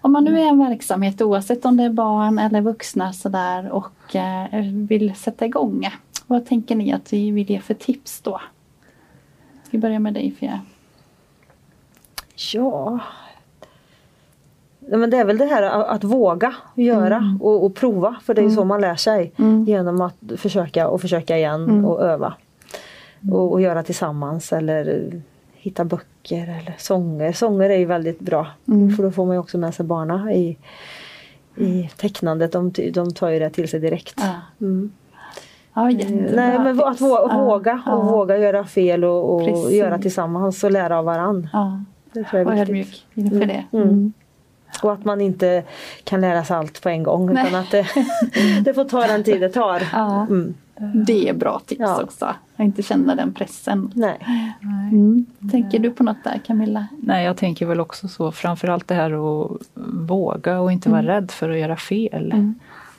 Om 0.00 0.12
man 0.12 0.24
nu 0.24 0.40
är 0.40 0.48
en 0.48 0.58
verksamhet 0.58 1.22
oavsett 1.22 1.64
om 1.64 1.76
det 1.76 1.84
är 1.84 1.90
barn 1.90 2.38
eller 2.38 2.60
vuxna 2.60 3.12
sådär 3.12 3.70
och 3.70 4.16
eh, 4.16 4.60
vill 4.88 5.14
sätta 5.14 5.46
igång. 5.46 5.88
Vad 6.26 6.46
tänker 6.46 6.76
ni 6.76 6.92
att 6.92 7.12
vi 7.12 7.30
vill 7.30 7.50
ge 7.50 7.60
för 7.60 7.74
tips 7.74 8.20
då? 8.20 8.40
Vi 9.70 9.78
börjar 9.78 9.98
med 9.98 10.14
dig 10.14 10.34
Fia. 10.40 10.60
Ja. 12.52 12.98
Men 14.78 15.10
det 15.10 15.16
är 15.16 15.24
väl 15.24 15.38
det 15.38 15.44
här 15.46 15.62
att, 15.62 16.04
våga 16.04 16.54
göra 16.74 17.16
Mm. 17.16 17.42
och, 17.42 17.64
och 17.64 17.74
prova 17.74 18.16
för 18.24 18.34
det 18.34 18.40
är 18.40 18.48
ju 18.48 18.50
så 18.50 18.64
man 18.64 18.80
lär 18.80 18.96
sig. 18.96 19.32
Mm. 19.38 19.64
Genom 19.64 20.00
att 20.00 20.16
försöka 20.36 20.88
och 20.88 21.00
försöka 21.00 21.36
igen 21.36 21.64
Mm. 21.64 21.84
och 21.84 22.02
öva. 22.02 22.34
Och, 23.30 23.52
och 23.52 23.60
göra 23.60 23.82
tillsammans 23.82 24.52
eller 24.52 25.12
hitta 25.62 25.84
böcker 25.84 26.42
eller 26.42 26.74
sånger. 26.78 27.32
Sånger 27.32 27.70
är 27.70 27.78
ju 27.78 27.84
väldigt 27.84 28.20
bra 28.20 28.46
Mm. 28.68 28.96
för 28.96 29.02
då 29.02 29.10
får 29.10 29.26
man 29.26 29.34
ju 29.36 29.40
också 29.40 29.58
med 29.58 29.74
sig 29.74 29.86
barna 29.86 30.32
i, 30.32 30.56
i 31.56 31.90
tecknandet. 31.96 32.52
De, 32.52 32.72
de 32.92 33.14
tar 33.14 33.28
ju 33.28 33.38
det 33.38 33.50
till 33.50 33.68
sig 33.68 33.80
direkt. 33.80 34.20
Mm. 34.60 34.92
Ja, 35.74 35.84
Nej 35.84 36.58
men 36.58 36.80
att 36.84 37.00
våga, 37.00 37.82
och 37.86 38.04
våga 38.04 38.38
göra 38.38 38.64
fel 38.64 39.04
och, 39.04 39.34
och 39.34 39.72
göra 39.72 39.98
tillsammans 39.98 40.64
och 40.64 40.70
lära 40.70 40.98
av 40.98 41.04
varann. 41.04 41.48
Ja, 41.52 41.82
Det 42.12 42.24
tror 42.24 42.38
jag 42.42 42.46
och 42.46 42.54
är 42.54 42.66
viktigt. 42.66 42.68
ödmjuk 42.68 43.06
inför 43.14 43.46
det. 43.46 43.64
Mm. 43.72 43.88
Mm. 43.88 44.12
Och 44.82 44.92
att 44.92 45.04
man 45.04 45.20
inte 45.20 45.62
kan 46.04 46.20
lära 46.20 46.44
sig 46.44 46.56
allt 46.56 46.82
på 46.82 46.88
en 46.88 47.02
gång 47.02 47.32
Nej. 47.32 47.46
utan 47.48 47.60
att 47.60 47.70
det, 47.70 47.86
det 48.64 48.74
får 48.74 48.84
ta 48.84 49.06
den 49.06 49.24
tid 49.24 49.40
det 49.40 49.48
tar. 49.48 49.82
Ja. 49.92 50.20
Mm. 50.30 50.54
Det 51.06 51.28
är 51.28 51.34
bra 51.34 51.60
tips 51.66 51.80
Ja. 51.80 52.02
också. 52.02 52.24
Att 52.24 52.36
inte 52.60 52.82
känna 52.82 53.14
den 53.14 53.32
pressen. 53.34 53.92
Nej. 53.94 54.18
Mm. 54.92 55.26
Tänker 55.50 55.78
du 55.78 55.90
på 55.90 56.02
något 56.02 56.24
där 56.24 56.40
Camilla? 56.46 56.86
Nej, 57.02 57.24
jag 57.24 57.36
tänker 57.36 57.66
väl 57.66 57.80
också 57.80 58.08
så, 58.08 58.32
framförallt 58.32 58.88
det 58.88 58.94
här 58.94 59.10
att 59.44 59.50
våga 60.08 60.60
och 60.60 60.72
inte 60.72 60.90
vara 60.90 61.00
Mm. 61.00 61.12
rädd 61.14 61.30
för 61.30 61.50
att 61.50 61.58
göra 61.58 61.76
fel. 61.76 62.32
Mm. 62.32 62.54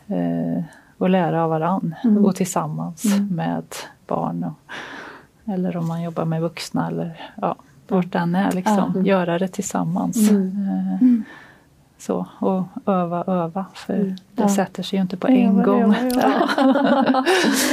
Eh, 0.08 0.64
och 0.98 1.10
lära 1.10 1.44
av 1.44 1.50
varann 1.50 1.96
Mm. 2.04 2.26
och 2.26 2.36
tillsammans 2.36 3.06
Mm. 3.06 3.28
med 3.36 3.64
barn. 4.08 4.44
Och, 4.44 5.54
eller 5.54 5.78
om 5.78 5.88
man 5.88 6.02
jobbar 6.04 6.26
med 6.26 6.42
vuxna 6.42 6.88
eller 6.88 7.30
ja, 7.42 7.56
vart 7.88 8.12
den 8.12 8.36
är. 8.36 8.52
Liksom. 8.52 9.06
Göra 9.06 9.40
det 9.40 9.48
tillsammans. 9.48 10.30
Mm. 10.30 10.68
Eh, 10.70 11.02
Mm. 11.02 11.24
Så, 12.02 12.28
och 12.40 12.64
öva, 12.86 13.24
öva. 13.28 13.66
För 13.74 13.94
Mm. 13.94 14.08
det 14.36 14.42
Ja. 14.44 14.50
sätter 14.50 14.84
sig 14.84 14.98
ju 14.98 15.02
inte 15.02 15.18
på 15.18 15.28
en 15.28 15.64
gång. 15.64 15.96
ja, 16.14 16.48
ja. 17.14 17.26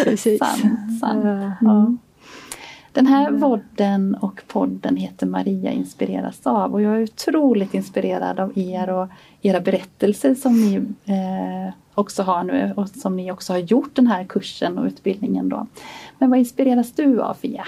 Precis. 0.04 0.38
Sant, 0.38 1.00
sant. 1.00 1.24
Mm. 1.62 1.98
Den 2.92 3.06
här 3.06 3.30
vodden 3.30 4.14
och 4.20 4.42
podden 4.48 4.96
heter 4.96 5.26
Maria 5.26 5.70
inspireras 5.72 6.46
av 6.46 6.72
och 6.74 6.82
jag 6.82 6.96
är 6.96 7.02
otroligt 7.02 7.74
inspirerad 7.74 8.40
av 8.40 8.52
er 8.58 8.90
och 8.90 9.08
era 9.42 9.60
berättelser 9.60 10.34
som 10.34 10.52
ni 10.60 10.74
eh, 11.04 11.72
också 11.94 12.22
har 12.22 12.42
nu 12.44 12.72
och 12.76 12.88
som 12.88 13.16
ni 13.16 13.32
också 13.32 13.52
har 13.52 13.58
gjort 13.60 13.94
den 13.96 14.06
här 14.06 14.24
kursen 14.24 14.78
och 14.78 14.84
utbildningen 14.86 15.48
då. 15.48 15.66
Men 16.18 16.30
vad 16.30 16.38
inspireras 16.38 16.92
du 16.92 17.22
av 17.22 17.34
Fia? 17.34 17.64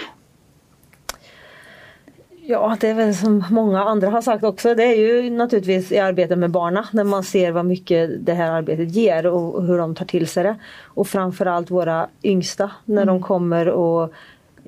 Ja, 2.43 2.77
det 2.79 2.87
är 2.89 2.93
väl 2.93 3.15
som 3.15 3.43
många 3.49 3.83
andra 3.83 4.09
har 4.09 4.21
sagt 4.21 4.43
också. 4.43 4.75
Det 4.75 4.83
är 4.83 4.95
ju 4.95 5.29
naturligtvis 5.29 5.91
i 5.91 5.99
arbetet 5.99 6.37
med 6.37 6.51
barna 6.51 6.87
när 6.91 7.03
man 7.03 7.23
ser 7.23 7.51
vad 7.51 7.65
mycket 7.65 8.25
det 8.25 8.33
här 8.33 8.51
arbetet 8.51 8.95
ger 8.95 9.25
och 9.25 9.63
hur 9.63 9.77
de 9.77 9.95
tar 9.95 10.05
till 10.05 10.27
sig 10.27 10.43
det. 10.43 10.55
Och 10.83 11.07
framförallt 11.07 11.71
våra 11.71 12.07
yngsta 12.23 12.71
när 12.85 13.05
de 13.05 13.21
kommer 13.21 13.69
och 13.69 14.13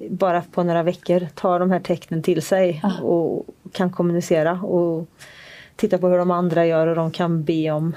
bara 0.10 0.42
på 0.42 0.64
några 0.64 0.84
veckor 0.84 1.28
tar 1.36 1.60
de 1.60 1.72
här 1.72 1.80
tecknen 1.80 2.24
till 2.24 2.42
sig 2.42 2.82
och 3.02 3.46
kan 3.72 3.92
kommunicera 3.92 4.62
och 4.62 5.08
titta 5.76 5.98
på 5.98 6.08
hur 6.08 6.18
de 6.18 6.32
andra 6.32 6.66
gör 6.66 6.88
och 6.88 6.96
de 6.96 7.12
kan 7.12 7.44
be 7.44 7.72
om 7.72 7.96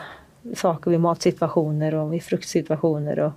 saker 0.55 0.91
vid 0.91 1.01
matsituationer 1.01 1.95
och 1.95 2.12
vid 2.12 2.22
fruktsituationer. 2.22 3.18
Och, 3.18 3.33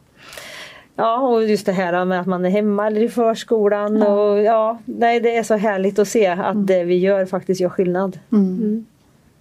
Ja, 0.99 1.17
och 1.17 1.43
just 1.43 1.65
det 1.65 1.71
här 1.71 2.05
med 2.05 2.19
att 2.19 2.27
man 2.27 2.45
är 2.45 2.49
hemma 2.49 2.87
eller 2.87 3.03
i 3.03 3.09
förskolan. 3.09 4.01
Och, 4.01 4.43
ja, 4.43 4.77
nej, 4.85 5.19
det 5.19 5.37
är 5.37 5.43
så 5.43 5.55
härligt 5.55 5.99
att 5.99 6.07
se 6.07 6.27
att 6.27 6.67
det 6.67 6.83
vi 6.83 6.97
gör 6.97 7.25
faktiskt 7.25 7.61
gör 7.61 7.69
skillnad. 7.69 8.19
Mm. 8.31 8.85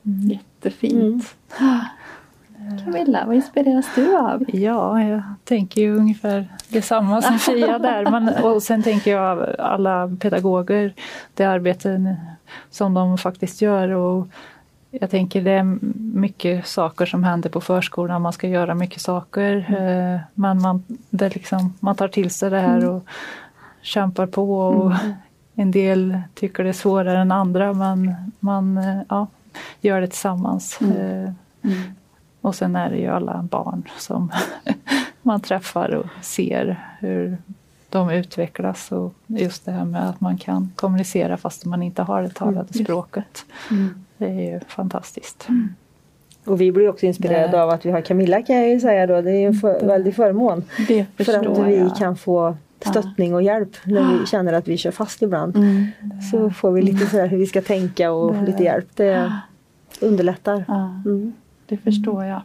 Jättefint. 0.02 1.34
Camilla, 2.84 3.24
vad 3.26 3.36
inspireras 3.36 3.86
du 3.94 4.16
av? 4.16 4.44
Ja, 4.52 5.02
jag 5.02 5.22
tänker 5.44 5.80
ju 5.80 5.96
ungefär 5.96 6.48
detsamma 6.68 7.22
som 7.22 7.38
Fia 7.38 7.78
där. 7.78 8.10
Men, 8.10 8.44
och 8.44 8.62
sen 8.62 8.82
tänker 8.82 9.10
jag 9.10 9.56
alla 9.58 10.16
pedagoger, 10.20 10.94
det 11.34 11.44
arbete 11.44 12.16
som 12.70 12.94
de 12.94 13.18
faktiskt 13.18 13.62
gör. 13.62 13.88
Och 13.88 14.28
jag 14.90 15.10
tänker 15.10 15.42
det 15.42 15.50
är 15.50 15.78
mycket 16.18 16.66
saker 16.66 17.06
som 17.06 17.24
händer 17.24 17.50
på 17.50 17.60
förskolan. 17.60 18.22
Man 18.22 18.32
ska 18.32 18.48
göra 18.48 18.74
mycket 18.74 19.00
saker. 19.00 19.56
eh, 19.78 20.20
Men 20.34 20.60
man, 20.62 20.82
det 21.10 21.34
liksom, 21.34 21.74
man 21.80 21.96
tar 21.96 22.08
till 22.08 22.30
sig 22.30 22.50
det 22.50 22.60
här 22.60 22.88
och 22.88 23.04
kämpar 23.82 24.26
på. 24.26 24.60
Och 24.60 24.92
En 25.54 25.70
del 25.70 26.20
tycker 26.34 26.62
det 26.64 26.68
är 26.68 26.72
svårare 26.72 27.18
än 27.18 27.32
andra 27.32 27.72
men 27.72 28.14
man 28.40 28.78
eh, 28.78 29.00
ja, 29.08 29.26
gör 29.80 30.00
det 30.00 30.06
tillsammans. 30.08 30.80
Eh, 30.80 31.32
och 32.40 32.54
sen 32.54 32.76
är 32.76 32.90
det 32.90 32.96
ju 32.96 33.06
alla 33.08 33.42
barn 33.42 33.82
som 33.98 34.32
man 35.22 35.40
träffar 35.40 35.94
och 35.94 36.06
ser 36.24 36.88
hur 37.00 37.38
de 37.88 38.10
utvecklas 38.10 38.92
och 38.92 39.14
just 39.26 39.64
det 39.64 39.72
här 39.72 39.84
med 39.84 40.08
att 40.08 40.20
man 40.20 40.38
kan 40.38 40.72
kommunicera 40.76 41.36
fast 41.36 41.64
man 41.64 41.82
inte 41.82 42.02
har 42.02 42.22
det 42.22 42.30
talade 42.30 42.68
Mm. 43.70 44.04
Det 44.18 44.26
är 44.26 44.52
ju 44.52 44.60
fantastiskt. 44.68 45.48
Och 46.44 46.60
vi 46.60 46.72
blir 46.72 46.88
också 46.88 47.06
inspirerade 47.06 47.48
Det- 47.48 47.62
av 47.62 47.70
att 47.70 47.86
vi 47.86 47.90
har 47.90 48.00
Camilla 48.00 48.42
kan 48.42 48.56
jag 48.56 48.68
ju 48.68 48.80
säga 48.80 49.06
då. 49.06 49.20
Det 49.20 49.30
är 49.30 49.46
en 49.46 49.54
för, 49.54 49.86
väldig 49.86 50.14
förmån. 50.14 50.64
Det 50.88 51.06
För 51.24 51.38
att 51.50 51.66
vi 51.68 51.76
jag. 51.78 51.96
kan 51.96 52.16
få 52.16 52.56
stöttning 52.80 53.34
och 53.34 53.42
hjälp 53.42 53.70
när 53.84 54.18
vi 54.20 54.26
känner 54.26 54.52
att 54.52 54.68
vi 54.68 54.76
kör 54.76 54.90
fast 54.90 55.22
ibland. 55.22 55.56
Mm. 55.56 55.86
Så 56.30 56.50
får 56.50 56.70
vi 56.72 56.82
lite 56.82 57.06
sådär 57.06 57.26
hur 57.26 57.38
vi 57.38 57.46
ska 57.46 57.62
tänka 57.62 58.12
och 58.12 58.34
Det- 58.34 58.42
lite 58.46 58.62
hjälp. 58.64 58.86
Det 58.94 59.32
underlättar. 60.00 60.64
Ja, 60.68 60.84
Mm. 61.04 61.32
det 61.66 61.76
förstår 61.76 62.24
jag. 62.24 62.40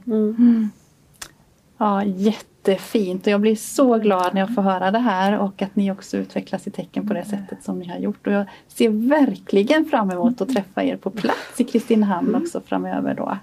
Mm. 1.84 2.04
Mm. 2.04 2.16
Ja, 2.18 2.22
jättefint 2.22 3.28
och 3.28 3.32
jag 3.34 3.42
blir 3.42 3.56
så 3.56 3.98
glad 3.98 4.34
när 4.34 4.42
jag 4.42 4.56
får 4.56 4.62
höra 4.62 4.92
det 4.92 5.00
här 5.00 5.38
och 5.40 5.62
att 5.62 5.76
ni 5.76 5.92
också 5.92 6.18
utvecklas 6.18 6.68
i 6.68 6.72
tecken 6.72 7.08
på 7.08 7.14
det 7.14 7.26
sättet 7.26 7.64
som 7.64 7.80
ni 7.80 7.88
har 7.88 7.98
gjort. 7.98 8.28
Och 8.28 8.34
jag 8.34 8.46
ser 8.68 8.90
verkligen 9.10 9.86
fram 9.86 10.12
emot 10.12 10.42
att 10.42 10.50
träffa 10.50 10.84
er 10.84 10.98
på 10.98 11.10
plats 11.10 11.60
i 11.60 11.64
Kristinehamn 11.64 12.36
också 12.36 12.62
framöver 12.66 13.14
då. 13.16 13.38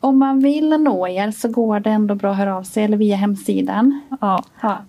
Om 0.00 0.18
man 0.18 0.40
vill 0.40 0.68
nå 0.68 1.08
er 1.08 1.30
så 1.30 1.48
går 1.48 1.80
det 1.80 1.90
ändå 1.90 2.14
bra 2.14 2.30
att 2.30 2.36
höra 2.36 2.56
av 2.56 2.62
sig 2.62 2.84
eller 2.84 2.96
via 2.96 3.16
hemsidan. 3.16 4.00
Ja. 4.20 4.44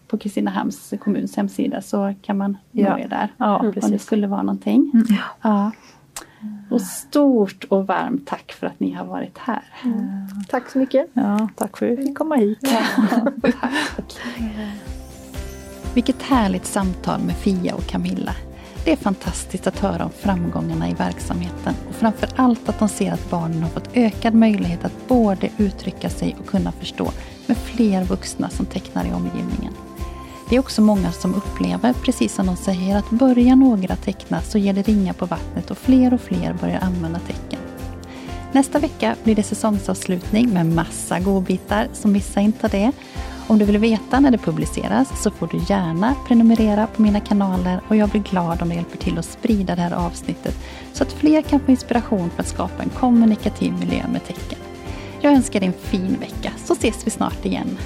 på 0.08 0.18
Kristinehamns 0.18 0.94
kommuns 1.00 1.38
hemsida 1.38 1.82
så 1.82 2.14
kan 2.22 2.38
man 2.38 2.58
nå 2.72 2.82
Ja. 2.82 3.00
er 3.00 3.08
där. 3.08 3.30
Ja, 3.38 3.58
om 3.58 3.74
precis. 3.74 3.92
det 3.92 4.00
skulle 4.00 4.28
vara 4.28 4.44
någonting. 4.44 4.92
Ja. 5.42 5.72
Och 6.70 6.82
stort 6.82 7.64
och 7.64 7.88
varmt 7.88 8.28
tack 8.28 8.52
för 8.52 8.68
att 8.68 8.80
ni 8.80 8.92
har 8.92 9.06
varit 9.06 9.38
här. 9.38 9.64
Tack 10.50 10.70
så 10.70 10.78
mycket. 10.78 11.08
Ja, 11.14 11.50
tack 11.56 11.78
för 11.78 11.92
att 11.92 12.00
vi 12.00 12.06
fick 12.06 12.18
komma 12.18 12.36
hit. 12.36 12.60
Vilket 15.94 16.22
härligt 16.22 16.66
samtal 16.66 17.22
med 17.22 17.36
Fia 17.36 17.76
och 17.76 17.86
Camilla. 17.86 18.36
Det 18.86 18.92
är 18.92 18.96
fantastiskt 18.96 19.68
att 19.68 19.80
höra 19.80 20.06
om 20.06 20.12
framgångarna 20.12 20.90
i 20.90 20.94
verksamheten 20.94 21.74
och 21.90 21.96
framför 21.96 22.30
allt 22.36 22.70
att 22.70 22.80
de 22.80 22.90
ser 22.90 23.12
att 23.12 23.30
barnen 23.30 23.64
har 23.64 23.70
fått 23.70 23.90
ökad 23.94 24.34
möjlighet 24.34 24.86
att 24.86 25.08
både 25.08 25.50
uttrycka 25.58 26.10
sig 26.10 26.36
och 26.40 26.48
kunna 26.48 26.72
förstå 26.72 27.12
med 27.48 27.58
fler 27.58 28.04
vuxna 28.04 28.50
som 28.50 28.66
tecknar 28.66 29.06
i 29.06 29.14
omgivningen. 29.14 29.74
Det 30.50 30.56
är 30.56 30.60
också 30.60 30.82
många 30.82 31.12
som 31.12 31.36
upplever, 31.36 31.94
precis 31.94 32.34
som 32.34 32.46
de 32.46 32.56
säger, 32.56 32.98
att 32.98 33.10
börjar 33.10 33.56
några 33.56 33.96
teckna 33.96 34.42
så 34.42 34.58
ger 34.58 34.74
det 34.74 34.88
ringa 34.88 35.14
på 35.14 35.26
vattnet 35.26 35.72
och 35.72 35.78
fler 35.78 36.14
och 36.14 36.22
fler 36.22 36.54
börjar 36.54 36.80
använda 36.80 37.20
tecken. 37.20 37.60
Nästa 38.52 38.80
vecka 38.80 39.16
blir 39.24 39.36
det 39.36 39.44
säsongsavslutning 39.44 40.50
med 40.50 40.66
massa 40.66 41.20
godbitar, 41.20 41.88
så 41.94 42.08
missa 42.08 42.40
inte 42.40 42.68
det. 42.68 42.92
Om 43.48 43.60
du 43.60 43.66
vill 43.66 43.78
veta 43.78 44.20
när 44.20 44.32
det 44.32 44.38
publiceras 44.38 45.24
så 45.24 45.32
får 45.32 45.48
du 45.48 45.58
gärna 45.70 46.16
prenumerera 46.28 46.88
på 46.88 47.02
mina 47.02 47.20
kanaler 47.20 47.82
och 47.88 47.96
jag 47.96 48.10
blir 48.10 48.22
glad 48.22 48.62
om 48.62 48.70
du 48.70 48.76
hjälper 48.76 48.98
till 48.98 49.18
att 49.18 49.26
sprida 49.26 49.76
det 49.76 49.82
här 49.82 49.92
avsnittet 49.92 50.56
så 50.94 51.04
att 51.04 51.14
fler 51.14 51.42
kan 51.42 51.60
få 51.60 51.72
inspiration 51.72 52.30
för 52.30 52.44
att 52.44 52.50
skapa 52.50 52.84
en 52.84 52.90
kommunikativ 52.90 53.74
miljö 53.74 54.08
med 54.12 54.26
tecken. 54.26 54.60
Jag 55.22 55.34
önskar 55.34 55.60
dig 55.60 55.68
en 55.68 55.90
fin 55.90 56.18
vecka 56.20 56.52
så 56.66 56.74
ses 56.74 57.08
vi 57.08 57.12
snart 57.12 57.46
igen. 57.46 57.78